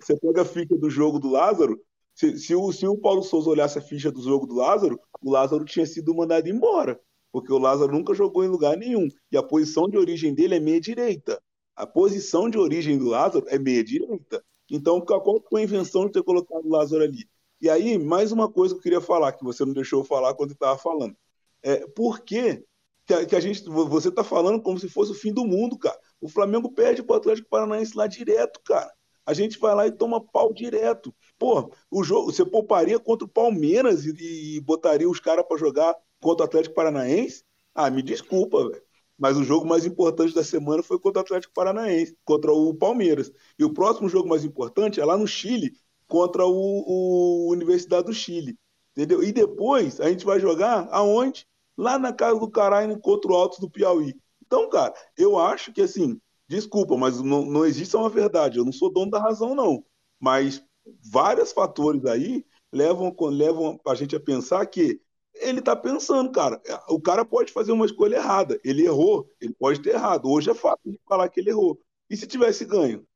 Você 0.00 0.16
pega 0.18 0.42
a 0.42 0.44
ficha 0.44 0.76
do 0.76 0.90
jogo 0.90 1.18
do 1.18 1.30
Lázaro, 1.30 1.80
se, 2.14 2.38
se 2.38 2.54
o, 2.54 2.72
se 2.72 2.86
o 2.86 2.96
Paulo 2.96 3.22
Souza 3.22 3.50
olhasse 3.50 3.78
a 3.78 3.82
ficha 3.82 4.10
do 4.10 4.22
jogo 4.22 4.46
do 4.46 4.54
Lázaro, 4.54 4.98
o 5.20 5.30
Lázaro 5.30 5.64
tinha 5.64 5.84
sido 5.84 6.14
mandado 6.14 6.48
embora, 6.48 7.00
porque 7.32 7.52
o 7.52 7.58
Lázaro 7.58 7.92
nunca 7.92 8.14
jogou 8.14 8.44
em 8.44 8.48
lugar 8.48 8.76
nenhum. 8.76 9.08
E 9.32 9.36
a 9.36 9.42
posição 9.42 9.88
de 9.88 9.98
origem 9.98 10.32
dele 10.32 10.54
é 10.54 10.60
meia-direita. 10.60 11.42
A 11.74 11.86
posição 11.86 12.48
de 12.48 12.56
origem 12.56 12.96
do 12.96 13.06
Lázaro 13.06 13.44
é 13.48 13.58
meia-direita. 13.58 14.44
Então, 14.70 15.00
qual 15.00 15.42
foi 15.50 15.62
a 15.62 15.64
invenção 15.64 16.06
de 16.06 16.12
ter 16.12 16.22
colocado 16.22 16.64
o 16.64 16.70
Lázaro 16.70 17.02
ali? 17.02 17.28
E 17.60 17.68
aí, 17.68 17.98
mais 17.98 18.30
uma 18.30 18.50
coisa 18.50 18.74
que 18.74 18.78
eu 18.78 18.82
queria 18.82 19.00
falar, 19.00 19.32
que 19.32 19.42
você 19.42 19.64
não 19.64 19.72
deixou 19.72 20.00
eu 20.00 20.04
falar 20.04 20.34
quando 20.34 20.52
estava 20.52 20.78
falando. 20.78 21.16
É, 21.62 21.86
por 21.88 22.20
que, 22.20 22.64
que 23.06 23.34
a 23.36 23.40
gente. 23.40 23.64
Você 23.64 24.08
está 24.08 24.22
falando 24.22 24.62
como 24.62 24.78
se 24.78 24.88
fosse 24.88 25.12
o 25.12 25.14
fim 25.14 25.32
do 25.32 25.44
mundo, 25.44 25.78
cara. 25.78 25.98
O 26.20 26.28
Flamengo 26.28 26.72
perde 26.72 27.02
para 27.02 27.14
o 27.14 27.16
Atlético 27.16 27.48
Paranaense 27.48 27.96
lá 27.96 28.06
direto, 28.06 28.60
cara. 28.64 28.92
A 29.26 29.32
gente 29.32 29.58
vai 29.58 29.74
lá 29.74 29.86
e 29.86 29.92
toma 29.92 30.24
pau 30.24 30.52
direto. 30.52 31.14
Pô, 31.38 31.70
o 31.90 32.04
jogo, 32.04 32.32
você 32.32 32.44
pouparia 32.44 32.98
contra 32.98 33.24
o 33.24 33.28
Palmeiras 33.28 34.04
e, 34.04 34.56
e 34.56 34.60
botaria 34.60 35.08
os 35.08 35.20
caras 35.20 35.44
para 35.46 35.56
jogar 35.56 35.94
contra 36.20 36.44
o 36.44 36.46
Atlético 36.46 36.74
Paranaense? 36.74 37.44
Ah, 37.74 37.90
me 37.90 38.02
desculpa, 38.02 38.68
velho. 38.68 38.82
Mas 39.18 39.36
o 39.36 39.44
jogo 39.44 39.66
mais 39.66 39.86
importante 39.86 40.34
da 40.34 40.42
semana 40.42 40.82
foi 40.82 40.98
contra 40.98 41.20
o 41.20 41.24
Atlético 41.24 41.54
Paranaense, 41.54 42.16
contra 42.24 42.52
o 42.52 42.74
Palmeiras. 42.74 43.30
E 43.58 43.64
o 43.64 43.72
próximo 43.72 44.08
jogo 44.08 44.28
mais 44.28 44.44
importante 44.44 45.00
é 45.00 45.04
lá 45.04 45.16
no 45.16 45.26
Chile, 45.26 45.72
contra 46.06 46.44
o, 46.44 46.52
o 46.52 47.52
Universidade 47.52 48.06
do 48.06 48.12
Chile. 48.12 48.58
Entendeu? 48.92 49.22
E 49.22 49.32
depois 49.32 50.00
a 50.00 50.08
gente 50.08 50.24
vai 50.24 50.38
jogar 50.40 50.88
aonde? 50.90 51.46
Lá 51.76 51.98
na 51.98 52.12
casa 52.12 52.38
do 52.38 52.50
caralho, 52.50 52.98
contra 53.00 53.32
o 53.32 53.34
Altos 53.34 53.58
do 53.58 53.70
Piauí. 53.70 54.14
Então, 54.46 54.68
cara, 54.68 54.94
eu 55.16 55.38
acho 55.38 55.72
que 55.72 55.82
assim, 55.82 56.20
desculpa, 56.48 56.96
mas 56.96 57.20
não, 57.20 57.44
não 57.44 57.64
existe 57.64 57.96
uma 57.96 58.08
verdade. 58.08 58.58
Eu 58.58 58.64
não 58.64 58.72
sou 58.72 58.92
dono 58.92 59.10
da 59.10 59.18
razão, 59.18 59.54
não. 59.54 59.84
Mas 60.20 60.62
vários 61.02 61.52
fatores 61.52 62.04
aí 62.04 62.44
levam, 62.72 63.14
levam 63.20 63.80
a 63.86 63.94
gente 63.94 64.14
a 64.16 64.20
pensar 64.20 64.64
que 64.66 65.00
ele 65.34 65.60
tá 65.60 65.74
pensando, 65.74 66.30
cara. 66.30 66.60
O 66.88 67.00
cara 67.00 67.24
pode 67.24 67.52
fazer 67.52 67.72
uma 67.72 67.86
escolha 67.86 68.16
errada. 68.16 68.60
Ele 68.64 68.84
errou, 68.84 69.28
ele 69.40 69.54
pode 69.54 69.80
ter 69.80 69.94
errado. 69.94 70.30
Hoje 70.30 70.50
é 70.50 70.54
fácil 70.54 70.92
de 70.92 71.00
falar 71.08 71.28
que 71.28 71.40
ele 71.40 71.50
errou. 71.50 71.80
E 72.08 72.16
se 72.16 72.26
tivesse 72.26 72.64
ganho? 72.64 73.06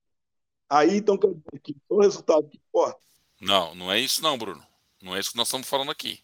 Aí 0.69 0.97
então 0.97 1.17
quer 1.17 1.29
dizer 1.29 1.61
que 1.63 1.77
o 1.89 2.01
resultado 2.01 2.49
que 2.49 2.59
importa. 2.59 2.99
Não, 3.41 3.75
não 3.75 3.91
é 3.91 3.99
isso 3.99 4.23
não, 4.23 4.37
Bruno. 4.37 4.63
Não 5.01 5.15
é 5.15 5.21
isso 5.21 5.31
que 5.31 5.37
nós 5.37 5.49
estamos 5.49 5.69
falando 5.69 5.91
aqui. 5.91 6.21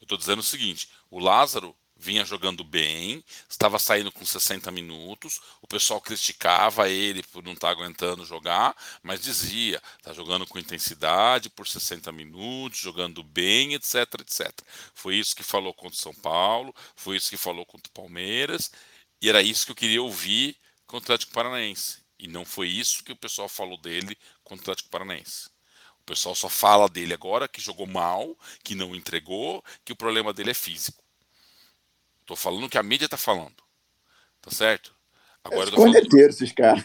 Eu 0.00 0.04
estou 0.04 0.16
dizendo 0.16 0.38
o 0.38 0.44
seguinte: 0.44 0.88
o 1.10 1.18
Lázaro 1.18 1.74
vinha 2.02 2.24
jogando 2.24 2.64
bem, 2.64 3.22
estava 3.48 3.78
saindo 3.78 4.10
com 4.10 4.26
60 4.26 4.72
minutos, 4.72 5.40
o 5.62 5.68
pessoal 5.68 6.00
criticava 6.00 6.88
ele 6.88 7.22
por 7.22 7.44
não 7.44 7.52
estar 7.52 7.70
aguentando 7.70 8.24
jogar, 8.24 8.76
mas 9.04 9.20
dizia, 9.20 9.80
está 9.98 10.12
jogando 10.12 10.44
com 10.44 10.58
intensidade 10.58 11.48
por 11.48 11.68
60 11.68 12.10
minutos, 12.10 12.80
jogando 12.80 13.22
bem, 13.22 13.74
etc, 13.74 14.04
etc. 14.20 14.50
Foi 14.92 15.14
isso 15.14 15.36
que 15.36 15.44
falou 15.44 15.72
contra 15.72 15.96
o 15.96 16.00
São 16.00 16.12
Paulo, 16.12 16.74
foi 16.96 17.16
isso 17.16 17.30
que 17.30 17.36
falou 17.36 17.64
contra 17.64 17.88
o 17.88 17.94
Palmeiras, 17.94 18.72
e 19.20 19.28
era 19.28 19.40
isso 19.40 19.64
que 19.64 19.70
eu 19.70 19.76
queria 19.76 20.02
ouvir 20.02 20.56
contra 20.88 21.12
o 21.12 21.14
Atlético 21.14 21.32
Paranaense. 21.32 22.02
E 22.18 22.26
não 22.26 22.44
foi 22.44 22.68
isso 22.68 23.04
que 23.04 23.12
o 23.12 23.16
pessoal 23.16 23.48
falou 23.48 23.78
dele 23.78 24.18
contra 24.42 24.62
o 24.62 24.62
Atlético 24.64 24.90
Paranaense. 24.90 25.48
O 26.00 26.04
pessoal 26.04 26.34
só 26.34 26.48
fala 26.48 26.88
dele 26.88 27.14
agora 27.14 27.46
que 27.46 27.60
jogou 27.60 27.86
mal, 27.86 28.36
que 28.64 28.74
não 28.74 28.92
entregou, 28.92 29.64
que 29.84 29.92
o 29.92 29.96
problema 29.96 30.32
dele 30.32 30.50
é 30.50 30.54
físico. 30.54 31.01
Tô 32.32 32.36
falando 32.36 32.64
o 32.64 32.68
que 32.70 32.78
a 32.78 32.82
mídia 32.82 33.06
tá 33.06 33.18
falando. 33.18 33.62
Tá 34.40 34.50
certo? 34.50 34.96
Agora 35.44 35.66
eu 35.66 35.70
tô 35.72 35.76
falando. 35.76 36.18
Esses 36.18 36.50
caras. 36.50 36.82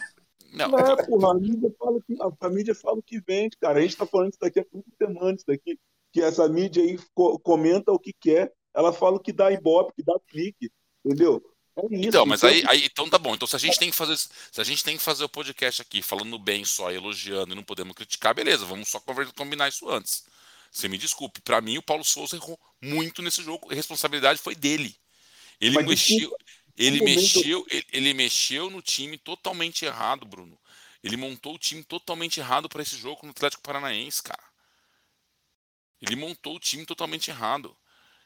Não, 0.52 0.68
Não, 0.68 0.96
porra, 1.06 1.30
a 1.30 1.34
mídia 1.40 1.74
fala 1.78 1.98
que 2.02 2.16
a, 2.20 2.46
a 2.46 2.50
mídia 2.50 2.74
fala 2.74 2.98
o 2.98 3.02
que 3.02 3.18
vende, 3.18 3.56
cara. 3.56 3.78
A 3.78 3.80
gente 3.80 3.96
tá 3.96 4.04
falando 4.06 4.28
isso 4.28 4.38
daqui 4.38 4.60
há 4.60 4.64
cinco 4.64 4.84
semanas, 4.98 5.36
isso 5.36 5.46
daqui, 5.46 5.78
que 6.12 6.20
essa 6.20 6.46
mídia 6.50 6.82
aí 6.82 6.98
co- 7.14 7.38
comenta 7.38 7.90
o 7.90 7.98
que 7.98 8.12
quer, 8.12 8.52
ela 8.74 8.92
fala 8.92 9.16
o 9.16 9.20
que 9.20 9.32
dá 9.32 9.50
ibope, 9.50 9.94
que 9.96 10.02
dá 10.02 10.20
clique, 10.28 10.70
entendeu? 11.02 11.42
É 11.78 11.86
isso. 11.94 12.08
Então, 12.08 12.26
mas 12.26 12.44
aí, 12.44 12.62
aí 12.68 12.84
então 12.84 13.08
tá 13.08 13.16
bom. 13.16 13.34
Então 13.34 13.48
se 13.48 13.56
a 13.56 13.58
gente 13.58 13.78
tem 13.78 13.90
que 13.90 13.96
fazer, 13.96 14.18
se 14.18 14.60
a 14.60 14.64
gente 14.64 14.84
tem 14.84 14.98
que 14.98 15.02
fazer 15.02 15.24
o 15.24 15.30
podcast 15.30 15.80
aqui 15.80 16.02
falando 16.02 16.38
bem 16.38 16.62
só, 16.62 16.92
elogiando 16.92 17.54
e 17.54 17.56
não 17.56 17.64
podemos 17.64 17.94
criticar, 17.94 18.34
beleza, 18.34 18.66
vamos 18.66 18.90
só 18.90 19.00
combinar 19.34 19.70
isso 19.70 19.88
antes. 19.88 20.26
Você 20.70 20.88
me 20.88 20.98
desculpe, 20.98 21.40
pra 21.40 21.62
mim 21.62 21.78
o 21.78 21.82
Paulo 21.82 22.04
Souza 22.04 22.36
errou 22.36 22.60
muito 22.82 23.22
nesse 23.22 23.42
jogo, 23.42 23.72
a 23.72 23.74
responsabilidade 23.74 24.38
foi 24.40 24.54
dele. 24.54 24.94
Ele 25.60 25.74
Mas 25.74 25.86
mexeu, 25.86 26.36
ele 26.76 27.02
mexeu, 27.02 27.66
ele, 27.68 27.86
ele 27.92 28.14
mexeu 28.14 28.70
no 28.70 28.80
time 28.80 29.18
totalmente 29.18 29.84
errado, 29.84 30.24
Bruno. 30.24 30.58
Ele 31.02 31.16
montou 31.16 31.54
o 31.54 31.58
time 31.58 31.82
totalmente 31.82 32.38
errado 32.40 32.68
para 32.68 32.82
esse 32.82 32.96
jogo 32.96 33.20
no 33.24 33.30
Atlético 33.30 33.62
Paranaense, 33.62 34.22
cara. 34.22 34.42
Ele 36.00 36.16
montou 36.16 36.56
o 36.56 36.60
time 36.60 36.86
totalmente 36.86 37.30
errado. 37.30 37.76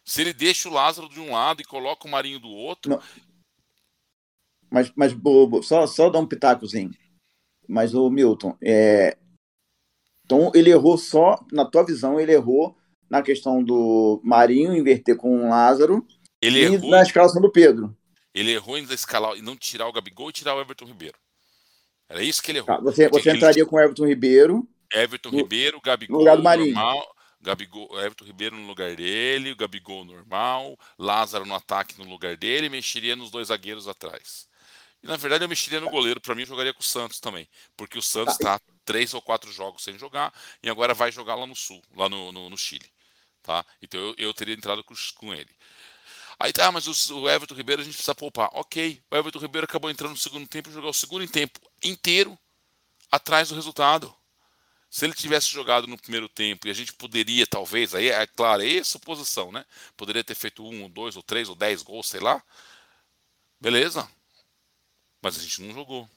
Se 0.04 0.20
ele 0.20 0.32
deixa 0.32 0.68
o 0.68 0.72
Lázaro 0.72 1.08
de 1.08 1.20
um 1.20 1.32
lado 1.32 1.62
e 1.62 1.64
coloca 1.64 2.06
o 2.06 2.10
Marinho 2.10 2.40
do 2.40 2.48
outro. 2.48 2.90
Não. 2.90 3.02
Mas, 4.70 4.92
mas 4.96 5.12
bobo, 5.12 5.62
só, 5.62 5.86
só 5.86 6.10
dar 6.10 6.18
um 6.18 6.26
pitacozinho. 6.26 6.90
Mas 7.68 7.94
o 7.94 8.10
Milton, 8.10 8.56
é... 8.60 9.16
então 10.24 10.50
ele 10.54 10.70
errou 10.70 10.98
só, 10.98 11.38
na 11.52 11.64
tua 11.64 11.84
visão, 11.84 12.18
ele 12.18 12.32
errou 12.32 12.76
na 13.08 13.22
questão 13.22 13.62
do 13.62 14.20
Marinho 14.24 14.74
inverter 14.74 15.16
com 15.16 15.44
o 15.44 15.48
Lázaro 15.48 16.06
ele 16.42 16.58
e 16.58 16.64
errou 16.64 16.90
na 16.90 17.02
escalação 17.02 17.40
do 17.40 17.50
Pedro. 17.50 17.96
Ele 18.34 18.52
errou 18.52 18.76
em 18.76 18.84
escalar 18.84 19.36
e 19.36 19.42
não 19.42 19.56
tirar 19.56 19.86
o 19.86 19.92
Gabigol 19.92 20.30
e 20.30 20.32
tirar 20.32 20.54
o 20.54 20.60
Everton 20.60 20.86
Ribeiro. 20.86 21.16
Era 22.08 22.22
isso 22.22 22.42
que 22.42 22.50
ele 22.50 22.58
errou. 22.58 22.66
Tá, 22.66 22.82
você, 22.82 23.08
você 23.08 23.30
entraria 23.30 23.62
ele... 23.62 23.68
com 23.68 23.76
o 23.76 23.80
Everton 23.80 24.06
Ribeiro. 24.06 24.68
Everton 24.92 25.30
no, 25.30 25.38
Ribeiro, 25.38 25.80
Gabigol 25.80 26.14
no 26.14 26.18
lugar 26.20 26.36
do 26.36 26.42
Marinho. 26.42 26.74
normal. 26.74 27.14
Gabigol, 27.40 27.88
Everton 27.98 28.24
Ribeiro 28.24 28.56
no 28.56 28.66
lugar 28.66 28.94
dele, 28.94 29.50
o 29.50 29.56
Gabigol 29.56 30.04
normal, 30.04 30.78
Lázaro 30.96 31.44
no 31.44 31.56
ataque 31.56 31.98
no 31.98 32.08
lugar 32.08 32.36
dele, 32.36 32.68
mexeria 32.68 33.16
nos 33.16 33.32
dois 33.32 33.48
zagueiros 33.48 33.88
atrás. 33.88 34.46
E 35.02 35.08
na 35.08 35.16
verdade 35.16 35.44
eu 35.44 35.48
mexeria 35.48 35.80
no 35.80 35.90
goleiro, 35.90 36.20
para 36.20 36.36
mim 36.36 36.42
eu 36.42 36.46
jogaria 36.46 36.72
com 36.72 36.80
o 36.80 36.84
Santos 36.84 37.18
também, 37.18 37.48
porque 37.76 37.98
o 37.98 38.02
Santos 38.02 38.34
está 38.34 38.60
tá 38.60 38.64
três 38.84 39.12
ou 39.12 39.20
quatro 39.20 39.50
jogos 39.50 39.82
sem 39.82 39.98
jogar 39.98 40.32
e 40.62 40.70
agora 40.70 40.94
vai 40.94 41.10
jogar 41.10 41.34
lá 41.34 41.44
no 41.44 41.56
Sul, 41.56 41.82
lá 41.96 42.08
no, 42.08 42.30
no, 42.30 42.48
no 42.48 42.56
Chile. 42.56 42.88
Tá? 43.42 43.66
Então 43.82 43.98
eu, 44.00 44.14
eu 44.16 44.34
teria 44.34 44.54
entrado 44.54 44.84
com, 44.84 44.94
com 45.16 45.34
ele. 45.34 45.50
Aí 46.38 46.52
tá, 46.52 46.70
mas 46.72 46.86
o, 47.10 47.28
Everton 47.28 47.54
Ribeiro 47.54 47.82
a 47.82 47.84
gente 47.84 47.94
precisa 47.94 48.14
poupar. 48.14 48.50
Ok, 48.52 49.02
o 49.10 49.16
Everton 49.16 49.38
Ribeiro 49.38 49.64
acabou 49.64 49.90
entrando 49.90 50.12
no 50.12 50.16
segundo 50.16 50.46
tempo 50.46 50.70
e 50.70 50.72
jogou 50.72 50.90
o 50.90 50.94
segundo 50.94 51.26
tempo 51.28 51.60
inteiro 51.82 52.38
atrás 53.10 53.48
do 53.48 53.54
resultado. 53.54 54.14
Se 54.90 55.06
ele 55.06 55.14
tivesse 55.14 55.50
jogado 55.50 55.86
no 55.86 55.96
primeiro 55.96 56.28
tempo 56.28 56.66
e 56.66 56.70
a 56.70 56.74
gente 56.74 56.92
poderia, 56.92 57.46
talvez, 57.46 57.94
aí 57.94 58.10
é 58.10 58.26
claro, 58.26 58.62
aí 58.62 58.78
é 58.78 58.84
suposição, 58.84 59.50
né? 59.50 59.64
Poderia 59.96 60.22
ter 60.22 60.34
feito 60.34 60.62
um, 60.62 60.82
ou 60.82 60.88
dois, 60.88 61.16
ou 61.16 61.22
três, 61.22 61.48
ou 61.48 61.54
dez 61.54 61.82
gols, 61.82 62.08
sei 62.08 62.20
lá. 62.20 62.42
Beleza. 63.60 64.08
Mas 65.22 65.38
a 65.38 65.42
gente 65.42 65.62
não 65.62 65.72
jogou. 65.72 66.08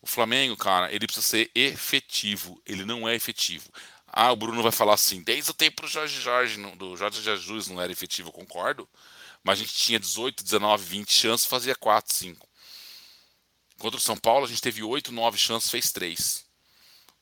O 0.00 0.06
Flamengo, 0.06 0.56
cara, 0.56 0.92
ele 0.92 1.06
precisa 1.06 1.26
ser 1.26 1.50
efetivo. 1.54 2.62
Ele 2.64 2.84
não 2.84 3.08
é 3.08 3.14
efetivo. 3.14 3.68
Ah, 4.06 4.30
o 4.30 4.36
Bruno 4.36 4.62
vai 4.62 4.72
falar 4.72 4.94
assim, 4.94 5.22
desde 5.22 5.50
o 5.50 5.54
tempo 5.54 5.82
do 5.82 5.88
Jorge 5.88 6.20
Jorge, 6.20 6.56
do 6.76 6.96
Jorge 6.96 7.22
Jesus 7.22 7.68
não 7.68 7.80
era 7.80 7.90
efetivo, 7.92 8.30
concordo. 8.30 8.88
Mas 9.46 9.60
a 9.60 9.62
gente 9.62 9.74
tinha 9.74 10.00
18, 10.00 10.42
19, 10.42 10.84
20 10.84 11.12
chances, 11.12 11.46
fazia 11.46 11.76
4, 11.76 12.12
5. 12.12 12.48
Contra 13.78 13.96
o 13.96 14.00
São 14.02 14.16
Paulo, 14.16 14.44
a 14.44 14.48
gente 14.48 14.60
teve 14.60 14.82
8, 14.82 15.12
9 15.12 15.38
chances, 15.38 15.70
fez 15.70 15.92
3. 15.92 16.44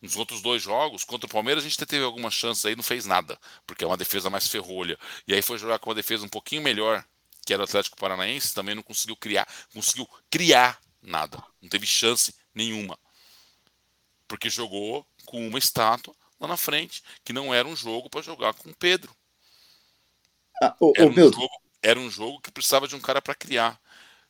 Nos 0.01 0.16
outros 0.16 0.41
dois 0.41 0.62
jogos, 0.62 1.05
contra 1.05 1.27
o 1.27 1.31
Palmeiras, 1.31 1.62
a 1.62 1.68
gente 1.68 1.85
teve 1.85 2.03
algumas 2.03 2.33
chances 2.33 2.64
aí, 2.64 2.75
não 2.75 2.83
fez 2.83 3.05
nada, 3.05 3.39
porque 3.66 3.85
é 3.85 3.87
uma 3.87 3.99
defesa 3.99 4.31
mais 4.31 4.49
ferrolha. 4.49 4.99
E 5.29 5.35
aí 5.35 5.43
foi 5.43 5.59
jogar 5.59 5.79
com 5.79 5.91
uma 5.91 5.95
defesa 5.95 6.25
um 6.25 6.29
pouquinho 6.31 6.62
melhor, 6.62 7.05
que 7.45 7.53
era 7.53 7.61
o 7.61 7.64
Atlético 7.66 7.99
Paranaense, 7.99 8.55
também 8.55 8.75
não 8.75 8.83
conseguiu 8.83 9.16
criar, 9.16 9.47
conseguiu 9.75 10.09
criar 10.31 10.81
nada. 11.03 11.45
Não 11.61 11.68
teve 11.68 11.87
chance 11.87 12.35
nenhuma. 12.55 12.99
Porque 14.27 14.49
jogou 14.49 15.07
com 15.27 15.47
uma 15.47 15.59
estátua 15.59 16.16
lá 16.41 16.49
na 16.49 16.57
frente, 16.57 17.03
que 17.22 17.35
não 17.35 17.53
era 17.53 17.68
um 17.68 17.77
jogo 17.77 18.09
para 18.09 18.22
jogar 18.22 18.55
com 18.55 18.70
o 18.70 18.75
Pedro. 18.75 19.14
Ah, 20.62 20.75
o, 20.81 20.93
era, 20.97 21.11
um 21.11 21.14
jogo, 21.14 21.64
era 21.85 22.01
um 22.01 22.11
jogo 22.11 22.41
que 22.41 22.51
precisava 22.51 22.89
de 22.89 22.97
um 22.97 23.01
cara 23.01 23.20
para 23.20 23.35
criar. 23.35 23.78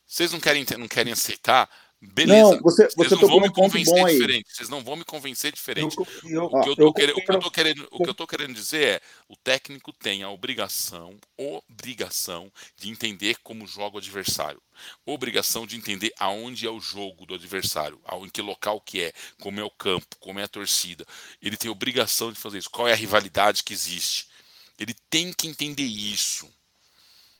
Vocês 0.05 0.31
não 0.31 0.39
querem, 0.39 0.65
não 0.77 0.87
querem 0.87 1.13
aceitar? 1.13 1.69
Beleza. 2.01 2.51
Não, 2.51 2.61
você, 2.61 2.87
você 2.95 3.15
não 3.15 3.27
vão 3.27 3.39
me 3.39 3.49
convencer 3.49 4.05
diferente. 4.05 4.53
Vocês 4.53 4.69
não 4.69 4.83
vão 4.83 4.95
me 4.97 5.05
convencer 5.05 5.51
diferente. 5.51 5.95
Eu, 6.25 6.43
o, 6.43 6.61
que 6.61 6.69
eu 6.69 6.75
tô 6.75 6.93
querendo, 6.93 7.17
o 7.17 7.23
que 7.23 7.31
eu 7.31 7.39
tô 7.39 7.51
querendo, 7.51 7.87
o 7.89 8.03
que 8.03 8.09
eu 8.09 8.13
tô 8.13 8.27
querendo 8.27 8.53
dizer 8.53 8.87
é, 8.87 9.01
o 9.29 9.35
técnico 9.35 9.91
tem 9.93 10.21
a 10.21 10.29
obrigação, 10.29 11.17
obrigação 11.35 12.51
de 12.75 12.89
entender 12.89 13.37
como 13.41 13.65
joga 13.65 13.95
o 13.95 13.99
adversário. 13.99 14.61
Obrigação 15.05 15.65
de 15.65 15.77
entender 15.77 16.13
aonde 16.19 16.67
é 16.67 16.69
o 16.69 16.81
jogo 16.81 17.25
do 17.25 17.33
adversário, 17.33 17.99
em 18.21 18.29
que 18.29 18.41
local 18.41 18.81
que 18.81 19.01
é, 19.01 19.13
como 19.39 19.59
é 19.59 19.63
o 19.63 19.71
campo, 19.71 20.17
como 20.19 20.39
é 20.39 20.43
a 20.43 20.49
torcida. 20.49 21.05
Ele 21.41 21.57
tem 21.57 21.71
obrigação 21.71 22.31
de 22.31 22.37
fazer 22.37 22.59
isso. 22.59 22.69
Qual 22.69 22.87
é 22.87 22.91
a 22.91 22.97
rivalidade 22.97 23.63
que 23.63 23.73
existe? 23.73 24.27
Ele 24.77 24.93
tem 25.09 25.31
que 25.31 25.47
entender 25.47 25.83
isso. 25.83 26.53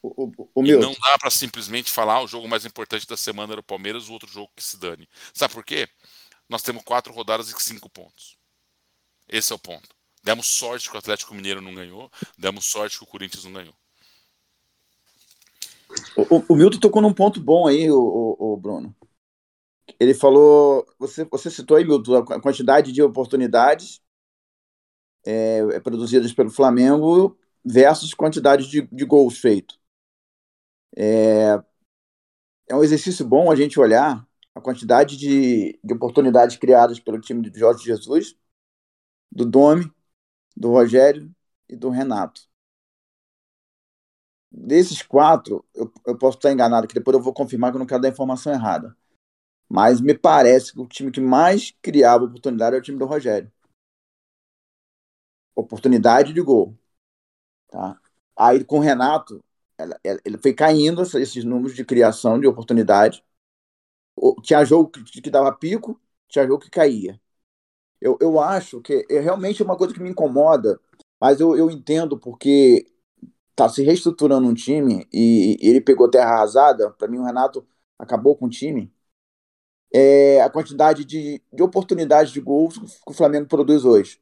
O, 0.06 0.26
o, 0.38 0.50
o 0.54 0.66
e 0.66 0.76
não 0.78 0.94
dá 0.94 1.18
para 1.18 1.32
simplesmente 1.32 1.92
falar 1.92 2.22
o 2.22 2.28
jogo 2.28 2.48
mais 2.48 2.66
importante 2.66 3.08
da 3.08 3.18
semana 3.18 3.54
era 3.54 3.60
o 3.60 3.64
Palmeiras, 3.64 4.08
o 4.08 4.14
outro 4.14 4.30
jogo 4.30 4.52
que 4.56 4.64
se 4.64 4.78
dane. 4.78 5.10
Sabe 5.34 5.54
por 5.54 5.64
quê? 5.64 5.88
Nós 6.48 6.62
temos 6.62 6.84
quatro 6.84 7.12
rodadas 7.12 7.50
e 7.50 7.64
cinco 7.64 7.90
pontos. 7.90 8.38
Esse 9.28 9.52
é 9.52 9.56
o 9.56 9.60
ponto. 9.60 9.90
Demos 10.24 10.48
sorte 10.48 10.90
que 10.90 10.96
o 10.96 11.00
Atlético 11.00 11.34
Mineiro 11.34 11.62
não 11.62 11.74
ganhou, 11.74 12.12
demos 12.38 12.66
sorte 12.66 12.98
que 12.98 13.04
o 13.04 13.08
Corinthians 13.08 13.44
não 13.46 13.54
ganhou. 13.54 13.74
O, 16.16 16.54
o 16.54 16.56
Milton 16.56 16.80
tocou 16.80 17.02
num 17.02 17.14
ponto 17.14 17.40
bom 17.40 17.68
aí, 17.68 17.90
o, 17.90 18.36
o, 18.40 18.58
Bruno. 18.58 18.96
Ele 20.00 20.14
falou, 20.14 20.86
você, 21.00 21.24
você 21.26 21.50
citou 21.50 21.78
aí, 21.78 21.86
Milton, 21.86 22.18
a 22.18 22.42
quantidade 22.42 22.92
de 22.92 23.02
oportunidades 23.02 24.02
é, 25.26 25.80
produzidas 25.80 26.34
pelo 26.34 26.50
Flamengo 26.50 27.38
versus 27.64 28.14
quantidade 28.14 28.68
de, 28.70 28.82
de 28.82 29.06
gols 29.06 29.40
feitos. 29.40 29.80
É, 30.96 31.62
é 32.70 32.76
um 32.76 32.84
exercício 32.84 33.26
bom 33.28 33.52
a 33.52 33.56
gente 33.56 33.80
olhar 33.80 34.26
a 34.54 34.62
quantidade 34.62 35.18
de, 35.18 35.80
de 35.84 35.94
oportunidades 35.94 36.56
criadas 36.58 37.00
pelo 37.00 37.20
time 37.20 37.50
de 37.50 37.60
Jorge 37.60 37.84
Jesus, 37.84 38.36
do 39.32 39.46
Domi, 39.46 39.92
do 40.56 40.72
Rogério 40.72 41.30
e 41.70 41.76
do 41.76 41.90
Renato. 41.90 42.42
Desses 44.52 45.02
quatro, 45.02 45.66
eu, 45.76 45.92
eu 46.08 46.18
posso 46.18 46.38
estar 46.38 46.52
enganado, 46.52 46.88
que 46.88 46.94
depois 46.94 47.16
eu 47.16 47.22
vou 47.22 47.34
confirmar 47.34 47.72
que 47.72 47.76
eu 47.78 47.80
não 47.80 47.86
quero 47.86 48.02
dar 48.02 48.10
informação 48.10 48.54
errada. 48.54 48.96
Mas 49.70 50.02
me 50.02 50.18
parece 50.18 50.74
que 50.74 50.82
o 50.82 50.88
time 50.88 51.12
que 51.12 51.22
mais 51.22 51.74
criava 51.82 52.26
oportunidade 52.26 52.76
é 52.76 52.80
o 52.80 52.82
time 52.82 53.00
do 53.00 53.06
Rogério. 53.06 53.52
Oportunidade 55.56 56.34
de 56.34 56.42
gol. 56.42 56.78
Tá? 57.70 58.00
Aí 58.38 58.64
com 58.66 58.80
o 58.80 58.82
Renato, 58.82 59.45
ela, 59.78 60.00
ela, 60.04 60.38
foi 60.42 60.54
caindo 60.54 61.02
esses 61.02 61.44
números 61.44 61.76
de 61.76 61.86
criação 61.86 62.40
de 62.40 62.48
oportunidade. 62.48 63.24
Tinha 64.44 64.64
jogo 64.66 64.90
que, 64.90 65.22
que 65.22 65.30
dava 65.30 65.52
pico, 65.54 66.00
tinha 66.28 66.48
jogo 66.48 66.64
que 66.64 66.70
caía. 66.70 67.20
Eu, 68.02 68.18
eu 68.22 68.40
acho 68.40 68.82
que 68.82 69.06
é 69.10 69.20
realmente 69.20 69.64
uma 69.64 69.78
coisa 69.78 69.94
que 69.94 70.02
me 70.02 70.10
incomoda, 70.10 70.80
mas 71.20 71.40
eu, 71.40 71.56
eu 71.58 71.72
entendo 71.72 72.20
porque 72.20 72.86
tá 73.56 73.70
se 73.70 73.84
reestruturando 73.84 74.48
um 74.48 74.54
time 74.54 75.08
e, 75.14 75.58
e 75.62 75.70
ele 75.70 75.82
pegou 75.82 76.10
terra 76.10 76.32
arrasada. 76.36 76.92
Para 76.92 77.08
mim, 77.08 77.20
o 77.20 77.26
Renato 77.26 77.68
acabou 78.00 78.36
com 78.38 78.46
o 78.48 78.50
time. 78.50 78.94
É 79.94 80.42
a 80.42 80.50
quantidade 80.50 81.06
de, 81.06 81.42
de 81.54 81.64
oportunidades 81.64 82.32
de 82.34 82.42
gols 82.42 82.78
que 82.78 83.12
o 83.12 83.14
Flamengo 83.14 83.48
produz 83.48 83.86
hoje. 83.86 84.22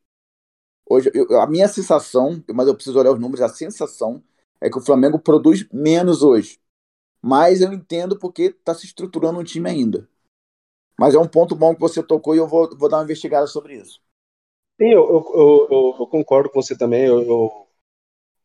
Hoje, 0.86 1.12
eu, 1.14 1.41
a 1.41 1.47
minha 1.47 1.68
sensação, 1.68 2.43
mas 2.54 2.68
eu 2.68 2.76
preciso 2.76 2.99
olhar 2.99 3.12
os 3.12 3.20
números, 3.20 3.41
a 3.41 3.49
sensação 3.49 4.24
é 4.64 4.70
que 4.70 4.78
o 4.78 4.82
Flamengo 4.82 5.20
produz 5.20 5.68
menos 5.74 6.24
hoje. 6.24 6.57
Mas 7.22 7.59
eu 7.59 7.74
entendo 7.74 8.18
porque 8.18 8.43
está 8.43 8.74
se 8.74 8.86
estruturando 8.86 9.38
um 9.39 9.43
time 9.43 9.70
ainda. 9.70 10.07
Mas 10.97 11.14
é 11.14 11.20
um 11.20 11.28
ponto 11.28 11.53
bom 11.53 11.76
que 11.76 11.82
você 11.82 12.01
tocou 12.01 12.34
e 12.34 12.38
eu 12.38 12.47
vou, 12.47 12.70
vou 12.78 12.88
dar 12.88 12.97
uma 12.97 13.03
investigada 13.03 13.45
sobre 13.45 13.76
isso. 13.76 13.99
Sim, 14.80 14.89
eu, 14.89 15.03
eu, 15.03 15.68
eu, 15.70 15.95
eu 15.99 16.07
concordo 16.07 16.49
com 16.49 16.61
você 16.61 16.78
também. 16.78 17.05
Eu, 17.05 17.68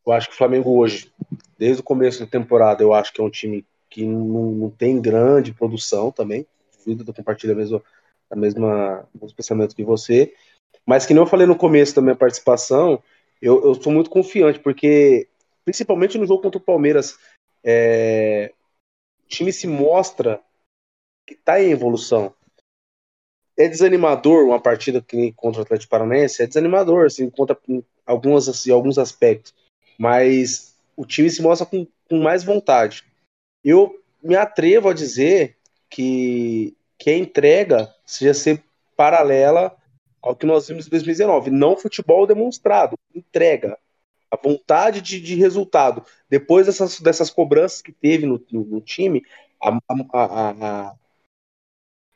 acho 0.08 0.28
que 0.28 0.34
o 0.34 0.38
Flamengo 0.38 0.76
hoje, 0.76 1.12
desde 1.56 1.80
o 1.80 1.84
começo 1.84 2.18
da 2.18 2.26
temporada, 2.26 2.82
eu 2.82 2.92
acho 2.92 3.12
que 3.12 3.20
é 3.20 3.24
um 3.24 3.30
time 3.30 3.64
que 3.88 4.04
não, 4.04 4.50
não 4.50 4.70
tem 4.70 5.00
grande 5.00 5.54
produção 5.54 6.10
também. 6.10 6.44
Eu 6.84 7.14
compartilho 7.14 7.52
a 7.52 7.56
mesma, 7.56 7.82
a 8.28 8.34
mesma, 8.36 9.08
o 9.14 9.22
mesmo 9.22 9.36
pensamento 9.36 9.76
que 9.76 9.84
você. 9.84 10.34
Mas 10.84 11.06
que 11.06 11.14
nem 11.14 11.22
eu 11.22 11.28
falei 11.28 11.46
no 11.46 11.56
começo 11.56 11.94
da 11.94 12.02
minha 12.02 12.16
participação, 12.16 13.00
eu, 13.40 13.62
eu 13.64 13.74
sou 13.74 13.92
muito 13.92 14.10
confiante, 14.10 14.58
porque 14.58 15.28
principalmente 15.68 16.16
no 16.16 16.24
jogo 16.24 16.40
contra 16.40 16.56
o 16.56 16.64
Palmeiras, 16.64 17.18
é, 17.62 18.54
o 19.22 19.28
time 19.28 19.52
se 19.52 19.66
mostra 19.66 20.40
que 21.26 21.34
está 21.34 21.62
em 21.62 21.70
evolução. 21.70 22.32
É 23.54 23.68
desanimador 23.68 24.46
uma 24.46 24.58
partida 24.58 25.02
que 25.02 25.30
contra 25.32 25.60
o 25.60 25.64
Atlético 25.64 25.90
Paranaense, 25.90 26.42
é 26.42 26.46
desanimador, 26.46 27.04
assim, 27.04 27.28
contra 27.28 27.54
algumas, 28.06 28.48
assim, 28.48 28.70
alguns 28.70 28.96
aspectos, 28.96 29.54
mas 29.98 30.74
o 30.96 31.04
time 31.04 31.28
se 31.28 31.42
mostra 31.42 31.66
com, 31.66 31.86
com 32.08 32.18
mais 32.18 32.42
vontade. 32.42 33.04
Eu 33.62 34.02
me 34.22 34.36
atrevo 34.36 34.88
a 34.88 34.94
dizer 34.94 35.58
que, 35.90 36.74
que 36.96 37.10
a 37.10 37.18
entrega 37.18 37.94
seja 38.06 38.32
ser 38.32 38.64
paralela 38.96 39.76
ao 40.22 40.34
que 40.34 40.46
nós 40.46 40.66
vimos 40.66 40.86
em 40.86 40.90
2019. 40.90 41.50
Não 41.50 41.76
futebol 41.76 42.26
demonstrado, 42.26 42.96
entrega 43.14 43.78
a 44.30 44.36
vontade 44.36 45.00
de, 45.00 45.20
de 45.20 45.34
resultado, 45.34 46.04
depois 46.28 46.66
dessas, 46.66 47.00
dessas 47.00 47.30
cobranças 47.30 47.80
que 47.80 47.92
teve 47.92 48.26
no, 48.26 48.44
no, 48.50 48.64
no 48.64 48.80
time, 48.80 49.22
a, 49.62 49.78
a, 50.12 50.50
a, 50.50 50.94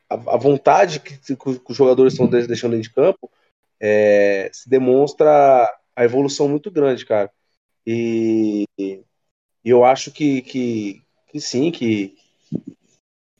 a, 0.09 0.37
vontade 0.37 0.99
que, 0.99 1.17
que, 1.17 1.37
os 1.67 1.75
jogadores 1.75 2.13
estão 2.13 2.27
deixando 2.27 2.79
de 2.79 2.89
campo 2.89 3.29
é, 3.79 4.49
se 4.53 4.69
demonstra 4.69 5.69
a 5.95 6.03
evolução 6.03 6.47
muito 6.47 6.71
grande, 6.71 7.05
cara. 7.05 7.31
E, 7.85 8.65
e 8.77 9.03
eu 9.65 9.83
acho 9.83 10.11
que, 10.11 10.41
que, 10.41 11.03
que 11.27 11.39
sim, 11.41 11.71
que, 11.71 12.15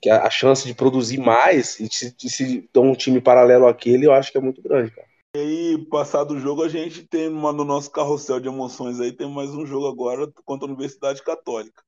que 0.02 0.10
a, 0.10 0.30
chance 0.30 0.66
de 0.68 0.74
produzir 0.74 1.18
mais 1.18 1.80
e 1.80 1.88
se, 1.90 2.14
de 2.16 2.30
se 2.30 2.70
dar 2.74 2.82
um 2.82 2.94
time 2.94 3.22
paralelo 3.22 3.68
àquele, 3.68 4.06
eu 4.06 4.14
acho 4.14 4.32
que 4.32 4.38
é 4.38 4.42
muito 4.42 4.62
grande, 4.62 4.92
cara. 4.92 5.08
E 5.36 5.40
aí, 5.40 5.86
passado 5.88 6.36
o 6.36 6.40
jogo, 6.40 6.62
a 6.62 6.70
gente 6.70 7.08
tem 7.08 7.28
uma 7.28 7.52
no 7.52 7.66
nosso 7.66 7.90
carrossel 7.90 8.40
de 8.40 8.48
emoções 8.48 9.00
aí, 9.00 9.12
tem 9.12 9.28
mais 9.28 9.50
um 9.50 9.66
jogo 9.66 9.88
agora 9.88 10.32
contra 10.46 10.68
a 10.68 10.70
Universidade 10.70 11.24
Católica. 11.24 11.84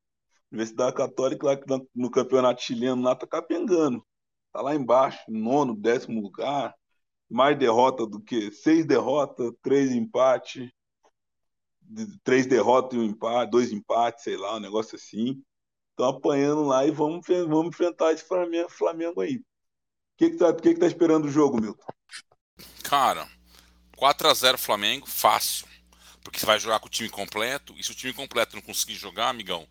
Universidade 0.51 0.95
Católica 0.95 1.45
lá 1.45 1.55
no 1.93 2.09
campeonato 2.09 2.63
chileno 2.63 3.03
lá 3.03 3.15
tá 3.15 3.27
capengando. 3.27 4.03
Tá 4.51 4.61
lá 4.61 4.73
embaixo, 4.73 5.19
nono, 5.27 5.75
décimo 5.75 6.23
lugar. 6.23 6.73
Mais 7.29 7.55
derrota 7.55 8.07
do 8.07 8.19
que 8.19 8.51
seis 8.51 8.83
derrotas, 8.83 9.53
três 9.61 9.91
empates, 9.91 10.71
três 12.23 12.47
derrotas 12.47 12.97
e 12.97 12.99
um 12.99 13.05
empate, 13.05 13.51
dois 13.51 13.71
empates, 13.71 14.23
sei 14.23 14.37
lá, 14.37 14.55
um 14.55 14.59
negócio 14.59 14.95
assim. 14.95 15.39
Estão 15.91 16.09
apanhando 16.09 16.63
lá 16.63 16.83
e 16.83 16.89
vamos, 16.89 17.23
vamos 17.27 17.67
enfrentar 17.67 18.11
esse 18.11 18.27
Flamengo, 18.27 18.69
Flamengo 18.71 19.21
aí. 19.21 19.35
O 19.35 19.43
que, 20.17 20.31
que, 20.31 20.37
tá, 20.37 20.51
que, 20.51 20.73
que 20.73 20.79
tá 20.79 20.87
esperando 20.87 21.25
o 21.25 21.31
jogo, 21.31 21.61
Milton? 21.61 21.85
Cara, 22.83 23.27
4 23.95 24.27
a 24.27 24.33
0 24.33 24.57
Flamengo, 24.57 25.07
fácil. 25.07 25.67
Porque 26.23 26.39
você 26.39 26.45
vai 26.45 26.59
jogar 26.59 26.79
com 26.79 26.87
o 26.87 26.89
time 26.89 27.09
completo, 27.09 27.73
e 27.77 27.83
se 27.83 27.91
o 27.91 27.95
time 27.95 28.13
completo 28.13 28.55
não 28.55 28.61
conseguir 28.61 28.95
jogar, 28.95 29.29
amigão, 29.29 29.67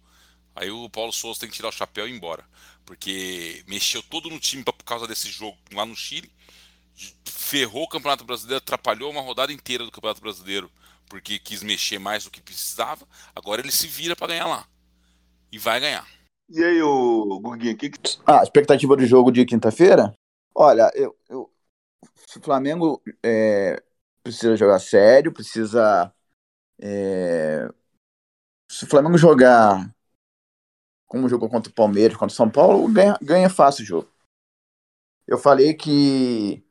aí 0.55 0.71
o 0.71 0.89
Paulo 0.89 1.13
Souza 1.13 1.41
tem 1.41 1.49
que 1.49 1.57
tirar 1.57 1.69
o 1.69 1.73
chapéu 1.73 2.07
e 2.07 2.11
ir 2.13 2.15
embora. 2.15 2.45
Porque 2.85 3.65
mexeu 3.67 4.03
todo 4.03 4.31
no 4.31 4.39
time 4.39 4.63
por 4.63 4.75
causa 4.85 5.07
desse 5.07 5.29
jogo 5.29 5.59
lá 5.73 5.85
no 5.85 5.97
Chile, 5.97 6.31
ferrou 7.25 7.85
o 7.85 7.89
Campeonato 7.89 8.25
Brasileiro, 8.25 8.59
atrapalhou 8.59 9.11
uma 9.11 9.21
rodada 9.21 9.53
inteira 9.53 9.85
do 9.85 9.91
Campeonato 9.91 10.21
Brasileiro, 10.21 10.71
porque 11.09 11.39
quis 11.39 11.63
mexer 11.63 11.99
mais 11.99 12.25
do 12.25 12.31
que 12.31 12.41
precisava. 12.41 13.07
Agora 13.35 13.61
ele 13.61 13.73
se 13.73 13.87
vira 13.87 14.15
para 14.15 14.29
ganhar 14.29 14.47
lá. 14.47 14.67
E 15.51 15.59
vai 15.59 15.81
ganhar. 15.81 16.07
E 16.49 16.63
aí, 16.63 16.83
o 16.83 17.41
Guguinho, 17.41 17.77
que, 17.77 17.91
que 17.91 18.19
Ah, 18.27 18.43
expectativa 18.43 18.97
do 18.97 19.07
jogo 19.07 19.31
de 19.31 19.45
quinta-feira? 19.45 20.15
Olha, 20.55 20.91
eu, 20.95 21.17
eu, 21.29 21.51
se 22.29 22.39
o 22.39 22.43
Flamengo 22.43 23.03
é, 23.23 23.83
precisa 24.25 24.57
jogar 24.57 24.81
sério, 24.81 25.33
precisa. 25.33 26.13
É, 26.81 27.69
se 28.69 28.85
o 28.85 28.89
Flamengo 28.89 29.17
jogar 29.17 29.95
como 31.07 31.29
jogou 31.29 31.49
contra 31.49 31.71
o 31.71 31.75
Palmeiras, 31.75 32.17
contra 32.17 32.33
o 32.33 32.37
São 32.37 32.51
Paulo, 32.51 32.93
ganha, 32.93 33.17
ganha 33.23 33.49
fácil 33.49 33.85
o 33.85 33.87
jogo. 33.87 34.09
Eu 35.29 35.39
falei 35.39 35.75
que. 35.75 36.65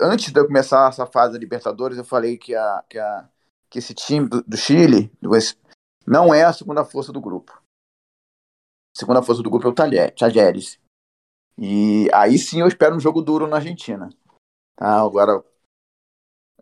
Antes 0.00 0.32
de 0.32 0.40
eu 0.40 0.46
começar 0.46 0.88
essa 0.88 1.06
fase 1.06 1.34
da 1.34 1.38
Libertadores, 1.38 1.98
eu 1.98 2.04
falei 2.04 2.36
que, 2.36 2.54
a, 2.54 2.84
que, 2.88 2.98
a, 2.98 3.28
que 3.70 3.78
esse 3.78 3.94
time 3.94 4.28
do, 4.28 4.42
do 4.42 4.56
Chile 4.56 5.10
do, 5.20 5.30
não 6.06 6.32
é 6.34 6.44
a 6.44 6.52
segunda 6.52 6.84
força 6.84 7.12
do 7.12 7.20
grupo. 7.20 7.52
A 8.94 8.98
segunda 8.98 9.22
força 9.22 9.42
do 9.42 9.50
grupo 9.50 9.66
é 9.66 9.70
o 9.70 10.10
Tajeres. 10.12 10.80
E 11.56 12.08
aí 12.12 12.38
sim 12.38 12.60
eu 12.60 12.68
espero 12.68 12.96
um 12.96 13.00
jogo 13.00 13.22
duro 13.22 13.46
na 13.46 13.56
Argentina. 13.56 14.10
Tá, 14.76 15.00
agora, 15.00 15.44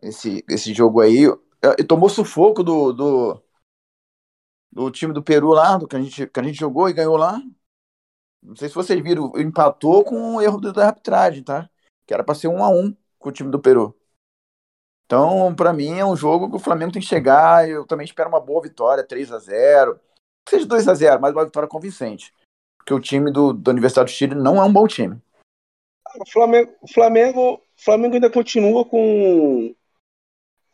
esse, 0.03 0.43
esse 0.49 0.73
jogo 0.73 1.01
aí. 1.01 1.25
Tomou 1.87 2.09
sufoco 2.09 2.63
do, 2.63 2.91
do, 2.91 3.43
do 4.71 4.91
time 4.91 5.13
do 5.13 5.23
Peru 5.23 5.49
lá, 5.49 5.77
do 5.77 5.87
que 5.87 5.95
a, 5.95 6.01
gente, 6.01 6.27
que 6.27 6.39
a 6.39 6.43
gente 6.43 6.59
jogou 6.59 6.89
e 6.89 6.93
ganhou 6.93 7.17
lá. 7.17 7.41
Não 8.41 8.55
sei 8.55 8.67
se 8.67 8.75
vocês 8.75 9.01
viram, 9.01 9.31
empatou 9.37 10.03
com 10.03 10.35
o 10.35 10.41
erro 10.41 10.59
da 10.59 10.87
arbitragem, 10.87 11.43
tá? 11.43 11.69
Que 12.05 12.13
era 12.13 12.23
para 12.23 12.35
ser 12.35 12.49
um 12.49 12.63
a 12.63 12.69
um 12.69 12.95
com 13.17 13.29
o 13.29 13.31
time 13.31 13.49
do 13.49 13.59
Peru. 13.59 13.97
Então, 15.05 15.53
para 15.55 15.71
mim, 15.71 15.99
é 15.99 16.05
um 16.05 16.15
jogo 16.15 16.49
que 16.49 16.55
o 16.55 16.59
Flamengo 16.59 16.91
tem 16.91 17.01
que 17.01 17.07
chegar. 17.07 17.69
Eu 17.69 17.85
também 17.85 18.03
espero 18.05 18.29
uma 18.29 18.41
boa 18.41 18.61
vitória, 18.61 19.05
3 19.05 19.31
a 19.31 19.39
0 19.39 19.99
Seja 20.47 20.65
2 20.65 20.87
a 20.87 20.93
0 20.93 21.21
mas 21.21 21.33
uma 21.33 21.45
vitória 21.45 21.69
convincente. 21.69 22.33
Porque 22.77 22.93
o 22.93 22.99
time 22.99 23.31
do, 23.31 23.53
da 23.53 23.71
Universidade 23.71 24.11
do 24.11 24.15
Chile 24.15 24.35
não 24.35 24.57
é 24.57 24.63
um 24.65 24.73
bom 24.73 24.85
time. 24.87 25.21
O 26.19 26.29
Flamengo, 26.29 26.71
Flamengo, 26.93 27.61
Flamengo 27.77 28.15
ainda 28.15 28.29
continua 28.29 28.85
com, 28.85 29.73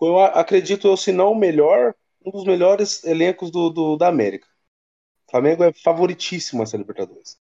eu 0.07 0.19
acredito, 0.19 0.95
se 0.95 1.11
não 1.11 1.31
o 1.33 1.37
melhor, 1.37 1.95
um 2.25 2.31
dos 2.31 2.45
melhores 2.45 3.03
elencos 3.03 3.51
do, 3.51 3.69
do 3.69 3.97
da 3.97 4.07
América. 4.07 4.47
O 5.27 5.31
Flamengo 5.31 5.63
é 5.63 5.73
favoritíssimo 5.73 6.63
essa 6.63 6.77
Libertadores. 6.77 7.37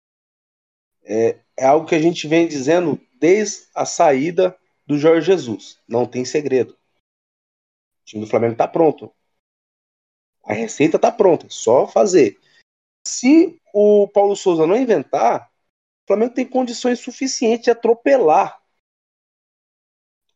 É, 1.03 1.39
é 1.57 1.65
algo 1.65 1.87
que 1.87 1.95
a 1.95 2.01
gente 2.01 2.27
vem 2.27 2.47
dizendo 2.47 2.99
desde 3.19 3.67
a 3.75 3.85
saída 3.85 4.57
do 4.85 4.97
Jorge 4.97 5.27
Jesus. 5.27 5.79
Não 5.87 6.05
tem 6.05 6.25
segredo. 6.25 6.71
O 6.71 8.05
time 8.05 8.23
do 8.23 8.29
Flamengo 8.29 8.53
está 8.53 8.67
pronto. 8.67 9.13
A 10.43 10.53
receita 10.53 10.97
está 10.97 11.11
pronta, 11.11 11.47
só 11.49 11.87
fazer. 11.87 12.39
Se 13.05 13.59
o 13.73 14.07
Paulo 14.07 14.35
Souza 14.35 14.65
não 14.65 14.75
inventar, 14.75 15.51
o 16.03 16.07
Flamengo 16.07 16.33
tem 16.33 16.47
condições 16.47 16.99
suficientes 16.99 17.65
de 17.65 17.71
atropelar. 17.71 18.61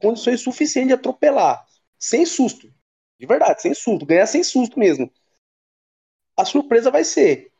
Condições 0.01 0.41
suficientes 0.41 0.89
de 0.89 0.93
atropelar. 0.93 1.68
Sem 1.99 2.25
susto. 2.25 2.73
De 3.19 3.25
verdade, 3.27 3.61
sem 3.61 3.73
susto. 3.73 4.05
Ganhar 4.05 4.25
sem 4.25 4.43
susto 4.43 4.79
mesmo. 4.79 5.11
A 6.37 6.45
surpresa 6.45 6.89
vai 6.89 7.03
ser 7.03 7.51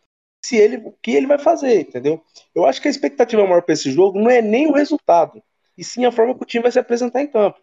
se 0.42 0.56
ele, 0.56 0.78
o 0.78 0.94
que 0.94 1.12
ele 1.12 1.28
vai 1.28 1.38
fazer, 1.38 1.82
entendeu? 1.82 2.24
Eu 2.56 2.66
acho 2.66 2.82
que 2.82 2.88
a 2.88 2.92
expectativa 2.92 3.44
maior 3.44 3.62
para 3.62 3.74
esse 3.74 3.92
jogo 3.92 4.18
não 4.18 4.30
é 4.30 4.42
nem 4.42 4.68
o 4.68 4.74
resultado, 4.74 5.44
e 5.78 5.84
sim 5.84 6.06
a 6.06 6.14
forma 6.14 6.34
que 6.34 6.44
o 6.44 6.46
time 6.46 6.64
vai 6.64 6.72
se 6.72 6.80
apresentar 6.80 7.22
em 7.22 7.28
campo. 7.28 7.60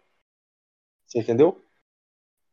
Você 1.07 1.19
entendeu? 1.19 1.59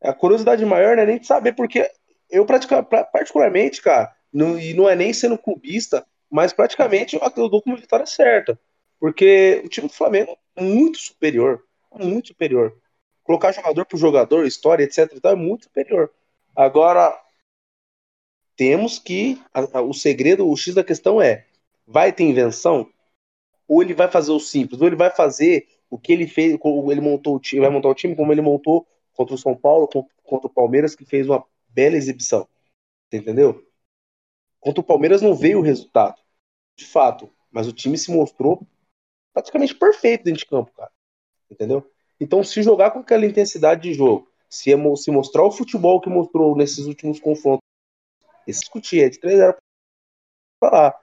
A 0.01 0.13
curiosidade 0.13 0.65
maior 0.65 0.95
não 0.95 1.03
é 1.03 1.05
nem 1.05 1.19
de 1.19 1.27
saber, 1.27 1.53
porque 1.53 1.87
eu 2.27 2.43
particularmente, 2.43 3.83
cara, 3.83 4.15
não, 4.33 4.59
e 4.59 4.73
não 4.73 4.89
é 4.89 4.95
nem 4.95 5.13
sendo 5.13 5.37
clubista, 5.37 6.03
mas 6.27 6.51
praticamente 6.51 7.15
eu 7.15 7.49
dou 7.49 7.61
como 7.61 7.77
vitória 7.77 8.07
certa. 8.07 8.59
Porque 8.99 9.61
o 9.63 9.69
time 9.69 9.87
do 9.87 9.93
Flamengo 9.93 10.35
é 10.55 10.63
muito 10.63 10.97
superior. 10.97 11.63
Muito 11.93 12.29
superior 12.29 12.75
colocar 13.25 13.51
jogador 13.51 13.85
por 13.85 13.97
jogador, 13.97 14.45
história, 14.45 14.85
etc. 14.85 15.11
Então 15.13 15.31
é 15.31 15.35
muito 15.35 15.65
superior. 15.65 16.09
Agora, 16.55 17.19
temos 18.55 18.97
que. 18.97 19.41
A, 19.53 19.79
a, 19.79 19.81
o 19.81 19.93
segredo, 19.93 20.47
o 20.47 20.55
X 20.55 20.73
da 20.73 20.83
questão 20.83 21.21
é: 21.21 21.45
vai 21.85 22.13
ter 22.13 22.23
invenção? 22.23 22.89
Ou 23.67 23.81
ele 23.81 23.93
vai 23.93 24.09
fazer 24.09 24.31
o 24.31 24.39
simples? 24.39 24.79
Ou 24.79 24.87
ele 24.87 24.95
vai 24.95 25.09
fazer 25.09 25.67
o 25.89 25.97
que 25.97 26.13
ele 26.13 26.27
fez, 26.27 26.53
ele 26.53 27.01
montou 27.01 27.35
o 27.35 27.39
time, 27.39 27.61
vai 27.61 27.69
montar 27.69 27.89
o 27.89 27.95
time 27.95 28.15
como 28.15 28.31
ele 28.31 28.41
montou 28.41 28.87
contra 29.13 29.33
o 29.35 29.37
São 29.37 29.55
Paulo, 29.55 29.87
contra 29.87 30.47
o 30.47 30.53
Palmeiras, 30.53 30.95
que 30.95 31.05
fez 31.05 31.27
uma 31.27 31.43
bela 31.69 31.95
exibição. 31.95 32.47
Entendeu? 33.11 33.65
Contra 34.59 34.81
o 34.81 34.83
Palmeiras 34.83 35.21
não 35.21 35.33
veio 35.33 35.59
o 35.59 35.63
resultado, 35.63 36.21
de 36.75 36.85
fato, 36.85 37.31
mas 37.51 37.67
o 37.67 37.73
time 37.73 37.97
se 37.97 38.11
mostrou 38.11 38.65
praticamente 39.33 39.75
perfeito 39.75 40.23
dentro 40.23 40.39
de 40.39 40.45
campo, 40.45 40.71
cara. 40.73 40.91
Entendeu? 41.49 41.89
Então, 42.19 42.43
se 42.43 42.63
jogar 42.63 42.91
com 42.91 42.99
aquela 42.99 43.25
intensidade 43.25 43.81
de 43.83 43.93
jogo, 43.93 44.29
se, 44.49 44.71
é, 44.71 44.95
se 44.95 45.11
mostrar 45.11 45.43
o 45.43 45.51
futebol 45.51 45.99
que 45.99 46.09
mostrou 46.09 46.55
nesses 46.55 46.85
últimos 46.85 47.19
confrontos, 47.19 47.65
esse 48.47 48.61
discutir 48.61 49.01
é 49.03 49.09
de 49.09 49.19
3 49.19 49.37
0 49.37 49.57
para 50.59 50.71
lá. 50.71 50.99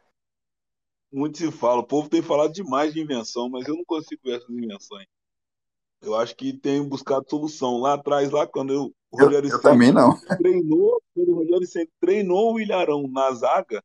Muito 1.12 1.36
se 1.36 1.50
fala, 1.52 1.80
o 1.80 1.86
povo 1.86 2.08
tem 2.08 2.22
falado 2.22 2.52
demais 2.52 2.94
de 2.94 3.00
invenção, 3.00 3.48
mas 3.50 3.68
eu 3.68 3.76
não 3.76 3.84
consigo 3.84 4.22
ver 4.24 4.38
essas 4.38 4.48
invenções. 4.48 5.06
Eu 6.00 6.16
acho 6.16 6.34
que 6.34 6.52
tem 6.52 6.82
buscado 6.82 7.28
solução. 7.28 7.78
Lá 7.78 7.94
atrás, 7.94 8.30
lá 8.30 8.46
quando 8.46 8.72
eu, 8.72 8.94
o 9.10 9.22
Rogério 9.22 9.48
eu, 9.48 9.56
eu 9.56 9.60
também 9.60 9.92
não. 9.92 10.18
treinou, 10.38 11.00
quando 11.14 11.28
o 11.28 11.34
Rogério 11.36 11.90
treinou 12.00 12.54
o 12.54 12.60
Ilharão 12.60 13.06
na 13.08 13.30
zaga, 13.32 13.82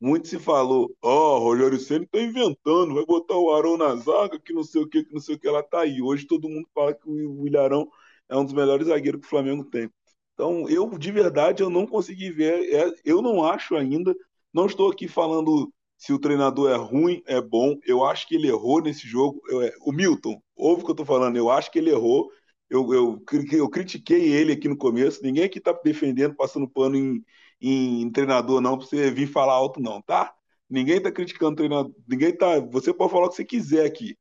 muito 0.00 0.28
se 0.28 0.38
falou, 0.38 0.96
ó, 1.02 1.36
oh, 1.36 1.40
Rogério 1.40 1.78
Ceni 1.78 2.06
tá 2.06 2.20
inventando, 2.20 2.94
vai 2.94 3.04
botar 3.04 3.36
o 3.36 3.52
Arão 3.54 3.76
na 3.76 3.94
zaga, 3.96 4.40
que 4.40 4.52
não 4.52 4.64
sei 4.64 4.82
o 4.82 4.88
que, 4.88 5.04
que 5.04 5.12
não 5.12 5.20
sei 5.20 5.34
o 5.34 5.38
que 5.38 5.46
ela 5.46 5.62
tá 5.62 5.80
aí. 5.80 6.00
Hoje 6.00 6.26
todo 6.26 6.48
mundo 6.48 6.68
fala 6.74 6.94
que 6.94 7.08
o 7.08 7.46
Ilharão 7.46 7.88
é 8.28 8.36
um 8.36 8.44
dos 8.44 8.54
melhores 8.54 8.86
zagueiros 8.88 9.20
que 9.20 9.26
o 9.26 9.30
Flamengo 9.30 9.64
tem. 9.64 9.90
Então, 10.34 10.68
eu 10.68 10.88
de 10.98 11.12
verdade 11.12 11.62
eu 11.62 11.68
não 11.68 11.86
consegui 11.86 12.30
ver, 12.30 12.72
é, 12.74 12.94
eu 13.04 13.20
não 13.20 13.44
acho 13.44 13.76
ainda, 13.76 14.14
não 14.54 14.66
estou 14.66 14.90
aqui 14.90 15.06
falando 15.06 15.70
se 15.98 16.14
o 16.14 16.18
treinador 16.18 16.70
é 16.70 16.76
ruim, 16.76 17.22
é 17.26 17.40
bom. 17.42 17.76
Eu 17.84 18.04
acho 18.06 18.26
que 18.26 18.34
ele 18.34 18.48
errou 18.48 18.80
nesse 18.80 19.06
jogo. 19.06 19.40
Eu, 19.48 19.62
é, 19.62 19.72
o 19.82 19.92
Milton, 19.92 20.40
ouve 20.56 20.82
o 20.82 20.84
que 20.86 20.90
eu 20.92 20.94
tô 20.96 21.04
falando, 21.04 21.36
eu 21.36 21.50
acho 21.50 21.70
que 21.70 21.78
ele 21.78 21.90
errou. 21.90 22.30
Eu, 22.70 22.94
eu, 22.94 23.22
eu 23.52 23.68
critiquei 23.68 24.32
ele 24.32 24.52
aqui 24.52 24.66
no 24.66 24.78
começo. 24.78 25.22
Ninguém 25.22 25.44
aqui 25.44 25.60
tá 25.60 25.78
defendendo, 25.84 26.34
passando 26.34 26.68
pano 26.68 26.96
em, 26.96 27.22
em 27.60 28.10
treinador, 28.10 28.60
não, 28.60 28.78
pra 28.78 28.86
você 28.86 29.10
vir 29.10 29.26
falar 29.26 29.54
alto, 29.54 29.80
não, 29.80 30.00
tá? 30.02 30.32
Ninguém 30.68 31.00
tá 31.00 31.10
criticando 31.10 31.56
treinador, 31.56 31.92
ninguém 32.08 32.36
tá. 32.36 32.60
Você 32.60 32.94
pode 32.94 33.12
falar 33.12 33.26
o 33.26 33.30
que 33.30 33.36
você 33.36 33.44
quiser 33.44 33.84
aqui. 33.84 34.16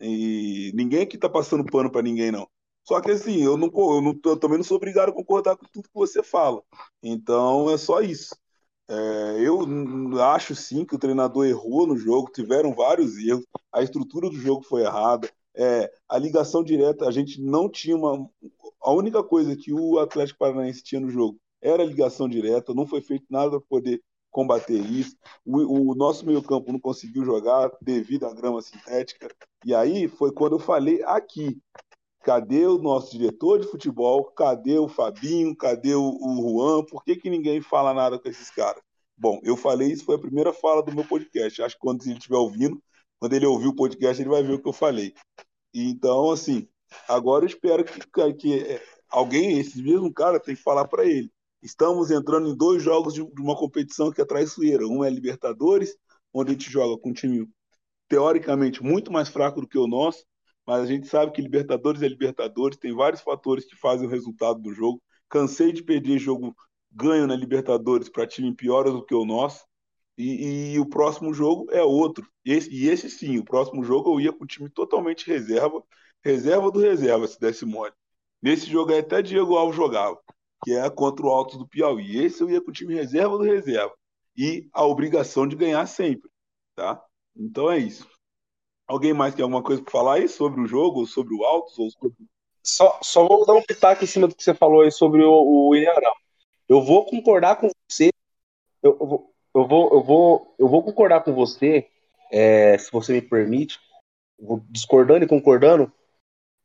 E 0.00 0.72
ninguém 0.74 1.02
aqui 1.02 1.16
tá 1.16 1.28
passando 1.28 1.64
pano 1.64 1.90
para 1.90 2.02
ninguém, 2.02 2.32
não. 2.32 2.48
Só 2.84 3.00
que 3.00 3.10
assim, 3.12 3.42
eu, 3.42 3.56
não, 3.56 3.70
eu, 3.72 4.02
não, 4.02 4.18
eu 4.24 4.36
também 4.36 4.58
não 4.58 4.64
sou 4.64 4.76
obrigado 4.76 5.10
a 5.10 5.12
concordar 5.14 5.56
com 5.56 5.66
tudo 5.72 5.88
que 5.88 5.94
você 5.94 6.22
fala. 6.22 6.62
Então 7.02 7.70
é 7.70 7.78
só 7.78 8.00
isso. 8.00 8.36
É, 8.88 9.36
eu 9.40 9.60
acho 10.22 10.54
sim 10.54 10.84
que 10.84 10.94
o 10.94 10.98
treinador 10.98 11.46
errou 11.46 11.86
no 11.86 11.96
jogo, 11.96 12.32
tiveram 12.32 12.74
vários 12.74 13.16
erros, 13.16 13.46
a 13.72 13.82
estrutura 13.82 14.28
do 14.28 14.36
jogo 14.36 14.64
foi 14.64 14.82
errada, 14.82 15.30
é, 15.54 15.90
a 16.08 16.18
ligação 16.18 16.64
direta, 16.64 17.06
a 17.06 17.12
gente 17.12 17.40
não 17.40 17.68
tinha 17.70 17.96
uma. 17.96 18.28
A 18.82 18.92
única 18.92 19.22
coisa 19.22 19.56
que 19.56 19.72
o 19.72 19.98
Atlético 19.98 20.40
Paranaense 20.40 20.82
tinha 20.82 21.00
no 21.00 21.08
jogo 21.08 21.38
era 21.62 21.84
ligação 21.84 22.28
direta, 22.28 22.74
não 22.74 22.86
foi 22.86 23.00
feito 23.00 23.24
nada 23.30 23.50
para 23.50 23.68
poder 23.68 24.02
combater 24.30 24.78
isso. 24.78 25.16
O, 25.44 25.92
o 25.92 25.94
nosso 25.94 26.26
meio-campo 26.26 26.72
não 26.72 26.80
conseguiu 26.80 27.24
jogar 27.24 27.70
devido 27.80 28.26
à 28.26 28.34
grama 28.34 28.60
sintética. 28.60 29.28
E 29.64 29.72
aí 29.74 30.08
foi 30.08 30.32
quando 30.32 30.56
eu 30.56 30.58
falei 30.58 31.02
aqui: 31.04 31.60
cadê 32.24 32.66
o 32.66 32.78
nosso 32.78 33.12
diretor 33.12 33.60
de 33.60 33.68
futebol? 33.68 34.24
Cadê 34.32 34.78
o 34.78 34.88
Fabinho? 34.88 35.54
Cadê 35.56 35.94
o, 35.94 36.02
o 36.02 36.42
Juan? 36.42 36.84
Por 36.84 37.04
que, 37.04 37.14
que 37.14 37.30
ninguém 37.30 37.60
fala 37.60 37.94
nada 37.94 38.18
com 38.18 38.28
esses 38.28 38.50
caras? 38.50 38.82
Bom, 39.16 39.38
eu 39.44 39.56
falei 39.56 39.92
isso, 39.92 40.04
foi 40.04 40.16
a 40.16 40.20
primeira 40.20 40.52
fala 40.52 40.82
do 40.82 40.92
meu 40.92 41.04
podcast. 41.04 41.62
Acho 41.62 41.76
que 41.76 41.80
quando 41.80 42.02
ele 42.02 42.14
estiver 42.14 42.38
ouvindo, 42.38 42.82
quando 43.20 43.34
ele 43.34 43.46
ouvir 43.46 43.68
o 43.68 43.76
podcast, 43.76 44.20
ele 44.20 44.30
vai 44.30 44.42
ver 44.42 44.54
o 44.54 44.58
que 44.60 44.68
eu 44.68 44.72
falei. 44.72 45.14
Então, 45.72 46.30
assim, 46.32 46.66
agora 47.08 47.44
eu 47.44 47.48
espero 47.48 47.84
que, 47.84 48.32
que 48.34 48.58
é, 48.58 48.82
alguém, 49.08 49.60
esse 49.60 49.80
mesmo 49.80 50.12
cara, 50.12 50.40
tem 50.40 50.56
que 50.56 50.62
falar 50.62 50.88
para 50.88 51.04
ele 51.04 51.30
Estamos 51.62 52.10
entrando 52.10 52.48
em 52.48 52.56
dois 52.56 52.82
jogos 52.82 53.14
de 53.14 53.22
uma 53.22 53.56
competição 53.56 54.10
que 54.10 54.20
é 54.20 54.24
traiçoeira. 54.24 54.84
Um 54.84 55.04
é 55.04 55.08
Libertadores, 55.08 55.96
onde 56.34 56.50
a 56.50 56.52
gente 56.54 56.68
joga 56.68 57.00
com 57.00 57.10
um 57.10 57.12
time 57.12 57.48
teoricamente 58.08 58.82
muito 58.82 59.12
mais 59.12 59.28
fraco 59.28 59.60
do 59.60 59.68
que 59.68 59.78
o 59.78 59.86
nosso, 59.86 60.24
mas 60.66 60.82
a 60.82 60.86
gente 60.86 61.06
sabe 61.06 61.30
que 61.30 61.40
Libertadores 61.40 62.02
é 62.02 62.08
Libertadores, 62.08 62.76
tem 62.76 62.92
vários 62.92 63.22
fatores 63.22 63.64
que 63.64 63.76
fazem 63.76 64.08
o 64.08 64.10
resultado 64.10 64.60
do 64.60 64.74
jogo. 64.74 65.00
Cansei 65.28 65.72
de 65.72 65.84
perder 65.84 66.18
jogo 66.18 66.54
ganho 66.90 67.28
na 67.28 67.36
Libertadores 67.36 68.08
para 68.08 68.26
time 68.26 68.54
pior 68.54 68.84
do 68.90 69.04
que 69.04 69.14
o 69.14 69.24
nosso. 69.24 69.64
E, 70.18 70.74
e, 70.74 70.80
o 70.80 70.86
próximo 70.86 71.32
jogo 71.32 71.68
é 71.70 71.82
outro. 71.82 72.26
E 72.44 72.52
esse, 72.52 72.70
e 72.70 72.88
esse, 72.88 73.08
sim, 73.08 73.38
o 73.38 73.44
próximo 73.44 73.84
jogo 73.84 74.10
eu 74.10 74.20
ia 74.20 74.32
com 74.32 74.44
o 74.44 74.46
time 74.46 74.68
totalmente 74.68 75.26
reserva, 75.26 75.82
reserva 76.22 76.70
do 76.70 76.80
reserva, 76.80 77.26
se 77.26 77.38
desse 77.40 77.64
mole. 77.64 77.92
Nesse 78.42 78.68
jogo 78.68 78.92
aí 78.92 78.98
até 78.98 79.22
Diego 79.22 79.56
Alves 79.56 79.76
jogava 79.76 80.20
que 80.62 80.72
é 80.72 80.88
contra 80.90 81.26
o 81.26 81.30
Alto 81.30 81.58
do 81.58 81.66
Piauí. 81.66 82.24
Esse 82.24 82.42
eu 82.42 82.50
ia 82.50 82.60
com 82.60 82.70
o 82.70 82.74
time 82.74 82.94
reserva 82.94 83.36
do 83.36 83.44
reserva. 83.44 83.92
E 84.36 84.68
a 84.72 84.84
obrigação 84.84 85.46
de 85.46 85.56
ganhar 85.56 85.84
sempre. 85.86 86.30
Tá? 86.74 87.02
Então 87.36 87.70
é 87.70 87.78
isso. 87.78 88.08
Alguém 88.86 89.12
mais 89.12 89.34
tem 89.34 89.42
alguma 89.42 89.62
coisa 89.62 89.82
para 89.82 89.90
falar 89.90 90.14
aí 90.14 90.28
sobre 90.28 90.60
o 90.60 90.66
jogo, 90.66 91.00
ou 91.00 91.06
sobre 91.06 91.34
o 91.34 91.44
Altos, 91.44 91.78
ou 91.78 91.90
sobre... 91.90 92.16
Só, 92.62 92.98
só 93.02 93.26
vou 93.26 93.44
dar 93.44 93.54
um 93.54 93.62
pitaco 93.62 94.04
em 94.04 94.06
cima 94.06 94.28
do 94.28 94.34
que 94.34 94.42
você 94.42 94.54
falou 94.54 94.82
aí 94.82 94.92
sobre 94.92 95.22
o, 95.22 95.32
o 95.32 95.68
William 95.68 95.90
Arão. 95.92 96.14
Eu 96.68 96.80
vou 96.82 97.04
concordar 97.04 97.56
com 97.56 97.68
você. 97.88 98.10
Eu, 98.82 98.96
eu, 99.00 99.06
vou, 99.06 99.34
eu, 99.54 99.66
vou, 99.66 99.92
eu, 99.92 100.02
vou, 100.02 100.54
eu 100.58 100.68
vou 100.68 100.82
concordar 100.82 101.24
com 101.24 101.34
você, 101.34 101.88
é, 102.30 102.78
se 102.78 102.90
você 102.92 103.14
me 103.14 103.22
permite, 103.22 103.80
discordando 104.68 105.24
e 105.24 105.28
concordando. 105.28 105.92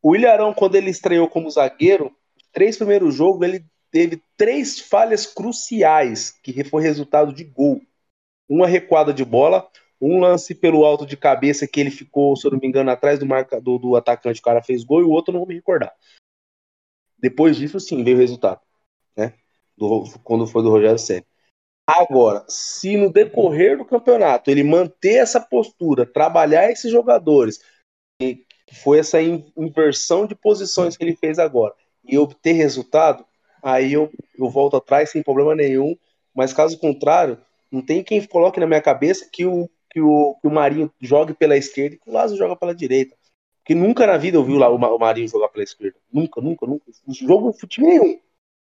O 0.00 0.10
William 0.10 0.30
Arão, 0.30 0.54
quando 0.54 0.76
ele 0.76 0.90
estreou 0.90 1.28
como 1.28 1.50
zagueiro, 1.50 2.14
três 2.52 2.76
primeiros 2.76 3.14
jogos, 3.14 3.46
ele 3.46 3.64
teve 3.90 4.22
três 4.36 4.78
falhas 4.80 5.26
cruciais 5.26 6.30
que 6.42 6.64
foi 6.64 6.82
resultado 6.82 7.32
de 7.32 7.44
gol. 7.44 7.80
Uma 8.48 8.66
recuada 8.66 9.12
de 9.12 9.24
bola, 9.24 9.68
um 10.00 10.20
lance 10.20 10.54
pelo 10.54 10.84
alto 10.84 11.04
de 11.04 11.16
cabeça 11.16 11.66
que 11.66 11.80
ele 11.80 11.90
ficou, 11.90 12.36
se 12.36 12.46
eu 12.46 12.50
não 12.50 12.58
me 12.58 12.66
engano, 12.66 12.90
atrás 12.90 13.18
do 13.18 13.78
do 13.78 13.96
atacante, 13.96 14.40
o 14.40 14.42
cara 14.44 14.62
fez 14.62 14.84
gol, 14.84 15.00
e 15.00 15.04
o 15.04 15.10
outro 15.10 15.32
não 15.32 15.40
vou 15.40 15.48
me 15.48 15.54
recordar. 15.54 15.92
Depois 17.18 17.56
disso, 17.56 17.80
sim, 17.80 18.04
veio 18.04 18.16
o 18.16 18.20
resultado, 18.20 18.60
né? 19.16 19.34
Do, 19.76 20.04
quando 20.22 20.46
foi 20.46 20.62
do 20.62 20.70
Rogério 20.70 20.98
Senna. 20.98 21.26
Agora, 21.86 22.44
se 22.48 22.96
no 22.96 23.10
decorrer 23.10 23.78
do 23.78 23.84
campeonato 23.84 24.50
ele 24.50 24.62
manter 24.62 25.14
essa 25.14 25.40
postura, 25.40 26.04
trabalhar 26.04 26.70
esses 26.70 26.92
jogadores, 26.92 27.60
e 28.20 28.44
foi 28.82 28.98
essa 28.98 29.18
inversão 29.22 30.26
de 30.26 30.34
posições 30.34 30.96
que 30.96 31.04
ele 31.04 31.16
fez 31.16 31.38
agora, 31.38 31.74
e 32.04 32.18
obter 32.18 32.52
resultado, 32.52 33.26
aí 33.62 33.92
eu, 33.92 34.10
eu 34.38 34.48
volto 34.48 34.76
atrás 34.76 35.10
sem 35.10 35.22
problema 35.22 35.54
nenhum. 35.54 35.96
Mas 36.34 36.52
caso 36.52 36.78
contrário, 36.78 37.38
não 37.70 37.82
tem 37.82 38.02
quem 38.02 38.24
coloque 38.24 38.60
na 38.60 38.66
minha 38.66 38.80
cabeça 38.80 39.28
que 39.30 39.44
o, 39.44 39.68
que 39.90 40.00
o, 40.00 40.36
que 40.40 40.46
o 40.46 40.50
Marinho 40.50 40.88
jogue 41.00 41.34
pela 41.34 41.56
esquerda 41.56 41.96
e 41.96 41.98
que 41.98 42.08
o 42.08 42.12
Lázaro 42.12 42.38
joga 42.38 42.56
pela 42.56 42.74
direita. 42.74 43.16
Porque 43.58 43.74
nunca 43.74 44.06
na 44.06 44.16
vida 44.16 44.36
eu 44.36 44.44
vi 44.44 44.52
o 44.52 44.98
Marinho 44.98 45.28
jogar 45.28 45.48
pela 45.48 45.64
esquerda. 45.64 45.98
Nunca, 46.12 46.40
nunca, 46.40 46.66
nunca. 46.66 46.84
Jogo 47.08 47.52
time 47.66 47.88
nenhum. 47.88 48.20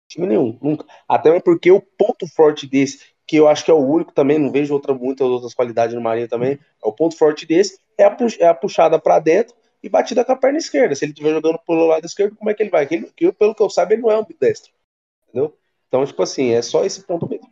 Time 0.06 0.26
nenhum, 0.26 0.58
nunca. 0.62 0.84
Até 1.08 1.40
porque 1.40 1.72
o 1.72 1.80
ponto 1.80 2.26
forte 2.28 2.66
desse, 2.66 3.00
que 3.26 3.36
eu 3.36 3.48
acho 3.48 3.64
que 3.64 3.70
é 3.70 3.74
o 3.74 3.78
único 3.78 4.12
também, 4.12 4.38
não 4.38 4.52
vejo 4.52 4.74
outra, 4.74 4.92
muitas 4.92 5.26
outras 5.26 5.54
qualidades 5.54 5.94
no 5.94 6.00
Marinho 6.02 6.28
também, 6.28 6.52
é 6.52 6.86
o 6.86 6.92
ponto 6.92 7.16
forte 7.16 7.46
desse, 7.46 7.78
é 7.96 8.04
a, 8.04 8.16
é 8.38 8.46
a 8.46 8.54
puxada 8.54 8.98
para 8.98 9.18
dentro 9.18 9.54
e 9.82 9.88
batida 9.88 10.24
com 10.24 10.32
a 10.32 10.36
perna 10.36 10.58
esquerda. 10.58 10.94
Se 10.94 11.04
ele 11.04 11.12
estiver 11.12 11.30
jogando 11.30 11.58
pelo 11.66 11.86
lado 11.86 12.04
esquerdo, 12.04 12.36
como 12.36 12.50
é 12.50 12.54
que 12.54 12.62
ele 12.62 12.70
vai? 12.70 12.86
Ele, 12.90 13.10
pelo 13.32 13.54
que 13.54 13.62
eu 13.62 13.70
saiba, 13.70 13.94
ele 13.94 14.02
não 14.02 14.10
é 14.10 14.18
um 14.18 14.26
destro 14.38 14.70
entendeu? 15.32 15.58
Então, 15.88 16.04
tipo 16.04 16.22
assim, 16.22 16.50
é 16.50 16.62
só 16.62 16.84
esse 16.84 17.02
ponto 17.02 17.28
mesmo. 17.28 17.50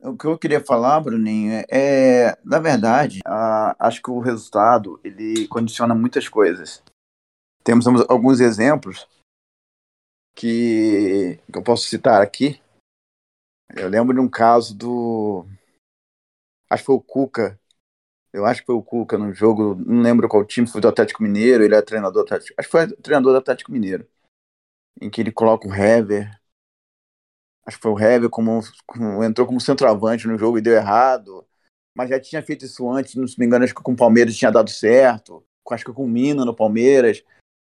O 0.00 0.16
que 0.16 0.26
eu 0.26 0.38
queria 0.38 0.64
falar, 0.64 1.00
Bruninho, 1.00 1.52
é, 1.52 1.66
é 1.70 2.38
na 2.44 2.58
verdade, 2.58 3.20
a, 3.24 3.76
acho 3.86 4.00
que 4.00 4.10
o 4.10 4.20
resultado 4.20 5.00
ele 5.02 5.46
condiciona 5.48 5.94
muitas 5.94 6.28
coisas. 6.28 6.82
Temos 7.64 7.86
alguns 8.08 8.40
exemplos 8.40 9.08
que, 10.36 11.40
que 11.52 11.58
eu 11.58 11.62
posso 11.62 11.86
citar 11.86 12.22
aqui. 12.22 12.60
Eu 13.76 13.88
lembro 13.88 14.14
de 14.14 14.20
um 14.20 14.28
caso 14.28 14.76
do. 14.76 15.44
Acho 16.70 16.82
que 16.82 16.86
foi 16.86 16.94
o 16.94 17.00
Cuca. 17.00 17.60
Eu 18.32 18.46
acho 18.46 18.60
que 18.60 18.66
foi 18.66 18.74
o 18.76 18.82
Cuca 18.82 19.18
no 19.18 19.32
jogo, 19.32 19.74
não 19.74 20.00
lembro 20.00 20.28
qual 20.28 20.44
time, 20.44 20.66
foi 20.66 20.80
do 20.80 20.88
Atlético 20.88 21.22
Mineiro, 21.22 21.64
ele 21.64 21.74
é 21.74 21.82
treinador 21.82 22.22
do 22.22 22.26
Atlético. 22.26 22.54
Acho 22.58 22.68
que 22.68 22.72
foi 22.72 22.86
treinador 22.96 23.32
do 23.32 23.38
Atlético 23.38 23.72
Mineiro. 23.72 24.06
Em 25.00 25.10
que 25.10 25.20
ele 25.20 25.32
coloca 25.32 25.66
o 25.66 25.74
Hever 25.74 26.37
acho 27.68 27.76
que 27.76 27.82
foi 27.82 27.92
o 27.92 28.00
Hever 28.00 28.30
como, 28.30 28.60
como, 28.86 29.22
entrou 29.22 29.46
como 29.46 29.60
centroavante 29.60 30.26
no 30.26 30.38
jogo 30.38 30.56
e 30.56 30.62
deu 30.62 30.72
errado. 30.72 31.46
Mas 31.94 32.08
já 32.08 32.18
tinha 32.18 32.42
feito 32.42 32.64
isso 32.64 32.90
antes, 32.90 33.14
não 33.14 33.28
se 33.28 33.38
me 33.38 33.44
engano, 33.44 33.64
acho 33.64 33.74
que 33.74 33.82
com 33.82 33.92
o 33.92 33.96
Palmeiras 33.96 34.34
tinha 34.36 34.50
dado 34.50 34.70
certo. 34.70 35.44
Acho 35.70 35.84
que 35.84 35.92
com 35.92 36.04
o 36.04 36.08
Mina 36.08 36.46
no 36.46 36.56
Palmeiras. 36.56 37.22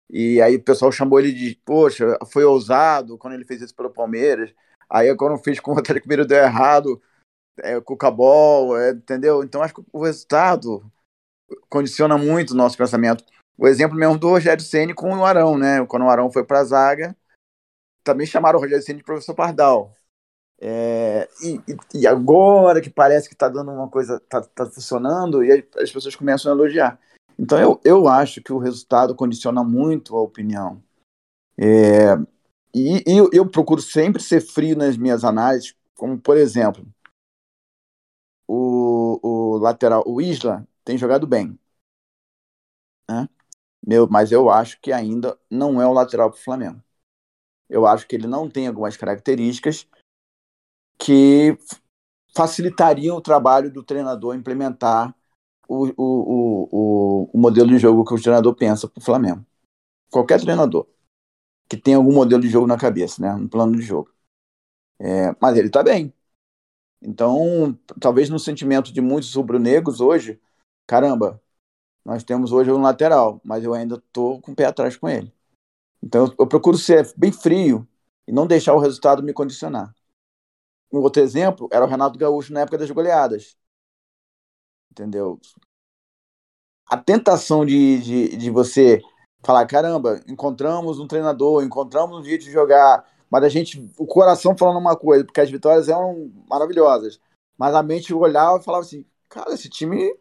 E 0.09 0.41
aí 0.41 0.55
o 0.55 0.63
pessoal 0.63 0.91
chamou 0.93 1.19
ele 1.19 1.33
de, 1.33 1.59
poxa, 1.65 2.17
foi 2.31 2.45
ousado 2.45 3.17
quando 3.17 3.33
ele 3.33 3.43
fez 3.43 3.61
isso 3.61 3.75
pelo 3.75 3.89
Palmeiras. 3.89 4.53
Aí 4.89 5.13
quando 5.17 5.37
fez 5.43 5.59
com 5.59 5.73
o 5.73 5.77
Atlético 5.77 6.07
Mineiro 6.07 6.27
deu 6.27 6.37
errado, 6.37 7.01
é, 7.59 7.81
com 7.81 7.93
o 7.93 7.97
Cabol, 7.97 8.77
é, 8.77 8.91
entendeu? 8.91 9.43
Então 9.43 9.61
acho 9.61 9.73
que 9.73 9.83
o 9.91 10.03
resultado 10.03 10.89
condiciona 11.69 12.17
muito 12.17 12.51
o 12.51 12.57
nosso 12.57 12.77
pensamento. 12.77 13.25
O 13.57 13.67
exemplo 13.67 13.97
mesmo 13.97 14.17
do 14.17 14.29
Rogério 14.29 14.63
Ceni 14.63 14.93
com 14.93 15.13
o 15.13 15.25
Arão, 15.25 15.57
né? 15.57 15.85
Quando 15.85 16.03
o 16.05 16.09
Arão 16.09 16.31
foi 16.31 16.45
para 16.45 16.59
a 16.59 16.63
zaga, 16.63 17.15
também 18.03 18.25
chamaram 18.27 18.59
o 18.59 18.61
Rogério 18.61 18.83
Ceni 18.83 18.99
de 18.99 19.03
professor 19.03 19.33
Pardal. 19.33 19.93
É, 20.63 21.27
e, 21.43 21.59
e, 21.95 22.07
agora 22.07 22.81
que 22.81 22.89
parece 22.89 23.27
que 23.27 23.33
está 23.33 23.49
dando 23.49 23.71
uma 23.71 23.89
coisa, 23.89 24.17
está 24.17 24.41
tá 24.41 24.65
funcionando, 24.67 25.43
e 25.43 25.67
as 25.75 25.91
pessoas 25.91 26.15
começam 26.15 26.51
a 26.51 26.55
elogiar. 26.55 26.99
Então 27.37 27.59
eu, 27.59 27.81
eu 27.83 28.07
acho 28.07 28.43
que 28.43 28.53
o 28.53 28.59
resultado 28.59 29.15
condiciona 29.15 29.63
muito 29.63 30.15
a 30.15 30.21
opinião. 30.21 30.83
É, 31.57 32.13
e, 32.73 33.03
e 33.07 33.17
eu, 33.17 33.29
eu, 33.33 33.49
procuro 33.49 33.81
sempre 33.81 34.21
ser 34.21 34.41
frio 34.41 34.77
nas 34.77 34.95
minhas 34.97 35.23
análises, 35.23 35.75
como 35.95 36.19
por 36.19 36.37
exemplo, 36.37 36.85
o, 38.47 39.19
o 39.23 39.57
lateral, 39.57 40.03
o 40.05 40.21
Isla, 40.21 40.67
tem 40.85 40.97
jogado 40.97 41.25
bem. 41.25 41.57
Né? 43.09 43.27
Meu, 43.85 44.07
mas 44.07 44.31
eu 44.31 44.49
acho 44.49 44.79
que 44.79 44.91
ainda 44.91 45.37
não 45.49 45.81
é 45.81 45.87
o 45.87 45.93
lateral 45.93 46.29
para 46.29 46.39
o 46.39 46.43
Flamengo 46.43 46.83
eu 47.71 47.87
acho 47.87 48.05
que 48.05 48.15
ele 48.15 48.27
não 48.27 48.49
tem 48.49 48.67
algumas 48.67 48.97
características 48.97 49.87
que 50.99 51.57
facilitariam 52.35 53.15
o 53.15 53.21
trabalho 53.21 53.71
do 53.71 53.81
treinador 53.81 54.35
implementar 54.35 55.15
o, 55.67 55.87
o, 55.97 56.69
o, 56.71 57.29
o, 57.33 57.39
modelo 57.39 57.69
de 57.69 57.79
jogo 57.79 58.03
que 58.03 58.13
o 58.13 58.21
treinador 58.21 58.53
pensa 58.55 58.89
para 58.89 58.99
o 58.99 59.03
Flamengo. 59.03 59.45
Qualquer 60.11 60.41
treinador 60.41 60.85
que 61.69 61.77
tenha 61.77 61.95
algum 61.95 62.13
modelo 62.13 62.41
de 62.41 62.49
jogo 62.49 62.67
na 62.67 62.77
cabeça, 62.77 63.21
né, 63.21 63.33
um 63.33 63.47
plano 63.47 63.77
de 63.77 63.81
jogo. 63.81 64.13
É, 64.99 65.33
mas 65.41 65.57
ele 65.57 65.67
está 65.67 65.81
bem. 65.81 66.13
Então, 67.01 67.77
talvez 67.99 68.29
no 68.29 68.37
sentimento 68.37 68.91
de 68.93 68.99
muitos 68.99 69.33
rubro-negros 69.33 70.01
hoje, 70.01 70.39
caramba, 70.85 71.41
nós 72.05 72.23
temos 72.23 72.51
hoje 72.51 72.71
um 72.71 72.81
lateral, 72.81 73.41
mas 73.45 73.63
eu 73.63 73.73
ainda 73.73 73.95
estou 73.95 74.41
com 74.41 74.51
o 74.51 74.55
pé 74.55 74.65
atrás 74.65 74.97
com 74.97 75.07
ele. 75.07 75.33
Então 76.03 76.33
eu, 76.37 76.47
procuro 76.47 76.77
ser 76.77 77.11
bem 77.15 77.31
frio 77.31 77.87
e 78.27 78.31
não 78.31 78.47
deixar 78.47 78.73
o 78.73 78.79
resultado 78.79 79.23
me 79.23 79.33
condicionar. 79.33 79.93
Um 80.91 80.99
outro 80.99 81.21
exemplo 81.21 81.69
era 81.71 81.85
o 81.85 81.87
Renato 81.87 82.17
Gaúcho 82.17 82.51
na 82.53 82.61
época 82.61 82.77
das 82.77 82.91
goleadas. 82.91 83.55
Entendeu? 84.91 85.39
A 86.85 86.97
tentação 86.97 87.65
de, 87.65 88.01
de, 88.01 88.37
de 88.37 88.49
você 88.49 89.01
falar, 89.43 89.65
caramba, 89.65 90.21
encontramos 90.27 90.99
um 90.99 91.07
treinador, 91.07 91.63
encontramos 91.63 92.19
um 92.19 92.23
jeito 92.23 92.43
de 92.43 92.51
jogar, 92.51 93.09
mas 93.29 93.43
a 93.43 93.49
gente, 93.49 93.89
o 93.97 94.05
coração 94.05 94.57
falando 94.57 94.77
uma 94.77 94.95
coisa, 94.95 95.23
porque 95.23 95.39
as 95.39 95.49
vitórias 95.49 95.87
eram 95.87 96.31
maravilhosas, 96.49 97.19
Mas 97.57 97.73
a 97.73 97.81
mente 97.81 98.13
olhava 98.13 98.59
e 98.59 98.63
falava 98.63 98.83
assim: 98.83 99.05
cara, 99.29 99.53
esse 99.53 99.69
time 99.69 100.13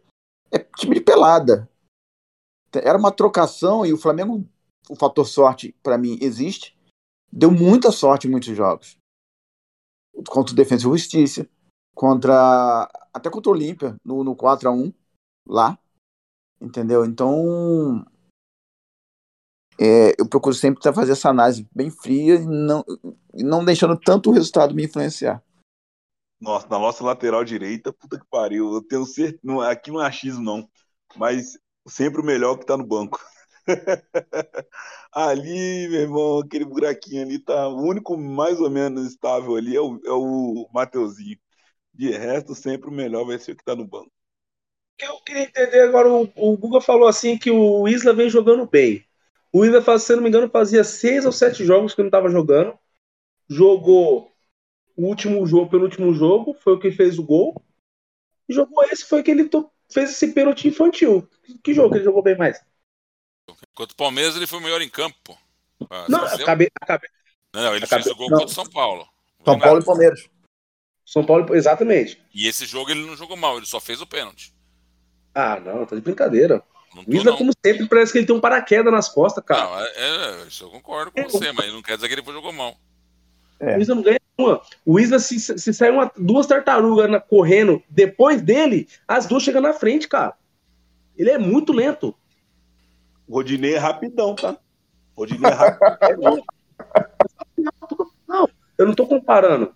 é 0.52 0.58
time 0.58 0.94
de 0.94 1.00
pelada. 1.00 1.68
Era 2.72 2.96
uma 2.96 3.10
trocação 3.10 3.84
e 3.84 3.92
o 3.92 3.98
Flamengo, 3.98 4.46
o 4.90 4.96
fator 4.96 5.24
sorte, 5.24 5.72
para 5.84 5.96
mim, 5.96 6.18
existe. 6.20 6.76
Deu 7.32 7.50
muita 7.52 7.92
sorte 7.92 8.26
em 8.26 8.30
muitos 8.30 8.54
jogos. 8.56 8.98
Contra 10.28 10.52
o 10.52 10.56
Defensa 10.56 10.82
e 10.82 10.90
Justiça, 10.90 11.48
contra. 11.94 12.90
até 13.14 13.30
contra 13.30 13.50
o 13.50 13.54
Olímpia, 13.54 13.96
no, 14.04 14.24
no 14.24 14.34
4x1, 14.34 14.92
lá. 15.46 15.78
Entendeu? 16.60 17.04
Então. 17.04 18.04
É, 19.78 20.20
eu 20.20 20.28
procuro 20.28 20.54
sempre 20.54 20.82
fazer 20.92 21.12
essa 21.12 21.30
análise 21.30 21.66
bem 21.74 21.90
fria 21.90 22.34
e 22.34 22.44
não, 22.44 22.84
não 23.32 23.64
deixando 23.64 23.98
tanto 23.98 24.28
o 24.28 24.32
resultado 24.32 24.74
me 24.74 24.84
influenciar. 24.84 25.42
Nossa, 26.38 26.66
na 26.68 26.78
nossa 26.78 27.04
lateral 27.04 27.44
direita, 27.44 27.92
puta 27.92 28.18
que 28.18 28.26
pariu. 28.28 28.74
Eu 28.74 28.82
tenho 28.82 29.06
certeza. 29.06 29.70
Aqui 29.70 29.90
não 29.90 30.02
é 30.02 30.06
achismo, 30.06 30.42
não. 30.42 30.68
Mas 31.16 31.56
sempre 31.86 32.20
o 32.20 32.24
melhor 32.24 32.58
que 32.58 32.66
tá 32.66 32.76
no 32.76 32.84
banco. 32.84 33.20
ali, 35.12 35.88
meu 35.88 36.00
irmão, 36.00 36.38
aquele 36.38 36.64
buraquinho 36.64 37.22
ali 37.22 37.38
tá. 37.38 37.68
O 37.68 37.82
único 37.82 38.16
mais 38.16 38.60
ou 38.60 38.70
menos 38.70 39.06
estável 39.06 39.56
ali 39.56 39.76
é 39.76 39.80
o, 39.80 40.00
é 40.04 40.12
o 40.12 40.68
Mateuzinho. 40.72 41.38
De 41.92 42.10
resto, 42.10 42.54
sempre 42.54 42.88
o 42.88 42.92
melhor 42.92 43.24
vai 43.24 43.38
ser 43.38 43.52
o 43.52 43.56
que 43.56 43.64
tá 43.64 43.74
no 43.74 43.86
banco. 43.86 44.10
Eu 44.98 45.20
queria 45.20 45.44
entender 45.44 45.80
agora, 45.80 46.08
o, 46.12 46.30
o 46.36 46.56
Guga 46.56 46.80
falou 46.80 47.08
assim 47.08 47.38
que 47.38 47.50
o 47.50 47.88
Isla 47.88 48.12
vem 48.12 48.28
jogando 48.28 48.66
bem. 48.66 49.04
O 49.52 49.64
Isla, 49.64 49.98
se 49.98 50.14
não 50.14 50.22
me 50.22 50.28
engano, 50.28 50.48
fazia 50.48 50.84
seis 50.84 51.26
ou 51.26 51.32
sete 51.32 51.64
jogos 51.64 51.94
que 51.94 52.00
não 52.00 52.08
estava 52.08 52.28
jogando. 52.28 52.78
Jogou 53.48 54.30
o 54.96 55.06
último 55.06 55.44
jogo, 55.46 55.70
penúltimo 55.70 56.12
jogo, 56.12 56.54
foi 56.54 56.74
o 56.74 56.78
que 56.78 56.92
fez 56.92 57.18
o 57.18 57.24
gol. 57.24 57.60
E 58.48 58.52
jogou 58.52 58.84
esse, 58.84 59.04
foi 59.04 59.22
que 59.22 59.30
ele 59.30 59.48
fez 59.90 60.10
esse 60.10 60.32
pênalti 60.32 60.68
infantil. 60.68 61.26
Que 61.64 61.72
jogo 61.72 61.90
que 61.90 61.96
ele 61.96 62.04
jogou 62.04 62.22
bem 62.22 62.36
mais? 62.36 62.60
Contra 63.74 63.92
o 63.92 63.96
Palmeiras 63.96 64.36
ele 64.36 64.46
foi 64.46 64.58
o 64.58 64.62
melhor 64.62 64.82
em 64.82 64.88
campo, 64.88 65.16
pô. 65.22 65.36
Ah, 65.88 66.06
não, 66.08 66.24
acabei, 66.24 66.68
acabei. 66.80 67.08
Não, 67.54 67.74
ele 67.74 67.84
acabei, 67.84 68.04
fez 68.04 68.14
o 68.14 68.18
gol 68.18 68.30
não. 68.30 68.38
contra 68.38 68.52
o 68.52 68.54
São 68.54 68.66
Paulo. 68.66 69.08
São 69.44 69.58
Paulo 69.58 69.80
e 69.80 69.84
Palmeiras. 69.84 70.28
São 71.04 71.24
Paulo, 71.24 71.54
exatamente. 71.56 72.20
E 72.32 72.46
esse 72.46 72.66
jogo 72.66 72.90
ele 72.90 73.04
não 73.04 73.16
jogou 73.16 73.36
mal, 73.36 73.56
ele 73.56 73.66
só 73.66 73.80
fez 73.80 74.00
o 74.00 74.06
pênalti. 74.06 74.54
Ah, 75.34 75.58
não, 75.58 75.86
tá 75.86 75.96
de 75.96 76.02
brincadeira. 76.02 76.62
o 76.94 77.12
Isla, 77.12 77.36
como 77.36 77.52
sempre, 77.64 77.88
parece 77.88 78.12
que 78.12 78.18
ele 78.18 78.26
tem 78.26 78.36
um 78.36 78.40
paraquedas 78.40 78.92
nas 78.92 79.08
costas, 79.08 79.42
cara. 79.44 79.64
Não, 79.64 79.80
é, 79.80 79.92
é, 79.96 80.46
isso 80.46 80.64
eu 80.64 80.70
concordo 80.70 81.10
com 81.10 81.20
é, 81.20 81.24
você, 81.24 81.52
mas 81.52 81.72
não 81.72 81.82
quer 81.82 81.96
dizer 81.96 82.08
que 82.08 82.14
ele 82.14 82.32
jogou 82.32 82.52
mal. 82.52 82.76
É. 83.58 83.76
O 83.76 83.80
Isla 83.80 83.94
não 83.94 84.02
ganha 84.02 84.20
uma. 84.38 84.62
O 84.84 85.00
Isla, 85.00 85.18
se, 85.18 85.38
se 85.38 85.74
sair 85.74 85.90
uma, 85.90 86.10
duas 86.16 86.46
tartarugas 86.46 87.10
na, 87.10 87.20
correndo 87.20 87.82
depois 87.88 88.40
dele, 88.40 88.88
as 89.06 89.26
duas 89.26 89.42
chegam 89.42 89.60
na 89.60 89.72
frente, 89.72 90.08
cara. 90.08 90.34
Ele 91.16 91.30
é 91.30 91.38
muito 91.38 91.72
lento. 91.72 92.14
O 93.30 93.34
Rodinei 93.34 93.74
é 93.74 93.78
rapidão, 93.78 94.34
tá? 94.34 94.58
O 95.14 95.20
Rodinei 95.20 95.52
é 95.52 95.54
rapidão. 95.54 96.44
não, 98.26 98.50
eu 98.76 98.86
não 98.86 98.92
tô 98.92 99.06
comparando. 99.06 99.72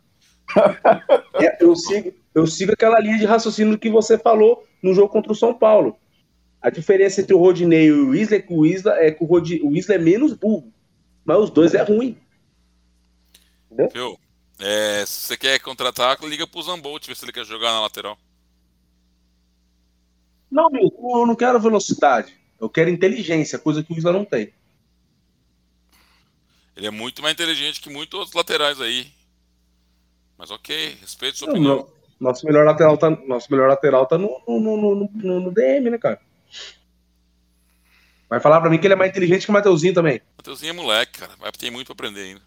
É, 1.40 1.64
eu, 1.64 1.76
sigo, 1.76 2.12
eu 2.34 2.48
sigo 2.48 2.72
aquela 2.72 2.98
linha 2.98 3.16
de 3.16 3.24
raciocínio 3.24 3.78
que 3.78 3.88
você 3.88 4.18
falou 4.18 4.66
no 4.82 4.92
jogo 4.92 5.08
contra 5.08 5.30
o 5.30 5.36
São 5.36 5.54
Paulo. 5.54 5.96
A 6.60 6.68
diferença 6.68 7.20
entre 7.20 7.32
o 7.32 7.38
Rodinei 7.38 7.86
e 7.86 7.92
o 7.92 8.12
Isla 8.12 8.36
é 8.36 8.42
que 8.42 8.52
o 8.52 8.66
Isla 8.66 8.98
é, 8.98 9.12
que 9.12 9.22
o, 9.22 9.26
Rod, 9.26 9.48
o 9.62 9.76
Isla 9.76 9.94
é 9.94 9.98
menos 9.98 10.32
burro. 10.32 10.72
Mas 11.24 11.38
os 11.38 11.50
dois 11.50 11.74
é 11.74 11.82
ruim. 11.82 12.18
Entendeu? 13.70 14.18
É, 14.58 15.06
se 15.06 15.28
você 15.28 15.36
quer 15.36 15.60
contratar, 15.60 16.18
liga 16.24 16.44
pro 16.44 16.60
Zambolt, 16.60 17.06
ver 17.06 17.14
se 17.14 17.24
ele 17.24 17.32
quer 17.32 17.44
jogar 17.44 17.70
na 17.70 17.82
lateral. 17.82 18.18
Não, 20.50 20.68
eu 20.74 21.24
não 21.24 21.36
quero 21.36 21.60
velocidade. 21.60 22.43
Eu 22.64 22.70
quero 22.70 22.88
inteligência, 22.88 23.58
coisa 23.58 23.82
que 23.82 23.92
o 23.92 23.96
Isla 23.98 24.10
não 24.10 24.24
tem. 24.24 24.50
Ele 26.74 26.86
é 26.86 26.90
muito 26.90 27.20
mais 27.20 27.34
inteligente 27.34 27.78
que 27.78 27.90
muitos 27.90 28.18
outros 28.18 28.34
laterais 28.34 28.80
aí. 28.80 29.12
Mas 30.38 30.50
ok, 30.50 30.96
respeito 30.98 31.36
sua 31.36 31.48
não, 31.48 31.54
opinião. 31.54 31.76
Não. 31.76 31.88
Nosso 32.18 32.46
melhor 32.46 32.64
lateral 32.64 32.96
tá, 32.96 33.10
nosso 33.10 33.52
melhor 33.52 33.68
lateral 33.68 34.06
tá 34.06 34.16
no, 34.16 34.40
no, 34.48 34.58
no, 34.60 35.10
no, 35.12 35.40
no 35.40 35.52
DM, 35.52 35.90
né, 35.90 35.98
cara? 35.98 36.18
Vai 38.30 38.40
falar 38.40 38.62
pra 38.62 38.70
mim 38.70 38.78
que 38.78 38.86
ele 38.86 38.94
é 38.94 38.96
mais 38.96 39.10
inteligente 39.10 39.44
que 39.44 39.50
o 39.50 39.52
Mateuzinho 39.52 39.92
também. 39.92 40.22
Mateuzinho 40.38 40.70
é 40.70 40.72
moleque, 40.72 41.18
cara. 41.18 41.32
Vai 41.38 41.52
ter 41.52 41.70
muito 41.70 41.88
pra 41.88 41.92
aprender 41.92 42.22
ainda. 42.22 42.40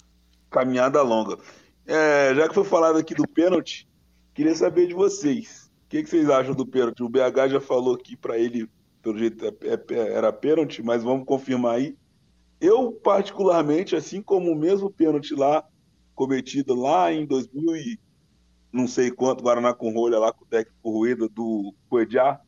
Caminhada 0.49 0.99
longa. 1.03 1.37
É, 1.85 2.33
já 2.33 2.47
que 2.47 2.55
foi 2.55 2.63
falado 2.63 2.97
aqui 2.97 3.13
do 3.13 3.27
pênalti, 3.27 3.87
queria 4.33 4.55
saber 4.55 4.87
de 4.87 4.95
vocês. 4.95 5.69
O 5.85 5.89
que, 5.89 6.01
que 6.01 6.09
vocês 6.09 6.27
acham 6.27 6.55
do 6.55 6.65
pênalti? 6.65 7.03
O 7.03 7.07
BH 7.07 7.51
já 7.51 7.61
falou 7.61 7.93
aqui 7.93 8.17
para 8.17 8.35
ele, 8.39 8.67
pelo 9.07 9.17
jeito, 9.17 9.45
é, 9.45 9.49
é, 9.93 10.13
era 10.13 10.33
pênalti, 10.33 10.83
mas 10.83 11.01
vamos 11.01 11.25
confirmar 11.25 11.75
aí. 11.75 11.95
Eu, 12.59 12.91
particularmente, 12.91 13.95
assim 13.95 14.21
como 14.21 14.51
o 14.51 14.55
mesmo 14.55 14.91
pênalti 14.91 15.33
lá, 15.33 15.63
cometido 16.13 16.75
lá 16.75 17.13
em 17.13 17.25
2000 17.25 17.75
e 17.77 17.99
não 18.69 18.85
sei 18.85 19.09
quanto, 19.09 19.43
Guaraná 19.43 19.73
com 19.73 19.93
rolha 19.93 20.19
lá 20.19 20.33
com 20.33 20.43
o 20.43 20.47
técnico 20.47 20.91
Rueda 20.91 21.29
do 21.29 21.73
Coediá, 21.87 22.41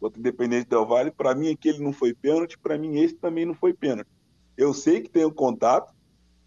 contra 0.00 0.18
o 0.18 0.20
Independente 0.20 0.70
Del 0.70 0.86
Vale, 0.86 1.10
para 1.10 1.34
mim 1.34 1.52
aquele 1.52 1.80
não 1.80 1.92
foi 1.92 2.14
pênalti, 2.14 2.58
para 2.58 2.78
mim 2.78 2.98
esse 2.98 3.14
também 3.14 3.44
não 3.44 3.54
foi 3.54 3.74
pênalti. 3.74 4.08
Eu 4.56 4.72
sei 4.72 5.02
que 5.02 5.10
tem 5.10 5.24
o 5.24 5.28
um 5.28 5.34
contato, 5.34 5.92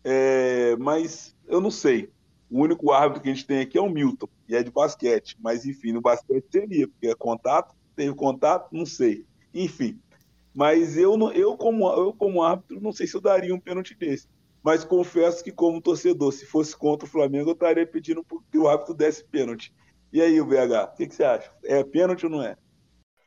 é, 0.04 0.76
mas 0.78 1.36
eu 1.48 1.62
não 1.62 1.70
sei. 1.70 2.10
O 2.50 2.60
único 2.64 2.92
árbitro 2.92 3.22
que 3.22 3.30
a 3.30 3.34
gente 3.34 3.46
tem 3.46 3.60
aqui 3.60 3.78
é 3.78 3.82
o 3.82 3.90
Milton, 3.90 4.28
e 4.48 4.56
é 4.56 4.64
de 4.64 4.72
basquete. 4.72 5.38
Mas, 5.40 5.64
enfim, 5.64 5.92
no 5.92 6.02
basquete 6.02 6.46
seria, 6.52 6.88
porque 6.88 7.08
é 7.08 7.14
contato, 7.14 7.76
teve 7.96 8.16
contato, 8.16 8.70
não 8.72 8.86
sei. 8.88 9.29
Enfim. 9.54 10.00
Mas 10.54 10.98
eu, 10.98 11.18
eu, 11.32 11.56
como, 11.56 11.90
eu, 11.92 12.14
como 12.14 12.44
árbitro, 12.44 12.82
não 12.82 12.92
sei 12.92 13.08
se 13.08 13.16
eu 13.16 13.22
daria 13.22 13.54
um 13.54 13.60
pênalti 13.60 13.96
desse. 13.96 14.28
Mas 14.64 14.84
confesso 14.84 15.44
que, 15.44 15.52
como 15.52 15.82
torcedor, 15.82 16.32
se 16.32 16.46
fosse 16.46 16.76
contra 16.76 17.08
o 17.08 17.10
Flamengo, 17.10 17.50
eu 17.50 17.54
estaria 17.54 17.88
pedindo 17.88 18.26
que 18.52 18.58
o 18.58 18.68
árbitro 18.68 18.94
desse 18.94 19.24
pênalti. 19.24 19.74
E 20.12 20.22
aí, 20.22 20.42
o 20.42 20.46
BH, 20.46 20.94
o 20.94 20.96
que, 20.96 21.08
que, 21.08 21.16
você 21.16 21.24
acha? 21.24 21.52
É 21.64 21.84
pênalti 21.84 22.26
ou 22.26 22.32
não 22.32 22.44
é? 22.44 22.58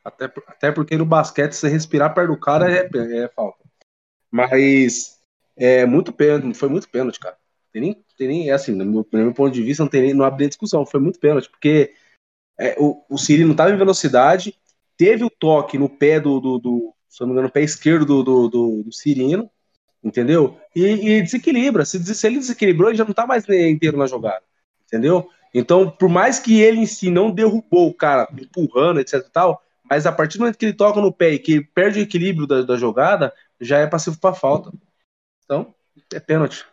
Até, 0.04 0.24
até 0.46 0.72
porque 0.72 0.96
no 0.96 1.06
basquete, 1.06 1.52
se 1.52 1.68
respirar 1.68 2.12
perto 2.12 2.32
do 2.32 2.40
cara, 2.40 2.70
é, 2.70 2.88
é 2.94 3.28
falta. 3.28 3.64
Mas 4.30 5.18
é 5.56 5.86
muito 5.86 6.12
pênalti, 6.12 6.56
foi 6.56 6.68
muito 6.68 6.88
pênalti, 6.88 7.20
cara. 7.20 7.36
Tem 7.72 7.80
nem, 7.80 8.04
tem 8.18 8.28
nem 8.28 8.50
é 8.50 8.52
assim, 8.52 8.72
no 8.72 8.84
meu, 8.84 9.06
no 9.10 9.18
meu, 9.18 9.32
ponto 9.32 9.52
de 9.52 9.62
vista, 9.62 9.82
não, 9.82 9.90
tem 9.90 10.02
nem, 10.02 10.14
não 10.14 10.24
abre 10.24 10.40
nem 10.40 10.48
discussão. 10.48 10.84
Foi 10.84 11.00
muito 11.00 11.18
pênalti, 11.18 11.48
porque 11.48 11.94
é, 12.58 12.76
o, 12.78 13.04
o 13.08 13.16
Siri 13.16 13.44
não 13.44 13.52
estava 13.52 13.70
em 13.70 13.78
velocidade, 13.78 14.58
teve 15.02 15.24
o 15.24 15.30
toque 15.30 15.76
no 15.76 15.88
pé 15.88 16.20
do, 16.20 16.38
do, 16.38 16.58
do 16.58 16.94
se 17.08 17.20
não 17.20 17.26
me 17.26 17.32
engano, 17.32 17.48
no 17.48 17.52
pé 17.52 17.62
esquerdo 17.62 18.06
do, 18.06 18.22
do, 18.22 18.48
do, 18.48 18.82
do 18.84 18.92
Cirino, 18.92 19.50
entendeu? 20.02 20.56
E, 20.76 20.84
e 20.84 21.22
desequilibra. 21.22 21.84
Se, 21.84 21.98
se, 22.14 22.24
ele 22.24 22.38
desequilibrou, 22.38 22.88
ele 22.88 22.96
já 22.96 23.02
não 23.02 23.10
está 23.10 23.26
mais 23.26 23.44
inteiro 23.48 23.96
na 23.96 24.06
jogada, 24.06 24.44
entendeu? 24.86 25.28
Então, 25.52 25.90
por 25.90 26.08
mais 26.08 26.38
que 26.38 26.60
ele 26.60 26.78
em 26.78 26.86
si 26.86 27.10
não 27.10 27.32
derrubou 27.32 27.88
o 27.88 27.94
cara 27.94 28.28
empurrando, 28.40 29.00
etc 29.00 29.14
e 29.26 29.32
tal, 29.32 29.60
mas 29.90 30.06
a 30.06 30.12
partir 30.12 30.38
do 30.38 30.42
momento 30.42 30.56
que 30.56 30.66
ele 30.66 30.72
toca 30.72 31.00
no 31.00 31.12
pé 31.12 31.32
e 31.32 31.38
que 31.40 31.54
ele 31.54 31.64
perde 31.74 31.98
o 31.98 32.02
equilíbrio 32.02 32.46
da, 32.46 32.62
da 32.62 32.76
jogada, 32.76 33.32
já 33.60 33.78
é 33.78 33.88
passivo 33.88 34.20
para 34.20 34.36
falta. 34.36 34.72
Então, 35.44 35.74
é 36.14 36.20
pênalti. 36.20 36.64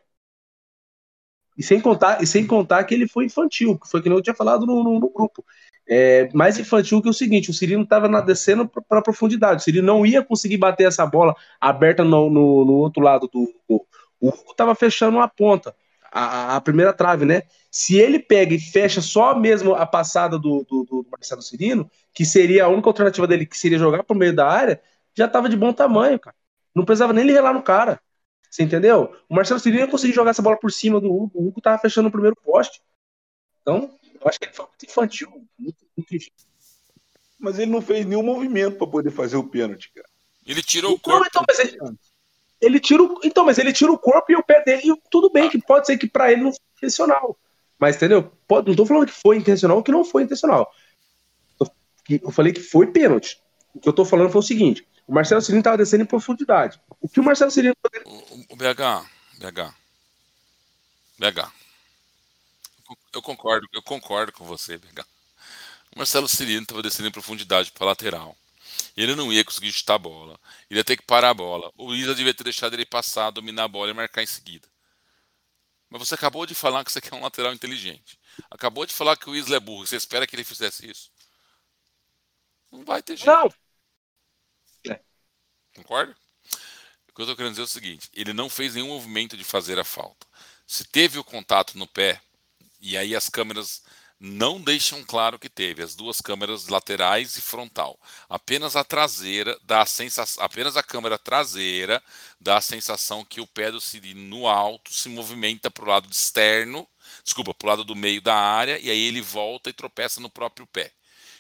E 1.60 1.64
sem 1.64 1.82
contar, 1.82 2.24
e 2.24 2.26
sem 2.26 2.48
contar 2.48 2.86
que 2.86 2.96
ele 2.96 3.06
foi 3.06 3.26
infantil, 3.26 3.78
que 3.78 3.86
foi 3.86 4.02
que 4.02 4.08
eu 4.08 4.22
tinha 4.22 4.34
falado 4.34 4.66
no, 4.66 4.82
no, 4.82 4.98
no 4.98 5.10
grupo. 5.10 5.44
É, 5.86 6.30
mais 6.34 6.58
infantil 6.58 7.02
que 7.02 7.10
o 7.10 7.14
seguinte: 7.14 7.52
o 7.52 7.54
Cirino 7.54 7.84
estava 7.84 8.08
descendo 8.22 8.66
para 8.66 9.00
a 9.00 9.02
profundidade. 9.02 9.60
O 9.60 9.64
Cirino 9.66 9.86
não 9.86 10.06
ia 10.06 10.24
conseguir 10.24 10.56
bater 10.56 10.88
essa 10.88 11.06
bola 11.06 11.36
aberta 11.60 12.02
no, 12.02 12.30
no, 12.30 12.64
no 12.64 12.74
outro 12.76 13.04
lado 13.04 13.28
do. 13.28 13.54
O 13.68 13.86
Hugo 14.22 14.52
estava 14.52 14.74
fechando 14.74 15.18
uma 15.18 15.28
ponta, 15.28 15.76
a, 16.10 16.56
a, 16.56 16.62
primeira 16.62 16.94
trave, 16.94 17.26
né? 17.26 17.44
Se 17.70 17.98
ele 17.98 18.20
pega 18.20 18.56
e 18.56 18.60
fecha 18.60 19.02
só 19.02 19.38
mesmo 19.38 19.76
a 19.76 19.86
passada 19.86 20.40
do, 20.40 20.66
do, 20.70 20.86
do 20.86 21.08
Marcelo 21.12 21.42
Cirino, 21.42 21.92
que 22.14 22.26
seria 22.26 22.64
a 22.64 22.68
única 22.70 22.88
alternativa 22.88 23.28
dele, 23.28 23.46
que 23.46 23.58
seria 23.58 23.78
jogar 23.78 24.04
por 24.04 24.16
meio 24.16 24.34
da 24.34 24.48
área, 24.48 24.82
já 25.14 25.26
estava 25.26 25.50
de 25.50 25.58
bom 25.58 25.74
tamanho, 25.74 26.18
cara. 26.18 26.36
Não 26.74 26.86
precisava 26.86 27.12
nem 27.12 27.30
relar 27.30 27.54
no 27.54 27.62
cara. 27.62 28.00
Você 28.50 28.64
entendeu? 28.64 29.16
O 29.30 29.36
Marcelo 29.36 29.60
Cirino 29.60 29.82
ia 29.82 29.88
conseguir 29.88 30.14
jogar 30.14 30.32
essa 30.32 30.42
bola 30.42 30.58
por 30.58 30.72
cima 30.72 31.00
do 31.00 31.12
Hugo. 31.12 31.32
O 31.36 31.48
Hugo 31.48 31.62
tava 31.62 31.78
fechando 31.78 32.08
o 32.08 32.12
primeiro 32.12 32.36
poste. 32.36 32.82
Então, 33.62 33.94
eu 34.20 34.28
acho 34.28 34.40
que 34.40 34.46
ele 34.46 34.54
foi 34.54 34.66
muito 34.66 34.86
infantil. 34.86 35.30
Muito, 35.58 35.86
muito 35.96 36.32
mas 37.40 37.58
ele 37.58 37.72
não 37.72 37.82
fez 37.82 38.06
nenhum 38.06 38.22
movimento 38.22 38.78
para 38.78 38.88
poder 38.88 39.12
fazer 39.12 39.38
o 39.38 39.44
pênalti, 39.44 39.92
cara. 39.94 40.08
Ele 40.46 40.62
tirou 40.62 40.94
o 40.94 41.00
corpo. 41.00 41.26
Então, 41.26 41.44
mas 41.48 41.60
ele, 41.60 41.78
ele 42.60 42.80
tira 42.80 43.02
o, 43.02 43.20
então, 43.24 43.46
mas 43.46 43.58
ele 43.58 43.72
tira 43.72 43.92
o 43.92 43.98
corpo 43.98 44.32
e 44.32 44.36
o 44.36 44.44
pé 44.44 44.62
dele. 44.64 44.82
E 44.92 45.02
tudo 45.10 45.32
bem, 45.32 45.50
que 45.50 45.58
pode 45.60 45.88
ser 45.88 45.98
que 45.98 46.08
para 46.08 46.32
ele 46.32 46.44
não 46.44 46.52
foi 46.52 46.60
intencional. 46.78 47.40
Mas, 47.78 47.96
entendeu? 47.96 48.30
Pode, 48.46 48.68
não 48.68 48.76
tô 48.76 48.86
falando 48.86 49.06
que 49.06 49.14
foi 49.14 49.38
intencional 49.38 49.78
ou 49.78 49.84
que 49.84 49.92
não 49.92 50.04
foi 50.04 50.24
intencional. 50.24 50.70
Eu 52.10 52.32
falei 52.32 52.52
que 52.52 52.60
foi 52.60 52.88
pênalti. 52.88 53.40
O 53.74 53.80
que 53.80 53.88
eu 53.88 53.94
tô 53.94 54.04
falando 54.04 54.32
foi 54.32 54.40
o 54.40 54.44
seguinte: 54.44 54.86
o 55.10 55.12
Marcelo 55.12 55.42
Cirino 55.42 55.62
estava 55.62 55.76
descendo 55.76 56.04
em 56.04 56.06
profundidade. 56.06 56.80
O 57.02 57.10
que 57.10 57.20
o 57.20 57.24
Marcelo 57.24 57.50
Cirino. 57.50 57.76
O, 58.06 58.54
o 58.54 58.56
BH, 58.56 59.10
BH. 59.40 59.74
BH. 61.18 61.52
Eu 63.12 63.22
concordo, 63.24 63.68
eu 63.74 63.82
concordo 63.82 64.32
com 64.32 64.46
você, 64.46 64.78
BH. 64.78 65.02
O 65.96 65.98
Marcelo 65.98 66.28
Cirino 66.28 66.62
estava 66.62 66.84
descendo 66.84 67.08
em 67.08 67.12
profundidade 67.12 67.72
para 67.72 67.86
a 67.86 67.88
lateral. 67.88 68.38
Ele 68.96 69.16
não 69.16 69.34
ia 69.34 69.44
conseguir 69.44 69.72
chutar 69.72 69.96
a 69.96 69.98
bola. 69.98 70.40
Ele 70.70 70.80
ia 70.80 70.84
ter 70.84 70.96
que 70.96 71.02
parar 71.02 71.32
a 71.32 71.34
bola. 71.34 71.72
O 71.76 71.96
Isa 71.96 72.14
devia 72.14 72.34
ter 72.34 72.44
deixado 72.44 72.76
ele 72.76 72.86
passar, 72.86 73.32
dominar 73.32 73.64
a 73.64 73.68
bola 73.68 73.90
e 73.90 73.96
marcar 73.96 74.22
em 74.22 74.28
seguida. 74.28 74.68
Mas 75.90 76.08
você 76.08 76.14
acabou 76.14 76.46
de 76.46 76.54
falar 76.54 76.86
que 76.86 76.92
você 76.92 77.02
quer 77.02 77.16
um 77.16 77.24
lateral 77.24 77.52
inteligente. 77.52 78.20
Acabou 78.52 78.86
de 78.86 78.94
falar 78.94 79.18
que 79.18 79.28
o 79.28 79.36
Isla 79.36 79.56
é 79.56 79.60
burro. 79.60 79.88
Você 79.88 79.96
espera 79.96 80.28
que 80.28 80.36
ele 80.36 80.44
fizesse 80.44 80.88
isso? 80.88 81.10
Não 82.72 82.86
vai 82.86 83.02
ter 83.02 83.18
jeito. 83.18 83.26
Não. 83.26 83.52
Concorda? 85.76 86.16
O 87.08 87.14
que 87.14 87.22
eu 87.22 87.24
estou 87.24 87.36
querendo 87.36 87.52
dizer 87.52 87.62
é 87.62 87.66
o 87.66 87.68
seguinte: 87.68 88.10
ele 88.14 88.34
não 88.34 88.50
fez 88.50 88.76
nenhum 88.76 88.88
movimento 88.88 89.38
de 89.38 89.44
fazer 89.44 89.80
a 89.80 89.84
falta. 89.84 90.28
Se 90.66 90.84
teve 90.84 91.18
o 91.18 91.24
contato 91.24 91.78
no 91.78 91.88
pé, 91.88 92.22
e 92.80 92.98
aí 92.98 93.16
as 93.16 93.30
câmeras 93.30 93.84
não 94.20 94.60
deixam 94.60 95.04
claro 95.04 95.40
que 95.40 95.50
teve 95.50 95.82
as 95.82 95.96
duas 95.96 96.20
câmeras 96.20 96.68
laterais 96.68 97.38
e 97.38 97.42
frontal. 97.42 97.98
Apenas 98.28 98.76
a 98.76 98.84
traseira 98.84 99.58
dá 99.64 99.82
a 99.82 99.86
sensação, 99.86 100.44
apenas 100.44 100.76
a 100.76 100.84
câmera 100.84 101.18
traseira 101.18 102.04
dá 102.40 102.58
a 102.58 102.62
sensação 102.62 103.24
que 103.24 103.40
o 103.40 103.48
pé 103.48 103.72
do 103.72 103.80
Siri 103.80 104.14
no 104.14 104.46
alto 104.46 104.94
se 104.94 105.08
movimenta 105.08 105.72
para 105.72 105.86
o 105.86 105.88
lado 105.88 106.10
externo, 106.12 106.86
desculpa, 107.24 107.54
para 107.54 107.66
o 107.66 107.70
lado 107.70 107.84
do 107.86 107.96
meio 107.96 108.22
da 108.22 108.36
área 108.36 108.78
e 108.80 108.92
aí 108.92 109.00
ele 109.00 109.22
volta 109.22 109.70
e 109.70 109.74
tropeça 109.74 110.20
no 110.20 110.30
próprio 110.30 110.68
pé. 110.68 110.92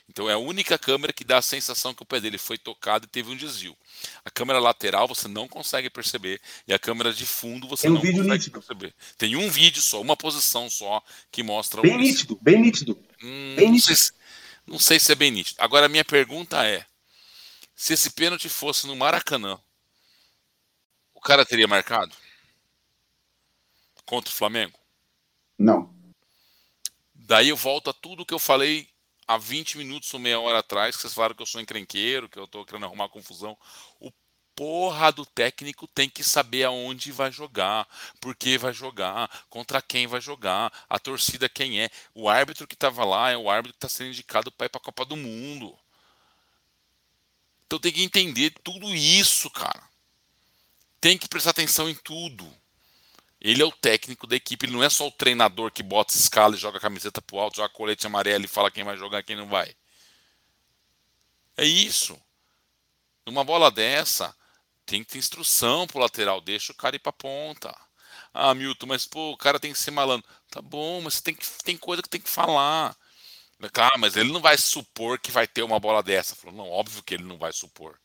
Então 0.09 0.27
é 0.27 0.33
a 0.33 0.37
única 0.39 0.75
câmera 0.77 1.13
que 1.13 1.23
dá 1.23 1.37
a 1.37 1.41
sensação 1.41 1.93
que 1.93 2.01
o 2.01 2.05
pé 2.05 2.19
dele 2.19 2.39
foi 2.39 2.57
tocado 2.57 3.05
e 3.05 3.09
teve 3.09 3.29
um 3.31 3.37
desvio. 3.37 3.77
A 4.25 4.31
câmera 4.31 4.59
lateral 4.59 5.07
você 5.07 5.27
não 5.27 5.47
consegue 5.47 5.87
perceber 5.89 6.41
e 6.67 6.73
a 6.73 6.79
câmera 6.79 7.13
de 7.13 7.25
fundo 7.27 7.67
você 7.67 7.87
um 7.87 7.93
não 7.93 8.01
vídeo 8.01 8.17
consegue 8.23 8.33
nítido. 8.39 8.59
perceber. 8.59 8.95
Tem 9.17 9.35
um 9.35 9.47
vídeo 9.49 9.81
só, 9.81 10.01
uma 10.01 10.17
posição 10.17 10.67
só 10.69 11.03
que 11.31 11.43
mostra 11.43 11.81
Bem 11.83 11.93
o 11.95 11.97
nítido, 11.99 12.37
bem 12.41 12.59
nítido. 12.59 12.93
Hum, 13.21 13.53
Bem 13.55 13.65
não, 13.67 13.73
nítido. 13.73 13.95
sei 13.95 13.95
se, 13.95 14.11
não 14.65 14.79
sei 14.79 14.99
se 14.99 15.11
é 15.11 15.15
bem 15.15 15.29
nítido. 15.29 15.57
Agora 15.61 15.85
a 15.85 15.89
minha 15.89 16.03
pergunta 16.03 16.65
é: 16.65 16.83
se 17.75 17.93
esse 17.93 18.09
pênalti 18.09 18.49
fosse 18.49 18.87
no 18.87 18.95
Maracanã, 18.95 19.59
o 21.13 21.21
cara 21.21 21.45
teria 21.45 21.67
marcado 21.67 22.15
contra 24.05 24.31
o 24.31 24.35
Flamengo? 24.35 24.77
Não. 25.57 25.93
Daí 27.13 27.49
eu 27.49 27.55
volto 27.55 27.91
a 27.91 27.93
tudo 27.93 28.25
que 28.25 28.33
eu 28.33 28.39
falei 28.39 28.89
há 29.29 29.37
20 29.37 29.77
minutos 29.77 30.11
ou 30.11 30.19
meia 30.19 30.39
hora 30.39 30.57
atrás, 30.57 30.95
que 30.95 31.03
vocês 31.03 31.13
falaram 31.13 31.35
que 31.35 31.41
eu 31.43 31.45
sou 31.45 31.61
encrenqueiro, 31.61 32.27
que 32.27 32.39
eu 32.39 32.47
tô 32.47 32.65
querendo 32.65 32.85
arrumar 32.85 33.09
confusão. 33.09 33.55
O 33.99 34.11
porra 34.55 35.11
do 35.11 35.23
técnico 35.23 35.87
tem 35.87 36.09
que 36.09 36.23
saber 36.23 36.63
aonde 36.63 37.11
vai 37.11 37.31
jogar, 37.31 37.87
por 38.19 38.35
que 38.35 38.57
vai 38.57 38.73
jogar, 38.73 39.29
contra 39.47 39.83
quem 39.83 40.07
vai 40.07 40.19
jogar, 40.19 40.73
a 40.89 40.97
torcida 40.97 41.47
quem 41.47 41.79
é. 41.79 41.91
O 42.15 42.27
árbitro 42.27 42.67
que 42.67 42.73
estava 42.73 43.05
lá 43.05 43.29
é 43.29 43.37
o 43.37 43.51
árbitro 43.51 43.73
que 43.73 43.85
está 43.85 43.87
sendo 43.87 44.09
indicado 44.09 44.51
para 44.51 44.65
ir 44.65 44.69
para 44.69 44.81
a 44.81 44.83
Copa 44.83 45.05
do 45.05 45.15
Mundo. 45.15 45.77
Então 47.67 47.77
tem 47.77 47.91
que 47.91 48.03
entender 48.03 48.51
tudo 48.63 48.95
isso, 48.95 49.47
cara. 49.51 49.87
Tem 50.99 51.19
que 51.19 51.29
prestar 51.29 51.51
atenção 51.51 51.87
em 51.87 51.93
tudo. 51.93 52.51
Ele 53.41 53.61
é 53.61 53.65
o 53.65 53.71
técnico 53.71 54.27
da 54.27 54.35
equipe, 54.35 54.65
ele 54.65 54.73
não 54.73 54.83
é 54.83 54.89
só 54.89 55.07
o 55.07 55.11
treinador 55.11 55.71
que 55.71 55.81
bota 55.81 56.15
escala 56.15 56.55
e 56.55 56.59
joga 56.59 56.77
a 56.77 56.81
camiseta 56.81 57.21
pro 57.21 57.39
alto, 57.39 57.57
joga 57.57 57.69
colete 57.73 58.05
amarelo 58.05 58.45
e 58.45 58.47
fala 58.47 58.69
quem 58.71 58.83
vai 58.83 58.97
jogar 58.97 59.23
quem 59.23 59.35
não 59.35 59.47
vai. 59.47 59.73
É 61.55 61.65
isso. 61.65 62.19
Numa 63.25 63.43
bola 63.43 63.71
dessa, 63.71 64.35
tem 64.85 65.03
que 65.03 65.11
ter 65.11 65.19
instrução 65.19 65.87
pro 65.87 65.99
lateral, 65.99 66.41
deixa 66.41 66.71
o 66.71 66.75
cara 66.75 66.95
ir 66.95 66.99
pra 66.99 67.13
ponta. 67.13 67.75
Ah, 68.33 68.53
Milton, 68.53 68.87
mas 68.87 69.05
pô, 69.05 69.31
o 69.31 69.37
cara 69.37 69.59
tem 69.59 69.71
que 69.71 69.79
ser 69.79 69.91
malandro. 69.91 70.27
Tá 70.49 70.61
bom, 70.61 71.01
mas 71.01 71.21
tem, 71.21 71.35
que, 71.35 71.45
tem 71.63 71.77
coisa 71.77 72.01
que 72.01 72.09
tem 72.09 72.21
que 72.21 72.29
falar. 72.29 72.95
Ah, 73.75 73.97
mas 73.97 74.15
ele 74.15 74.31
não 74.31 74.41
vai 74.41 74.57
supor 74.57 75.19
que 75.19 75.31
vai 75.31 75.47
ter 75.47 75.63
uma 75.63 75.79
bola 75.79 76.01
dessa. 76.03 76.35
Falou, 76.35 76.55
não, 76.55 76.69
óbvio 76.69 77.03
que 77.03 77.13
ele 77.13 77.23
não 77.23 77.37
vai 77.37 77.51
supor. 77.53 77.99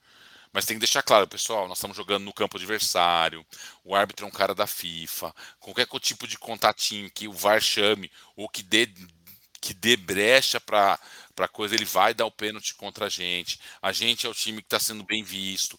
Mas 0.55 0.65
tem 0.65 0.77
que 0.77 0.81
deixar 0.81 1.03
claro, 1.03 1.27
pessoal, 1.27 1.67
nós 1.67 1.79
estamos 1.79 1.97
jogando 1.97 2.23
no 2.23 2.33
campo 2.33 2.57
adversário, 2.57 3.45
o 3.83 3.93
árbitro 3.93 4.25
é 4.25 4.29
um 4.29 4.31
cara 4.31 4.55
da 4.55 4.69
FIFA, 4.69 5.35
qualquer 5.59 5.85
tipo 5.99 6.29
de 6.29 6.39
contatinho 6.39 7.11
que 7.11 7.27
o 7.27 7.33
VAR 7.33 7.61
chame 7.61 8.09
ou 8.37 8.49
que 8.49 8.63
dê, 8.63 8.89
que 9.61 9.75
dê 9.75 9.97
brecha 9.97 10.61
para 10.61 10.97
a 11.39 11.49
coisa, 11.49 11.75
ele 11.75 11.85
vai 11.85 12.15
dar 12.15 12.27
o 12.27 12.31
pênalti 12.31 12.73
contra 12.77 13.07
a 13.07 13.09
gente. 13.09 13.59
A 13.83 13.91
gente 13.91 14.27
é 14.27 14.31
o 14.31 14.35
time 14.35 14.63
que 14.63 14.67
está 14.67 14.79
sendo 14.79 15.03
bem 15.03 15.25
visto. 15.25 15.77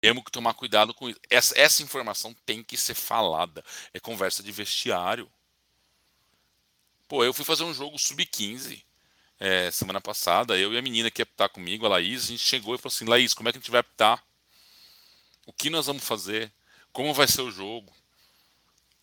Temos 0.00 0.24
que 0.24 0.32
tomar 0.32 0.54
cuidado 0.54 0.92
com 0.92 1.08
isso. 1.08 1.20
Essa, 1.30 1.56
essa 1.56 1.82
informação 1.84 2.34
tem 2.44 2.64
que 2.64 2.76
ser 2.76 2.94
falada. 2.94 3.64
É 3.94 4.00
conversa 4.00 4.42
de 4.42 4.50
vestiário. 4.50 5.30
Pô, 7.06 7.22
eu 7.24 7.32
fui 7.32 7.44
fazer 7.44 7.62
um 7.62 7.72
jogo 7.72 7.96
sub-15 7.96 8.82
é, 9.42 9.72
semana 9.72 10.00
passada, 10.00 10.56
eu 10.56 10.72
e 10.72 10.78
a 10.78 10.82
menina 10.82 11.10
que 11.10 11.20
ia 11.20 11.24
apitar 11.24 11.48
comigo, 11.48 11.84
a 11.84 11.88
Laís, 11.88 12.22
a 12.22 12.26
gente 12.28 12.46
chegou 12.46 12.76
e 12.76 12.78
falou 12.78 12.94
assim, 12.94 13.04
Laís, 13.04 13.34
como 13.34 13.48
é 13.48 13.52
que 13.52 13.58
a 13.58 13.60
gente 13.60 13.72
vai 13.72 13.80
apitar? 13.80 14.24
O 15.44 15.52
que 15.52 15.68
nós 15.68 15.86
vamos 15.86 16.04
fazer? 16.04 16.52
Como 16.92 17.12
vai 17.12 17.26
ser 17.26 17.40
o 17.40 17.50
jogo? 17.50 17.92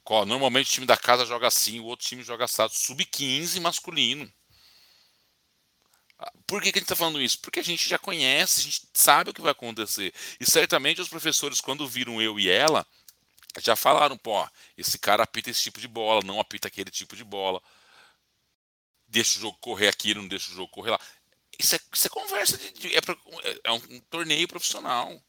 Qual? 0.01 0.25
Normalmente 0.25 0.69
o 0.69 0.73
time 0.73 0.85
da 0.85 0.95
casa 0.95 1.25
joga 1.25 1.45
assim, 1.45 1.81
o 1.81 1.85
outro 1.87 2.07
time 2.07 2.23
joga 2.23 2.45
assado. 2.45 2.71
Sub-15 2.73 3.59
masculino. 3.59 4.31
Por 6.47 6.61
que, 6.61 6.71
que 6.71 6.77
a 6.77 6.79
gente 6.79 6.83
está 6.83 6.95
falando 6.95 7.21
isso? 7.21 7.39
Porque 7.41 7.59
a 7.59 7.63
gente 7.63 7.89
já 7.89 7.99
conhece, 7.99 8.61
a 8.61 8.63
gente 8.63 8.81
sabe 8.93 9.31
o 9.31 9.33
que 9.33 9.41
vai 9.41 9.51
acontecer. 9.51 10.13
E 10.39 10.49
certamente 10.49 11.01
os 11.01 11.09
professores, 11.09 11.59
quando 11.59 11.85
viram 11.85 12.21
eu 12.21 12.39
e 12.39 12.49
ela, 12.49 12.87
já 13.59 13.75
falaram, 13.75 14.17
pô, 14.17 14.47
esse 14.77 14.97
cara 14.97 15.23
apita 15.23 15.49
esse 15.49 15.63
tipo 15.63 15.81
de 15.81 15.87
bola, 15.89 16.21
não 16.23 16.39
apita 16.39 16.69
aquele 16.69 16.89
tipo 16.89 17.17
de 17.17 17.25
bola 17.25 17.61
deixa 19.09 19.37
o 19.37 19.41
jogo 19.41 19.57
correr 19.59 19.87
aqui, 19.87 20.13
não 20.13 20.27
deixa 20.27 20.51
o 20.51 20.55
jogo 20.55 20.71
correr 20.71 20.91
lá. 20.91 20.99
Isso 21.57 21.75
é, 21.75 21.79
isso 21.93 22.07
é 22.07 22.09
conversa 22.09 22.57
de, 22.57 22.71
de 22.71 22.95
é, 22.95 23.01
pra, 23.01 23.17
é, 23.63 23.71
um, 23.71 23.99
torneio 24.09 24.47
profissional. 24.47 25.21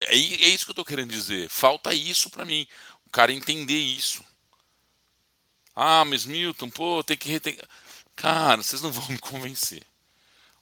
É, 0.00 0.14
é, 0.14 0.16
isso 0.16 0.64
que 0.64 0.72
eu 0.72 0.74
tô 0.74 0.84
querendo 0.84 1.10
dizer. 1.10 1.48
Falta 1.48 1.94
isso 1.94 2.28
para 2.28 2.44
mim. 2.44 2.66
O 3.06 3.10
cara 3.10 3.32
entender 3.32 3.78
isso. 3.78 4.24
Ah, 5.74 6.04
mas 6.04 6.26
Milton, 6.26 6.68
pô, 6.68 7.02
tem 7.04 7.16
que 7.16 7.28
reter... 7.28 7.56
Cara, 8.16 8.62
vocês 8.62 8.82
não 8.82 8.92
vão 8.92 9.08
me 9.08 9.18
convencer. 9.18 9.86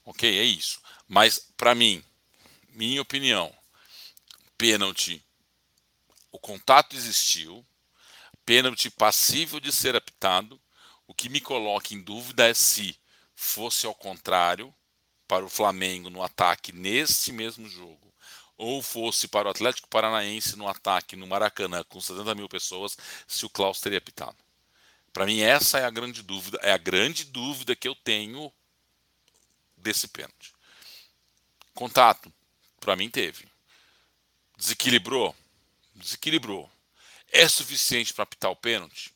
Ok, 0.05 0.39
é 0.39 0.45
isso. 0.45 0.81
Mas 1.09 1.39
para 1.57 1.75
mim, 1.75 2.05
minha 2.69 3.03
opinião, 3.03 3.53
pênalti, 4.57 5.25
o 6.31 6.39
contato 6.39 6.95
existiu, 6.95 7.67
pênalti 8.45 8.91
passível 8.91 9.59
de 9.59 9.73
ser 9.73 9.97
apitado 9.97 10.61
que 11.21 11.29
me 11.29 11.39
coloca 11.39 11.93
em 11.93 12.01
dúvida 12.01 12.49
é 12.49 12.55
se 12.55 12.99
fosse 13.37 13.85
ao 13.85 13.95
contrário, 13.95 14.75
para 15.29 15.45
o 15.45 15.51
Flamengo 15.51 16.09
no 16.09 16.23
ataque 16.23 16.73
neste 16.73 17.31
mesmo 17.31 17.69
jogo, 17.69 18.11
ou 18.57 18.83
fosse 18.83 19.29
para 19.29 19.47
o 19.47 19.51
Atlético 19.51 19.87
Paranaense 19.89 20.57
no 20.57 20.67
ataque 20.67 21.17
no 21.17 21.27
Maracanã 21.27 21.85
com 21.85 22.01
70 22.01 22.35
mil 22.35 22.49
pessoas, 22.49 22.97
se 23.29 23.45
o 23.45 23.51
Klaus 23.51 23.83
teria 23.83 24.01
pitado. 24.01 24.39
Para 25.13 25.27
mim, 25.27 25.41
essa 25.41 25.79
é 25.79 25.85
a 25.85 25.91
grande 25.91 26.23
dúvida, 26.23 26.59
é 26.63 26.73
a 26.73 26.79
grande 26.79 27.27
dúvida 27.27 27.77
que 27.77 27.87
eu 27.87 27.95
tenho 27.95 28.51
desse 29.77 30.09
pênalti. 30.09 30.55
Contato, 31.75 32.33
para 32.81 32.97
mim 32.97 33.11
teve. 33.11 33.47
Desequilibrou? 34.57 35.37
Desequilibrou. 35.95 36.71
É 37.31 37.47
suficiente 37.47 38.15
para 38.15 38.23
apitar 38.23 38.51
o 38.51 38.57
pênalti? 38.57 39.13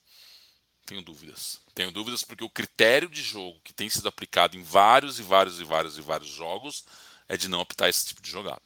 Tenho 0.85 1.01
dúvidas. 1.01 1.64
Tenho 1.75 1.91
dúvidas 1.91 2.23
porque 2.23 2.45
o 2.45 2.51
critério 2.51 3.09
de 3.09 3.23
jogo 3.23 3.61
que 3.65 3.73
tem 3.73 3.89
sido 3.89 4.09
aplicado 4.09 4.57
em 4.57 4.63
vários 4.63 5.19
e 5.19 5.23
vários 5.23 5.61
e 5.61 5.65
vários 5.65 5.99
e 5.99 6.01
vários 6.01 6.31
jogos 6.31 6.85
é 7.29 7.37
de 7.37 7.49
não 7.49 7.61
apitar 7.61 7.89
esse 7.89 8.07
tipo 8.07 8.23
de 8.23 8.31
jogada. 8.31 8.63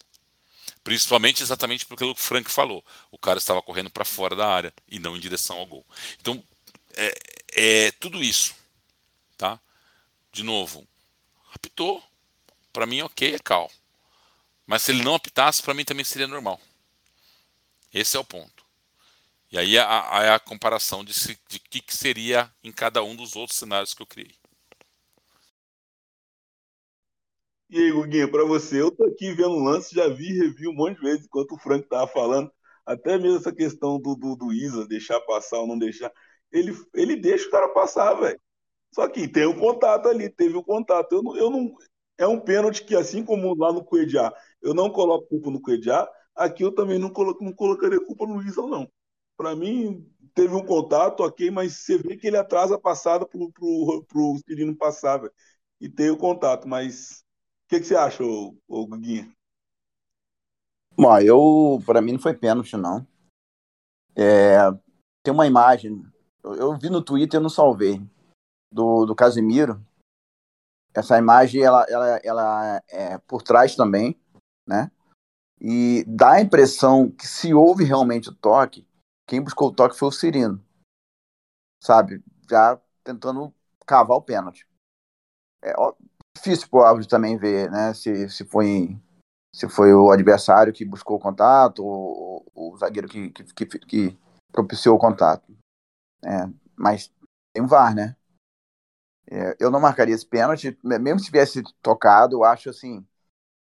Principalmente 0.85 1.43
exatamente 1.43 1.87
porque 1.87 2.05
o 2.05 2.15
Frank 2.15 2.51
falou. 2.51 2.85
O 3.11 3.19
cara 3.19 3.39
estava 3.39 3.63
correndo 3.63 3.91
para 3.91 4.05
fora 4.05 4.37
da 4.37 4.47
área 4.47 4.73
e 4.87 4.99
não 4.99 5.17
em 5.17 5.21
direção 5.21 5.59
ao 5.59 5.67
gol. 5.67 5.87
Então, 6.21 6.43
é, 6.95 7.15
é 7.53 7.91
tudo 7.93 8.23
isso. 8.23 8.55
Tá? 9.37 9.59
De 10.33 10.43
novo, 10.43 10.87
apitou. 11.55 12.03
Para 12.73 12.87
mim, 12.87 13.01
ok, 13.01 13.35
é 13.35 13.39
cal. 13.39 13.71
Mas 14.67 14.83
se 14.83 14.93
ele 14.93 15.03
não 15.03 15.15
apitasse, 15.15 15.63
para 15.63 15.75
mim 15.75 15.85
também 15.85 16.05
seria 16.05 16.29
normal. 16.29 16.61
Esse 17.93 18.17
é 18.17 18.21
o 18.21 18.25
ponto. 18.25 18.58
E 19.51 19.57
aí 19.57 19.79
a, 19.79 20.35
a 20.35 20.41
comparação 20.41 21.03
de, 21.03 21.13
de 21.49 21.59
que, 21.59 21.81
que 21.81 21.97
seria 21.97 22.51
em 22.63 22.71
cada 22.71 23.03
um 23.03 23.17
dos 23.17 23.35
outros 23.35 23.59
cenários 23.59 23.95
que 23.95 24.03
eu 24.03 24.07
criei. 24.07 24.35
E 27.71 27.79
aí, 27.79 27.93
Guguinha, 27.93 28.31
para 28.31 28.45
você, 28.45 28.81
eu 28.81 28.91
tô 28.91 29.05
aqui 29.05 29.33
vendo 29.33 29.51
o 29.51 29.63
lance, 29.63 29.95
já 29.95 30.09
vi 30.09 30.27
e 30.27 30.39
revi 30.39 30.69
um 30.69 30.75
monte 30.75 30.97
de 30.97 31.03
vezes 31.03 31.27
enquanto 31.27 31.53
o 31.53 31.59
Frank 31.59 31.87
tava 31.87 32.07
falando, 32.07 32.51
até 32.85 33.19
mesmo 33.19 33.39
essa 33.39 33.53
questão 33.53 34.01
do, 34.01 34.15
do, 34.15 34.37
do 34.37 34.53
Isa, 34.53 34.87
deixar 34.87 35.21
passar 35.23 35.59
ou 35.61 35.67
não 35.67 35.79
deixar. 35.79 36.11
Ele, 36.51 36.75
ele 36.95 37.17
deixa 37.17 37.47
o 37.47 37.51
cara 37.51 37.69
passar, 37.69 38.15
velho. 38.15 38.41
Só 38.95 39.07
que 39.09 39.29
tem 39.29 39.45
o 39.45 39.51
um 39.51 39.59
contato 39.59 40.09
ali, 40.09 40.31
teve 40.31 40.57
o 40.57 40.61
um 40.61 40.63
contato. 40.63 41.13
Eu 41.13 41.23
não, 41.23 41.37
eu 41.37 41.51
não, 41.51 41.75
é 42.19 42.27
um 42.27 42.41
pênalti 42.41 42.85
que, 42.85 42.97
assim 42.97 43.23
como 43.25 43.55
lá 43.55 43.73
no 43.73 43.85
Coediá, 43.85 44.33
eu 44.63 44.75
não 44.75 44.91
coloco 44.91 45.29
culpa 45.29 45.51
no 45.51 45.61
Coediá, 45.61 46.09
aqui 46.35 46.65
eu 46.65 46.75
também 46.75 46.99
não, 46.99 47.11
colo, 47.11 47.37
não 47.41 47.53
colocaria 47.53 48.01
culpa 48.01 48.27
no 48.27 48.43
Isa, 48.43 48.63
não 48.63 48.91
para 49.39 49.55
mim, 49.55 50.05
teve 50.35 50.53
um 50.53 50.67
contato, 50.67 51.21
ok, 51.21 51.49
mas 51.49 51.77
você 51.77 51.97
vê 51.97 52.17
que 52.17 52.27
ele 52.27 52.37
atrasa 52.37 52.75
a 52.75 52.81
passada 52.81 53.25
pro, 53.25 53.53
pro, 53.53 54.05
pro 54.09 54.37
Cirino 54.45 54.77
passar, 54.77 55.19
velho. 55.19 55.33
e 55.81 55.89
tem 55.89 56.11
o 56.11 56.19
contato. 56.19 56.67
Mas 56.67 57.21
o 57.65 57.69
que, 57.69 57.79
que 57.79 57.87
você 57.87 57.95
acha, 57.95 58.25
ô, 58.25 58.57
ô 58.67 58.85
Guguinha? 58.85 59.33
Bom, 60.97 61.17
eu, 61.21 61.81
para 61.87 62.03
mim 62.03 62.13
não 62.13 62.19
foi 62.19 62.35
pênalti, 62.35 62.77
não. 62.77 63.07
É, 64.17 64.59
tem 65.23 65.33
uma 65.33 65.47
imagem, 65.47 66.03
eu, 66.43 66.55
eu 66.55 66.77
vi 66.77 66.91
no 66.91 67.01
Twitter, 67.01 67.39
eu 67.39 67.43
não 67.43 67.49
salvei, 67.49 68.03
do, 68.73 69.07
do 69.07 69.15
Casimiro. 69.15 69.81
Essa 70.93 71.17
imagem, 71.17 71.63
ela, 71.63 71.87
ela, 71.89 72.21
ela 72.25 72.83
é 72.89 73.19
por 73.19 73.41
trás 73.45 73.77
também, 73.77 74.19
né? 74.67 74.91
E 75.61 76.05
dá 76.09 76.33
a 76.33 76.41
impressão 76.41 77.09
que 77.09 77.27
se 77.27 77.55
houve 77.55 77.85
realmente 77.85 78.31
o 78.31 78.35
toque, 78.35 78.88
quem 79.29 79.43
buscou 79.43 79.69
o 79.69 79.73
toque 79.73 79.97
foi 79.97 80.09
o 80.09 80.13
Cirino. 80.13 80.65
Sabe? 81.85 82.25
Já 82.51 82.81
tentando 83.05 83.55
cavar 83.87 84.17
o 84.17 84.23
pênalti. 84.23 84.67
É 85.63 85.75
ó, 85.77 85.95
difícil 86.35 86.69
pro 86.69 86.83
árbitro 86.83 87.09
também 87.09 87.37
ver, 87.37 87.71
né? 87.71 87.93
Se, 87.93 88.29
se 88.31 88.45
foi 88.45 88.99
se 89.55 89.69
foi 89.69 89.93
o 89.93 90.11
adversário 90.11 90.73
que 90.73 90.85
buscou 90.85 91.17
o 91.17 91.21
contato 91.21 91.85
ou, 91.85 92.47
ou 92.55 92.75
o 92.75 92.77
zagueiro 92.77 93.09
que, 93.09 93.31
que, 93.31 93.45
que, 93.45 93.79
que, 93.79 94.19
propiciou 94.53 94.97
o 94.97 95.01
contato. 95.01 95.51
É, 96.25 96.49
mas 96.77 97.13
tem 97.53 97.63
um 97.63 97.67
VAR, 97.67 97.95
né? 97.95 98.17
É, 99.31 99.57
eu 99.59 99.71
não 99.71 99.81
marcaria 99.81 100.15
esse 100.15 100.27
pênalti, 100.27 100.79
mesmo 100.83 101.19
se 101.19 101.27
tivesse 101.27 101.63
tocado, 101.83 102.37
eu 102.37 102.45
acho 102.45 102.71
assim. 102.71 103.07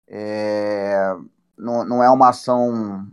É, 0.07 1.13
não, 1.57 1.85
não 1.85 2.03
é 2.03 2.11
uma 2.11 2.31
ação 2.31 3.13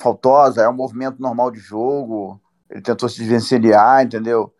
faltosa, 0.00 0.62
é 0.62 0.68
um 0.68 0.74
movimento 0.74 1.20
normal 1.20 1.50
de 1.50 1.58
jogo. 1.58 2.40
Ele 2.70 2.82
tentou 2.82 3.08
se 3.08 3.18
desvencilhar, 3.18 4.04
entendeu? 4.04 4.54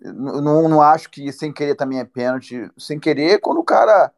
Não, 0.00 0.68
não 0.68 0.82
acho 0.82 1.10
que 1.10 1.30
sem 1.32 1.52
querer 1.52 1.74
também 1.76 2.00
é 2.00 2.04
pênalti. 2.04 2.70
Sem 2.76 2.98
querer, 2.98 3.40
quando 3.40 3.58
o 3.58 3.64
cara. 3.64 4.12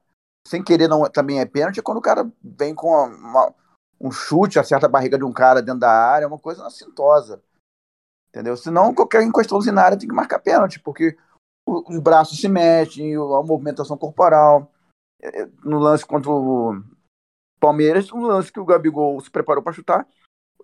Sem 0.46 0.62
querer 0.62 0.88
não, 0.88 1.08
também 1.10 1.40
é 1.40 1.46
pênalti, 1.46 1.80
quando 1.80 1.98
o 1.98 2.02
cara 2.02 2.30
vem 2.42 2.74
com 2.74 2.88
uma, 2.88 3.54
um 3.98 4.10
chute, 4.10 4.58
acerta 4.58 4.84
a 4.84 4.90
barriga 4.90 5.16
de 5.16 5.24
um 5.24 5.32
cara 5.32 5.62
dentro 5.62 5.80
da 5.80 5.90
área, 5.90 6.26
é 6.26 6.28
uma 6.28 6.38
coisa 6.38 6.66
assintosa. 6.66 7.42
Entendeu? 8.28 8.54
Senão, 8.56 8.94
qualquer 8.94 9.22
encostãozinho 9.22 9.74
na 9.74 9.82
área 9.82 9.98
tem 9.98 10.08
que 10.08 10.14
marcar 10.14 10.40
pênalti, 10.40 10.78
porque 10.80 11.16
os 11.66 11.98
braços 11.98 12.38
se 12.38 12.48
mexem, 12.48 13.14
a 13.14 13.42
movimentação 13.42 13.96
corporal. 13.96 14.70
É, 15.22 15.42
é, 15.42 15.48
no 15.64 15.78
lance 15.78 16.04
contra 16.04 16.30
o 16.30 16.82
Palmeiras, 17.58 18.12
um 18.12 18.26
lance 18.26 18.52
que 18.52 18.60
o 18.60 18.64
Gabigol 18.64 19.18
se 19.20 19.30
preparou 19.30 19.62
para 19.62 19.72
chutar, 19.72 20.06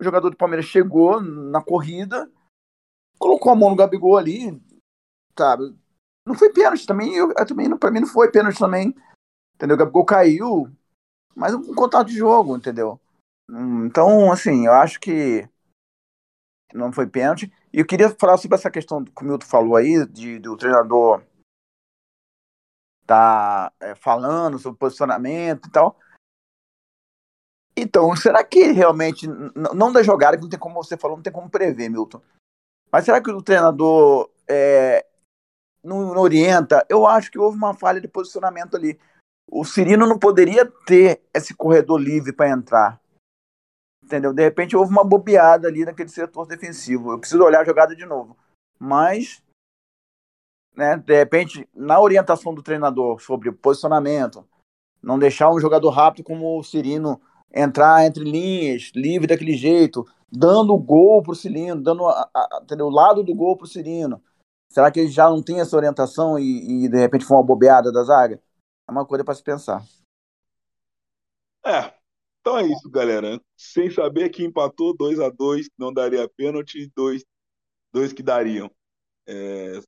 o 0.01 0.03
jogador 0.03 0.31
do 0.31 0.35
Palmeiras 0.35 0.65
chegou 0.65 1.21
na 1.21 1.61
corrida, 1.61 2.29
colocou 3.19 3.51
a 3.51 3.55
mão 3.55 3.69
no 3.69 3.75
Gabigol 3.75 4.17
ali, 4.17 4.59
sabe? 5.37 5.75
Não 6.25 6.33
foi 6.33 6.51
pênalti 6.51 6.87
também, 6.87 7.15
eu, 7.15 7.31
eu 7.37 7.45
também 7.45 7.77
para 7.77 7.91
mim 7.91 7.99
não 7.99 8.07
foi 8.07 8.31
pênalti 8.31 8.57
também. 8.57 8.95
Entendeu? 9.55 9.75
O 9.75 9.79
Gabigol 9.79 10.03
caiu, 10.03 10.71
mas 11.35 11.53
um 11.53 11.75
contato 11.75 12.07
de 12.07 12.17
jogo, 12.17 12.57
entendeu? 12.57 12.99
Hum, 13.47 13.85
então, 13.85 14.31
assim, 14.31 14.65
eu 14.65 14.73
acho 14.73 14.99
que 14.99 15.47
não 16.73 16.91
foi 16.91 17.05
pênalti. 17.05 17.51
E 17.71 17.79
eu 17.79 17.85
queria 17.85 18.09
falar 18.09 18.37
sobre 18.37 18.57
essa 18.57 18.71
questão 18.71 19.05
que 19.05 19.21
o 19.21 19.25
Milton 19.25 19.45
falou 19.45 19.75
aí, 19.75 20.05
de, 20.07 20.39
do 20.39 20.57
treinador 20.57 21.23
tá 23.05 23.71
é, 23.79 23.93
falando 23.93 24.57
sobre 24.57 24.79
posicionamento 24.79 25.67
e 25.67 25.71
tal. 25.71 25.99
Então, 27.75 28.15
será 28.15 28.43
que 28.43 28.71
realmente, 28.71 29.27
não 29.73 29.91
da 29.91 30.03
jogada, 30.03 30.35
que 30.37 30.43
não 30.43 30.49
tem 30.49 30.59
como 30.59 30.83
você 30.83 30.97
falou, 30.97 31.17
não 31.17 31.23
tem 31.23 31.31
como 31.31 31.49
prever, 31.49 31.89
Milton. 31.89 32.21
Mas 32.91 33.05
será 33.05 33.21
que 33.21 33.31
o 33.31 33.41
treinador 33.41 34.29
é, 34.47 35.05
não, 35.83 36.13
não, 36.13 36.21
orienta? 36.21 36.85
Eu 36.89 37.07
acho 37.07 37.31
que 37.31 37.39
houve 37.39 37.57
uma 37.57 37.73
falha 37.73 38.01
de 38.01 38.07
posicionamento 38.07 38.75
ali. 38.75 38.99
O 39.49 39.63
Cirino 39.63 40.05
não 40.05 40.19
poderia 40.19 40.65
ter 40.85 41.21
esse 41.33 41.53
corredor 41.53 41.99
livre 41.99 42.33
para 42.33 42.49
entrar. 42.49 43.01
Entendeu? 44.03 44.33
De 44.33 44.43
repente 44.43 44.75
houve 44.75 44.91
uma 44.91 45.03
bobeada 45.03 45.69
ali 45.69 45.85
naquele 45.85 46.09
setor 46.09 46.45
defensivo. 46.45 47.13
Eu 47.13 47.19
preciso 47.19 47.43
olhar 47.43 47.61
a 47.61 47.65
jogada 47.65 47.95
de 47.95 48.05
novo. 48.05 48.35
Mas, 48.77 49.41
né, 50.75 50.97
de 50.97 51.15
repente, 51.15 51.69
na 51.73 51.99
orientação 51.99 52.53
do 52.53 52.63
treinador 52.63 53.21
sobre 53.21 53.51
posicionamento, 53.51 54.45
não 55.01 55.17
deixar 55.17 55.49
um 55.49 55.59
jogador 55.59 55.91
rápido 55.91 56.25
como 56.25 56.59
o 56.59 56.63
Cirino 56.63 57.21
entrar 57.53 58.05
entre 58.05 58.23
linhas, 58.23 58.91
livre 58.95 59.27
daquele 59.27 59.55
jeito, 59.55 60.05
dando 60.31 60.73
o 60.73 60.79
gol 60.79 61.21
pro 61.21 61.35
Cirino, 61.35 61.81
dando 61.81 62.07
a, 62.07 62.29
a, 62.33 62.65
o 62.79 62.89
lado 62.89 63.23
do 63.23 63.35
gol 63.35 63.57
pro 63.57 63.67
Cirino. 63.67 64.21
Será 64.69 64.89
que 64.89 65.01
ele 65.01 65.09
já 65.09 65.29
não 65.29 65.43
tem 65.43 65.59
essa 65.59 65.75
orientação 65.75 66.39
e, 66.39 66.85
e 66.85 66.89
de 66.89 66.97
repente 66.97 67.25
foi 67.25 67.35
uma 67.35 67.43
bobeada 67.43 67.91
da 67.91 68.03
zaga? 68.03 68.41
É 68.87 68.91
uma 68.91 69.05
coisa 69.05 69.23
para 69.23 69.33
se 69.33 69.43
pensar. 69.43 69.83
É, 71.65 71.93
então 72.39 72.57
é 72.57 72.65
isso, 72.65 72.89
galera. 72.89 73.39
Sem 73.57 73.89
saber 73.91 74.29
que 74.29 74.43
empatou 74.43 74.95
2 74.95 75.19
a 75.19 75.29
2 75.29 75.69
não 75.77 75.93
daria 75.93 76.27
pênalti, 76.29 76.89
dois, 76.95 77.23
dois 77.93 78.13
que 78.13 78.23
dariam. 78.23 78.71
É, 79.27 79.79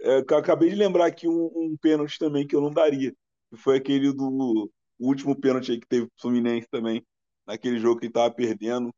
é, 0.00 0.16
acabei 0.18 0.70
de 0.70 0.76
lembrar 0.76 1.06
aqui 1.06 1.28
um, 1.28 1.46
um 1.54 1.76
pênalti 1.80 2.18
também 2.18 2.46
que 2.46 2.54
eu 2.54 2.60
não 2.60 2.70
daria, 2.70 3.12
que 3.50 3.56
foi 3.56 3.76
aquele 3.76 4.12
do 4.12 4.70
o 4.98 5.06
último 5.06 5.34
pênalti 5.34 5.72
aí 5.72 5.80
que 5.80 5.86
teve 5.86 6.06
o 6.06 6.10
Fluminense 6.20 6.68
também, 6.70 7.04
naquele 7.46 7.78
jogo 7.78 8.00
que 8.00 8.06
ele 8.06 8.12
tava 8.12 8.30
perdendo, 8.32 8.92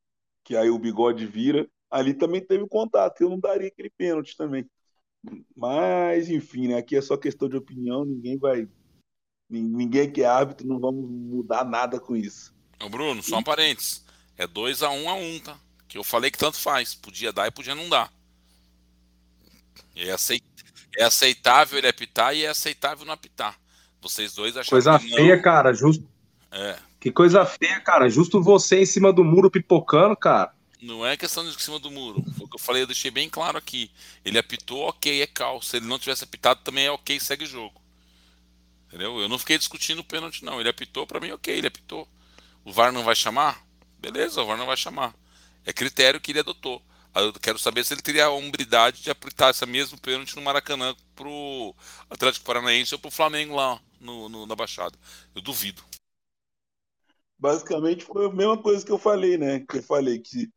que 0.45 0.57
aí 0.57 0.71
o 0.71 0.79
bigode 0.79 1.27
vira. 1.27 1.69
Ali 1.91 2.15
também 2.15 2.41
teve 2.41 2.67
contato, 2.69 3.21
eu 3.21 3.31
não 3.31 3.39
daria 3.39 3.69
aquele 3.69 3.91
pênalti 3.91 4.37
também. 4.37 4.65
Mas, 5.57 6.31
enfim, 6.31 6.69
né? 6.69 6.79
Aqui 6.79 6.97
é 6.97 7.03
só 7.03 7.17
questão 7.17 7.49
de 7.49 7.57
opinião, 7.57 8.05
ninguém 8.05 8.39
vai. 8.39 8.69
Ninguém 9.49 10.11
que 10.11 10.23
é 10.23 10.27
árbitro, 10.27 10.67
não 10.67 10.79
vamos 10.79 11.11
mudar 11.11 11.65
nada 11.65 11.99
com 11.99 12.17
isso. 12.17 12.55
Ô 12.81 12.89
Bruno, 12.89 13.23
só 13.23 13.39
um 13.39 13.43
parênteses. 13.43 14.05
É 14.39 14.47
2 14.47 14.83
a 14.83 14.91
1 14.91 15.03
um 15.03 15.11
a 15.11 15.15
1 15.15 15.35
um, 15.35 15.41
tá? 15.41 15.61
Que 15.89 15.99
eu 15.99 16.05
falei 16.05 16.31
que 16.31 16.39
tanto 16.39 16.57
faz. 16.57 16.95
Podia 16.95 17.33
dar 17.33 17.49
e 17.49 17.51
podia 17.51 17.75
não 17.75 17.89
dar. 17.89 18.13
É, 19.95 20.15
é 20.97 21.05
aceitável 21.05 21.79
ele 21.79 21.89
apitar 21.89 22.35
e 22.35 22.45
é 22.45 22.49
aceitável 22.49 23.05
não 23.05 23.13
apitar. 23.13 23.61
Vocês 24.01 24.35
dois 24.35 24.57
acharam 24.57 24.71
Coisa 24.71 24.99
que 24.99 25.15
feia, 25.15 25.37
não... 25.37 25.43
cara. 25.43 25.75
Justo. 25.75 26.07
É. 26.51 26.77
Que 26.99 27.11
coisa 27.11 27.45
feia, 27.45 27.81
cara. 27.81 28.09
Justo 28.09 28.43
você 28.43 28.81
em 28.81 28.87
cima 28.87 29.13
do 29.13 29.25
muro 29.25 29.51
pipocando, 29.51 30.17
cara. 30.17 30.53
Não 30.83 31.05
é 31.07 31.17
questão 31.17 31.45
de 31.45 31.55
em 31.55 31.59
cima 31.59 31.79
do 31.79 31.91
muro. 31.91 32.25
Foi 32.37 32.47
o 32.47 32.49
que 32.49 32.57
eu 32.57 32.61
falei, 32.61 32.83
eu 32.83 32.87
deixei 32.87 33.11
bem 33.11 33.29
claro 33.29 33.59
aqui. 33.59 33.91
Ele 34.25 34.39
apitou, 34.39 34.89
ok, 34.89 35.21
é 35.21 35.27
cal. 35.27 35.61
Se 35.61 35.77
ele 35.77 35.87
não 35.87 35.99
tivesse 35.99 36.25
apitado, 36.25 36.61
também 36.65 36.87
é 36.87 36.91
ok, 36.91 37.21
segue 37.21 37.45
o 37.45 37.47
jogo. 37.47 37.81
Entendeu? 38.89 39.21
Eu 39.21 39.29
não 39.29 39.39
fiquei 39.39 39.59
discutindo 39.59 40.01
o 40.01 40.05
pênalti, 40.05 40.45
não. 40.45 40.59
Ele 40.59 40.69
apitou, 40.69 41.07
para 41.07 41.21
mim, 41.21 41.31
ok, 41.33 41.55
ele 41.55 41.67
apitou. 41.67 42.09
O 42.65 42.73
VAR 42.73 42.93
não 42.93 43.05
vai 43.05 43.15
chamar? 43.15 43.63
Beleza, 43.99 44.43
o 44.43 44.47
VAR 44.47 44.57
não 44.57 44.67
vai 44.67 44.77
chamar. 44.77 45.15
É 45.67 45.73
critério 45.73 46.21
que 46.21 46.33
ele 46.33 46.41
adotou. 46.41 46.83
Eu 47.15 47.33
quero 47.35 47.59
saber 47.59 47.85
se 47.85 47.93
ele 47.93 48.03
teria 48.03 48.27
a 48.27 48.31
hombridade 48.31 49.03
de 49.03 49.11
apitar 49.11 49.51
essa 49.51 49.67
mesmo 49.67 50.01
pênalti 50.01 50.35
no 50.37 50.43
Maracanã 50.43 50.95
pro 51.15 51.75
Atlético 52.09 52.47
Paranaense 52.47 52.95
ou 52.95 52.99
pro 52.99 53.11
Flamengo 53.11 53.55
lá 53.55 53.81
no, 54.01 54.29
no, 54.29 54.47
na 54.47 54.57
Baixada. 54.57 54.99
Eu 55.35 55.43
duvido. 55.43 55.83
Basicamente 57.39 58.05
foi 58.05 58.27
a 58.27 58.33
mesma 58.33 58.61
coisa 58.61 58.85
que 58.85 58.93
eu 58.93 58.99
falei, 58.99 59.39
né? 59.39 59.61
Que 59.61 59.79
eu 59.79 59.83
falei 59.83 60.19
que 60.19 60.51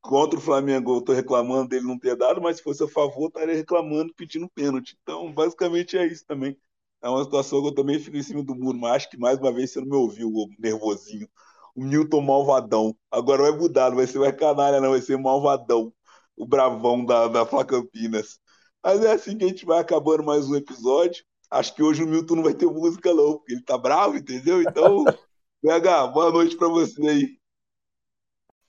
contra 0.00 0.38
o 0.38 0.42
Flamengo 0.42 0.96
eu 0.96 1.02
tô 1.02 1.12
reclamando 1.12 1.68
dele 1.68 1.86
não 1.86 1.98
ter 1.98 2.16
dado, 2.16 2.40
mas 2.40 2.58
se 2.58 2.62
fosse 2.62 2.82
a 2.84 2.88
favor, 2.88 3.24
eu 3.24 3.28
estaria 3.28 3.54
reclamando, 3.54 4.14
pedindo 4.14 4.48
pênalti. 4.50 4.96
Então, 5.02 5.32
basicamente 5.32 5.96
é 5.96 6.06
isso 6.06 6.24
também. 6.26 6.56
É 7.02 7.08
uma 7.08 7.24
situação 7.24 7.60
que 7.62 7.68
eu 7.68 7.74
também 7.74 7.98
fico 7.98 8.16
em 8.16 8.22
cima 8.22 8.42
do 8.42 8.54
muro, 8.54 8.78
mas 8.78 8.96
acho 8.96 9.10
que 9.10 9.18
mais 9.18 9.38
uma 9.38 9.52
vez 9.52 9.70
você 9.72 9.80
não 9.80 9.86
me 9.88 9.96
ouviu, 9.96 10.30
nervosinho. 10.58 11.28
O 11.74 11.84
Newton 11.84 12.20
malvadão. 12.20 12.96
Agora 13.10 13.42
vai 13.42 13.52
mudar, 13.52 13.90
não 13.90 13.96
vai 13.96 14.06
ser 14.06 14.18
mais 14.18 14.36
canalha, 14.36 14.80
não, 14.80 14.90
vai 14.90 15.00
ser 15.00 15.18
malvadão. 15.18 15.92
O 16.36 16.46
bravão 16.46 17.04
da, 17.04 17.28
da 17.28 17.46
Fla 17.46 17.64
Campinas. 17.64 18.38
Mas 18.82 19.02
é 19.02 19.12
assim 19.12 19.36
que 19.36 19.44
a 19.44 19.48
gente 19.48 19.64
vai 19.66 19.78
acabando 19.80 20.24
mais 20.24 20.48
um 20.48 20.56
episódio. 20.56 21.24
Acho 21.50 21.74
que 21.74 21.82
hoje 21.82 22.02
o 22.02 22.06
Milton 22.06 22.36
não 22.36 22.42
vai 22.42 22.54
ter 22.54 22.66
música, 22.66 23.14
não, 23.14 23.38
porque 23.38 23.52
ele 23.52 23.62
tá 23.62 23.78
bravo, 23.78 24.16
entendeu? 24.16 24.62
Então, 24.62 25.04
PH, 25.62 26.06
boa 26.08 26.32
noite 26.32 26.56
para 26.56 26.68
você 26.68 27.06
aí. 27.06 27.38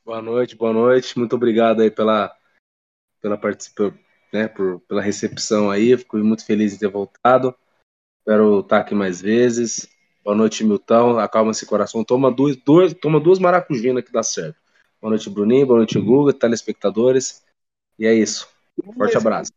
Boa 0.05 0.21
noite, 0.21 0.55
boa 0.55 0.71
noite. 0.71 1.17
Muito 1.17 1.35
obrigado 1.35 1.81
aí 1.81 1.91
pela, 1.91 2.33
pela 3.21 3.37
participação, 3.37 3.97
né, 4.31 4.47
por, 4.47 4.79
pela 4.81 5.01
recepção 5.01 5.69
aí. 5.69 5.97
Fico 5.97 6.17
muito 6.17 6.45
feliz 6.45 6.73
de 6.73 6.79
ter 6.79 6.87
voltado. 6.87 7.53
Espero 8.19 8.59
estar 8.59 8.79
aqui 8.79 8.95
mais 8.95 9.21
vezes. 9.21 9.89
Boa 10.23 10.35
noite, 10.35 10.63
Milton. 10.63 11.19
Acalma 11.19 11.51
esse 11.51 11.65
coração. 11.65 12.03
Toma 12.03 12.31
duas, 12.31 12.55
duas, 12.55 12.93
toma 12.93 13.19
duas 13.19 13.39
maracujinas 13.39 14.03
que 14.03 14.11
dá 14.11 14.21
certo. 14.21 14.57
Boa 15.01 15.11
noite, 15.11 15.29
Bruninho. 15.29 15.65
Boa 15.65 15.79
noite, 15.79 15.99
Guga, 15.99 16.33
telespectadores. 16.33 17.43
E 17.99 18.05
é 18.05 18.13
isso. 18.13 18.47
Forte 18.95 19.17
abraço. 19.17 19.51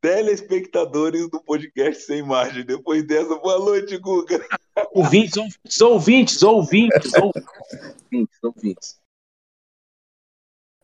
Telespectadores 0.00 1.28
do 1.30 1.42
podcast 1.42 2.04
sem 2.04 2.18
imagem. 2.18 2.64
Depois 2.64 3.06
dessa, 3.06 3.36
boa 3.36 3.58
noite, 3.58 3.98
Guga. 3.98 4.46
Ouvintes, 4.92 5.36
ouvintes, 5.36 5.80
ouvintes, 5.82 6.42
ouvintes, 6.42 7.12
ouvintes, 7.14 8.38
ouvintes. 8.42 9.00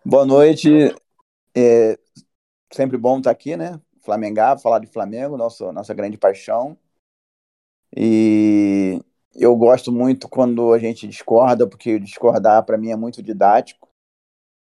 Boa 0.05 0.27
noite. 0.27 0.69
É 1.57 1.99
sempre 2.73 2.99
bom 2.99 3.19
estar 3.19 3.31
aqui, 3.31 3.57
né? 3.57 3.81
flamengar, 4.05 4.61
falar 4.61 4.79
de 4.79 4.87
Flamengo, 4.87 5.37
nosso, 5.37 5.73
nossa 5.73 5.95
grande 5.95 6.19
paixão. 6.19 6.77
E 7.97 9.01
eu 9.35 9.57
gosto 9.57 9.91
muito 9.91 10.29
quando 10.29 10.73
a 10.73 10.79
gente 10.79 11.09
discorda, 11.09 11.67
porque 11.67 11.99
discordar 11.99 12.65
para 12.65 12.77
mim 12.77 12.91
é 12.91 12.97
muito 12.97 13.23
didático. 13.23 13.89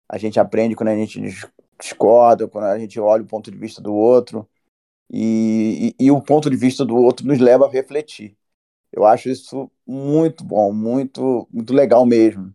A 0.10 0.18
gente 0.18 0.40
aprende 0.40 0.76
quando 0.76 0.90
a 0.90 0.96
gente 0.96 1.22
discorda, 1.82 2.48
quando 2.48 2.66
a 2.66 2.80
gente 2.80 3.00
olha 3.00 3.24
o 3.24 3.28
ponto 3.28 3.52
de 3.52 3.58
vista 3.58 3.82
do 3.82 3.94
outro. 3.94 4.48
E, 5.12 5.96
e, 6.00 6.06
e, 6.08 6.12
o 6.12 6.22
ponto 6.22 6.50
de 6.50 6.58
vista 6.58 6.86
do 6.86 6.96
outro 6.98 7.28
nos 7.28 7.40
leva 7.40 7.68
a 7.68 7.72
refletir. 7.72 8.38
Eu 8.92 9.06
acho 9.06 9.30
isso 9.30 9.72
muito 9.88 10.44
bom, 10.44 10.74
muito, 10.74 11.48
muito 11.52 11.74
legal 11.74 12.06
mesmo. 12.06 12.54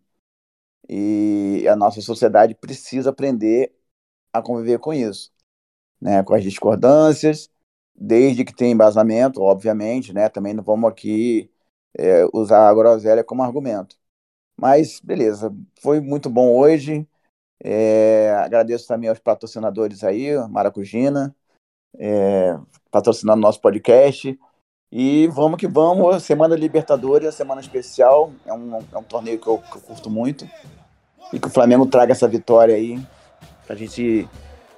E 0.89 1.67
a 1.69 1.77
nossa 1.77 2.01
sociedade 2.01 2.55
precisa 2.55 3.11
aprender 3.11 3.75
a 4.33 4.43
conviver 4.43 4.79
com 4.81 4.93
isso, 4.95 5.33
né? 6.01 6.23
com 6.25 6.35
as 6.35 6.43
discordâncias, 6.45 7.51
desde 7.95 8.45
que 8.45 8.55
tenha 8.55 8.73
embasamento, 8.73 9.43
obviamente, 9.43 10.13
né? 10.13 10.29
também 10.29 10.55
não 10.55 10.65
vamos 10.65 10.91
aqui 10.91 11.51
é, 11.99 12.27
usar 12.35 12.69
a 12.69 12.75
groselha 12.75 13.25
como 13.25 13.43
argumento. 13.43 13.97
Mas, 14.57 15.01
beleza, 15.01 15.55
foi 15.81 16.01
muito 16.01 16.31
bom 16.31 16.57
hoje. 16.57 17.09
É, 17.63 18.31
agradeço 18.45 18.87
também 18.87 19.09
aos 19.09 19.19
patrocinadores 19.19 20.05
aí, 20.05 20.37
Maracujina, 20.49 21.35
é, 21.99 22.57
patrocinando 22.91 23.41
nosso 23.41 23.61
podcast. 23.61 24.39
E 24.93 25.27
vamos 25.29 25.59
que 25.59 25.67
vamos, 25.67 26.23
Semana 26.23 26.55
Libertadores, 26.55 27.35
semana 27.35 27.61
especial, 27.61 28.33
é 28.45 28.53
um, 28.53 28.77
é 28.77 28.99
um 28.99 29.03
torneio 29.03 29.39
que 29.39 29.47
eu, 29.47 29.59
que 29.59 29.77
eu 29.77 29.81
curto 29.81 30.09
muito. 30.09 30.49
E 31.33 31.41
que 31.41 31.49
o 31.49 31.51
Flamengo 31.51 31.87
traga 31.87 32.13
essa 32.13 32.29
vitória 32.29 32.75
aí, 32.75 33.05
pra 33.67 33.75
gente 33.75 34.29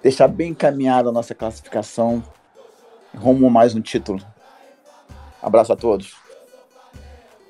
deixar 0.03 0.29
bem 0.29 0.51
encaminhada 0.51 1.11
a 1.11 1.13
nossa 1.13 1.35
classificação 1.35 2.23
rumo 3.15 3.51
mais 3.51 3.75
um 3.75 3.81
título. 3.81 4.25
Abraço 5.43 5.73
a 5.73 5.77
todos. 5.77 6.28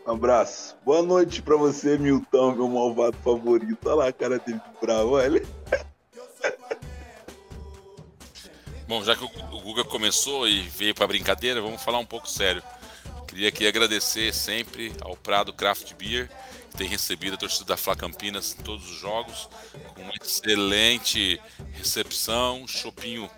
Um 0.09 0.13
abraço. 0.13 0.75
Boa 0.87 1.03
noite 1.03 1.43
pra 1.43 1.55
você, 1.55 1.99
Milton, 1.99 2.55
meu 2.55 2.67
malvado 2.67 3.15
favorito. 3.19 3.79
Olha 3.85 3.95
lá 3.95 4.09
a 4.09 4.13
cara 4.13 4.39
dele 4.39 4.59
bravo, 4.81 5.11
olha. 5.11 5.47
Bom, 8.89 9.05
já 9.05 9.15
que 9.15 9.23
o 9.23 9.61
Guga 9.61 9.85
começou 9.85 10.49
e 10.49 10.63
veio 10.63 10.95
para 10.95 11.07
brincadeira, 11.07 11.61
vamos 11.61 11.83
falar 11.83 11.99
um 11.99 12.07
pouco 12.07 12.27
sério. 12.27 12.63
Queria 13.27 13.51
aqui 13.51 13.67
agradecer 13.67 14.33
sempre 14.33 14.95
ao 15.03 15.15
Prado 15.15 15.53
Craft 15.53 15.93
Beer, 15.93 16.31
que 16.71 16.79
tem 16.79 16.89
recebido 16.89 17.35
a 17.35 17.37
torcida 17.37 17.67
da 17.67 17.77
Fla 17.77 17.95
Campinas 17.95 18.57
em 18.59 18.63
todos 18.63 18.91
os 18.91 18.97
jogos, 18.97 19.47
com 19.95 20.01
uma 20.01 20.15
excelente 20.19 21.39
recepção, 21.75 22.67
chopinho 22.67 23.29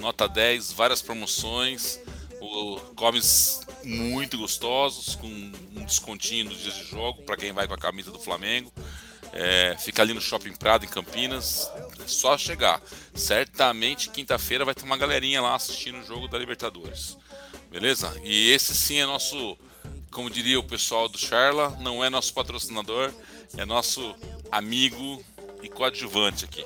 nota 0.00 0.28
10, 0.28 0.72
várias 0.72 1.00
promoções, 1.00 2.00
o, 2.40 2.80
comes 2.94 3.60
muito 3.84 4.38
gostosos, 4.38 5.14
com 5.14 5.26
um 5.26 5.84
descontinho 5.84 6.46
nos 6.46 6.58
dias 6.58 6.74
de 6.74 6.84
jogo 6.84 7.22
para 7.22 7.36
quem 7.36 7.52
vai 7.52 7.66
com 7.66 7.74
a 7.74 7.78
camisa 7.78 8.10
do 8.10 8.18
Flamengo. 8.18 8.72
É, 9.32 9.76
fica 9.78 10.02
ali 10.02 10.14
no 10.14 10.20
Shopping 10.20 10.54
Prado, 10.54 10.84
em 10.84 10.88
Campinas. 10.88 11.70
É 12.02 12.06
só 12.06 12.36
chegar. 12.38 12.80
Certamente, 13.14 14.10
quinta-feira 14.10 14.64
vai 14.64 14.74
ter 14.74 14.84
uma 14.84 14.96
galerinha 14.96 15.40
lá 15.40 15.54
assistindo 15.54 15.98
o 15.98 16.04
jogo 16.04 16.28
da 16.28 16.38
Libertadores. 16.38 17.16
Beleza? 17.70 18.18
E 18.24 18.50
esse 18.50 18.74
sim 18.74 18.98
é 18.98 19.06
nosso, 19.06 19.58
como 20.10 20.30
diria 20.30 20.58
o 20.58 20.64
pessoal 20.64 21.08
do 21.08 21.18
Charla, 21.18 21.76
não 21.80 22.02
é 22.02 22.08
nosso 22.08 22.32
patrocinador, 22.32 23.12
é 23.56 23.64
nosso 23.64 24.14
amigo 24.50 25.22
e 25.62 25.68
coadjuvante 25.68 26.44
aqui. 26.44 26.64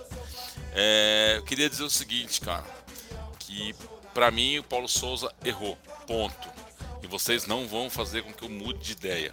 É, 0.74 1.34
eu 1.36 1.44
queria 1.44 1.68
dizer 1.68 1.82
o 1.82 1.90
seguinte, 1.90 2.40
cara, 2.40 2.64
que 3.40 3.74
para 4.12 4.30
mim 4.30 4.58
o 4.58 4.62
Paulo 4.62 4.88
Souza 4.88 5.32
errou. 5.44 5.76
Ponto. 6.06 6.48
E 7.02 7.06
vocês 7.06 7.46
não 7.46 7.66
vão 7.66 7.90
fazer 7.90 8.22
com 8.22 8.32
que 8.32 8.44
eu 8.44 8.50
mude 8.50 8.80
de 8.80 8.92
ideia. 8.92 9.32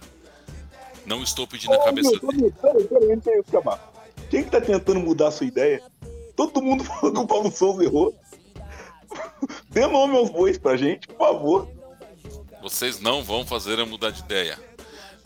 Não 1.06 1.22
estou 1.22 1.46
pedindo 1.46 1.74
a 1.74 1.84
cabeça 1.84 2.10
dele. 2.10 2.52
Peraí, 2.60 2.84
peraí, 2.84 3.16
de 3.16 3.30
acabar. 3.30 3.92
Quem 4.28 4.44
que 4.44 4.50
tá 4.50 4.60
tentando 4.60 5.00
mudar 5.00 5.28
a 5.28 5.30
sua 5.30 5.46
ideia? 5.46 5.82
Todo 6.36 6.62
mundo 6.62 6.84
falou 6.84 7.12
que 7.12 7.20
o 7.20 7.26
Paulo 7.26 7.50
Souza 7.50 7.84
errou. 7.84 8.14
Dê 9.70 9.86
nome 9.86 10.16
aos 10.16 10.30
bois 10.30 10.58
pra 10.58 10.76
gente, 10.76 11.06
por 11.08 11.18
favor. 11.18 11.68
Vocês 12.62 13.00
não 13.00 13.24
vão 13.24 13.46
fazer 13.46 13.78
eu 13.78 13.86
mudar 13.86 14.10
de 14.10 14.20
ideia. 14.20 14.58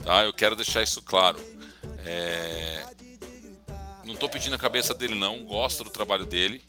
Tá? 0.02 0.24
Eu 0.24 0.32
quero 0.32 0.54
deixar 0.54 0.82
isso 0.82 1.02
claro. 1.02 1.38
É... 2.04 2.84
Não 4.04 4.14
estou 4.14 4.28
pedindo 4.28 4.54
a 4.54 4.58
cabeça 4.58 4.92
dele, 4.94 5.14
não. 5.14 5.44
Gosto 5.44 5.84
do 5.84 5.90
trabalho 5.90 6.26
dele. 6.26 6.62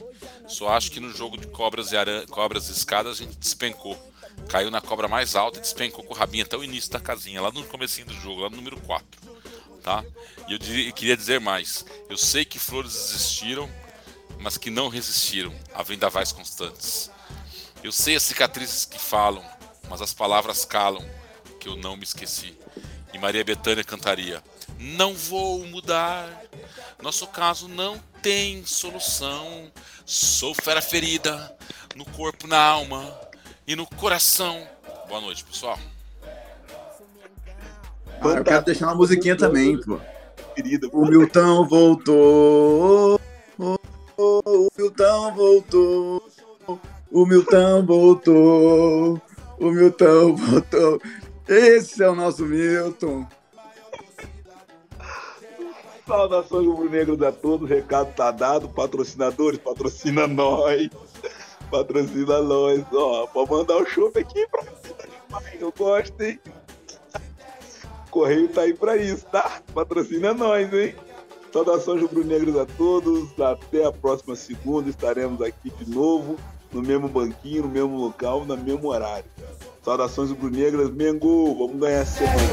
Só 0.48 0.70
acho 0.70 0.92
que 0.92 1.00
no 1.00 1.12
jogo 1.12 1.38
de 1.38 1.48
cobras 1.48 1.92
e, 1.92 1.98
aran... 1.98 2.26
cobras 2.28 2.70
e 2.70 2.72
escadas 2.72 3.20
a 3.20 3.24
gente 3.24 3.38
despencou 3.38 3.98
caiu 4.48 4.70
na 4.70 4.82
cobra 4.82 5.08
mais 5.08 5.36
alta 5.36 5.60
e 5.60 5.62
despencou 5.62 6.04
com 6.04 6.14
o 6.14 6.18
rabinho 6.18 6.44
até 6.44 6.58
o 6.58 6.64
início 6.64 6.92
da 6.92 7.00
casinha, 7.00 7.42
lá 7.42 7.52
no 7.52 7.64
comecinho 7.66 8.08
do 8.08 8.14
jogo, 8.14 8.42
lá 8.42 8.50
no 8.50 8.58
número 8.58 8.80
4. 8.82 9.06
Tá? 9.82 10.04
E 10.48 10.54
eu 10.54 10.94
queria 10.94 11.16
dizer 11.16 11.40
mais. 11.40 11.86
Eu 12.10 12.18
sei 12.18 12.44
que 12.44 12.60
flores 12.60 12.94
existiram, 12.96 13.70
mas 14.40 14.58
que 14.58 14.70
não 14.70 14.88
resistiram 14.88 15.54
a 15.74 15.84
vendavais 15.84 16.32
constantes. 16.32 17.12
Eu 17.84 17.92
sei 17.92 18.16
as 18.16 18.24
cicatrizes 18.24 18.86
que 18.86 19.00
falam, 19.00 19.44
mas 19.90 20.02
as 20.02 20.14
palavras 20.14 20.66
calam, 20.66 21.08
que 21.60 21.68
eu 21.68 21.76
não 21.76 21.96
me 21.96 22.04
esqueci. 22.04 22.58
E 23.14 23.20
Maria 23.20 23.44
Bethânia 23.44 23.84
cantaria: 23.84 24.44
Não 24.80 25.14
vou 25.14 25.66
mudar, 25.66 26.44
nosso 27.02 27.28
caso 27.28 27.68
não 27.68 28.00
tem 28.22 28.66
solução. 28.66 29.72
Sou 30.06 30.54
fera 30.54 30.82
ferida, 30.82 31.56
no 31.96 32.06
corpo, 32.06 32.48
na 32.48 32.60
alma, 32.60 33.20
e 33.68 33.76
no 33.76 33.86
coração. 33.86 34.68
Boa 35.08 35.22
noite, 35.22 35.44
pessoal. 35.44 35.80
Ah, 38.22 38.28
eu 38.30 38.44
quero 38.44 38.66
deixar 38.66 38.88
uma 38.88 38.96
musiquinha 38.96 39.36
também, 39.36 39.80
pô. 39.82 40.00
O 40.92 41.06
Milton 41.06 41.68
voltou. 41.68 43.20
O 43.58 44.70
Milton 44.78 45.34
voltou. 45.36 46.30
O 47.12 47.26
Milton 47.26 47.86
voltou. 47.86 49.22
O 49.60 49.72
Milton 49.72 50.36
voltou. 50.36 51.02
Esse 51.48 52.04
é 52.04 52.10
o 52.10 52.16
nosso 52.16 52.46
Milton. 52.46 53.28
Saudações 56.06 56.68
rubro-negros 56.68 57.22
a 57.22 57.32
todos, 57.32 57.70
o 57.70 57.74
recado 57.74 58.14
tá 58.14 58.32
dado, 58.32 58.70
patrocinadores, 58.70 59.60
patrocina 59.60 60.28
nós 60.28 60.90
patrocina 61.70 62.42
nós, 62.42 62.84
ó. 62.94 63.28
Pode 63.28 63.52
mandar 63.52 63.78
o 63.78 63.86
show 63.86 64.12
aqui 64.16 64.48
pra 64.48 64.64
eu 65.60 65.74
gosto, 65.78 66.22
hein? 66.22 66.40
Correio 68.10 68.48
tá 68.48 68.62
aí 68.62 68.74
pra 68.74 68.96
isso, 68.96 69.26
tá? 69.26 69.62
Patrocina 69.74 70.34
nós, 70.34 70.72
hein? 70.74 70.96
Saudações 71.52 72.02
rubro-negros 72.02 72.58
a 72.58 72.66
todos. 72.66 73.38
Até 73.40 73.86
a 73.86 73.92
próxima 73.92 74.36
segunda. 74.36 74.90
Estaremos 74.90 75.42
aqui 75.42 75.70
de 75.70 75.90
novo, 75.90 76.38
no 76.72 76.82
mesmo 76.82 77.10
banquinho, 77.10 77.64
no 77.64 77.70
mesmo 77.70 77.98
local, 77.98 78.46
no 78.46 78.56
mesmo 78.56 78.88
horário. 78.88 79.26
Saudações 79.84 80.30
rubro-negras. 80.30 80.90
Mengo, 80.92 81.56
vamos 81.56 81.82
ganhar 81.82 82.02
essa 82.02 82.20
semana 82.20 82.46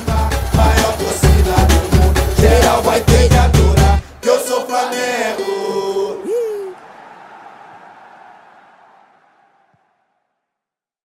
geral 2.52 2.82
vai 2.82 3.00
ter 3.00 3.28
que 3.28 3.36
adorar. 3.36 4.02
Que 4.20 4.28
eu 4.28 4.38
sou 4.40 4.66
Flamengo. 4.66 5.61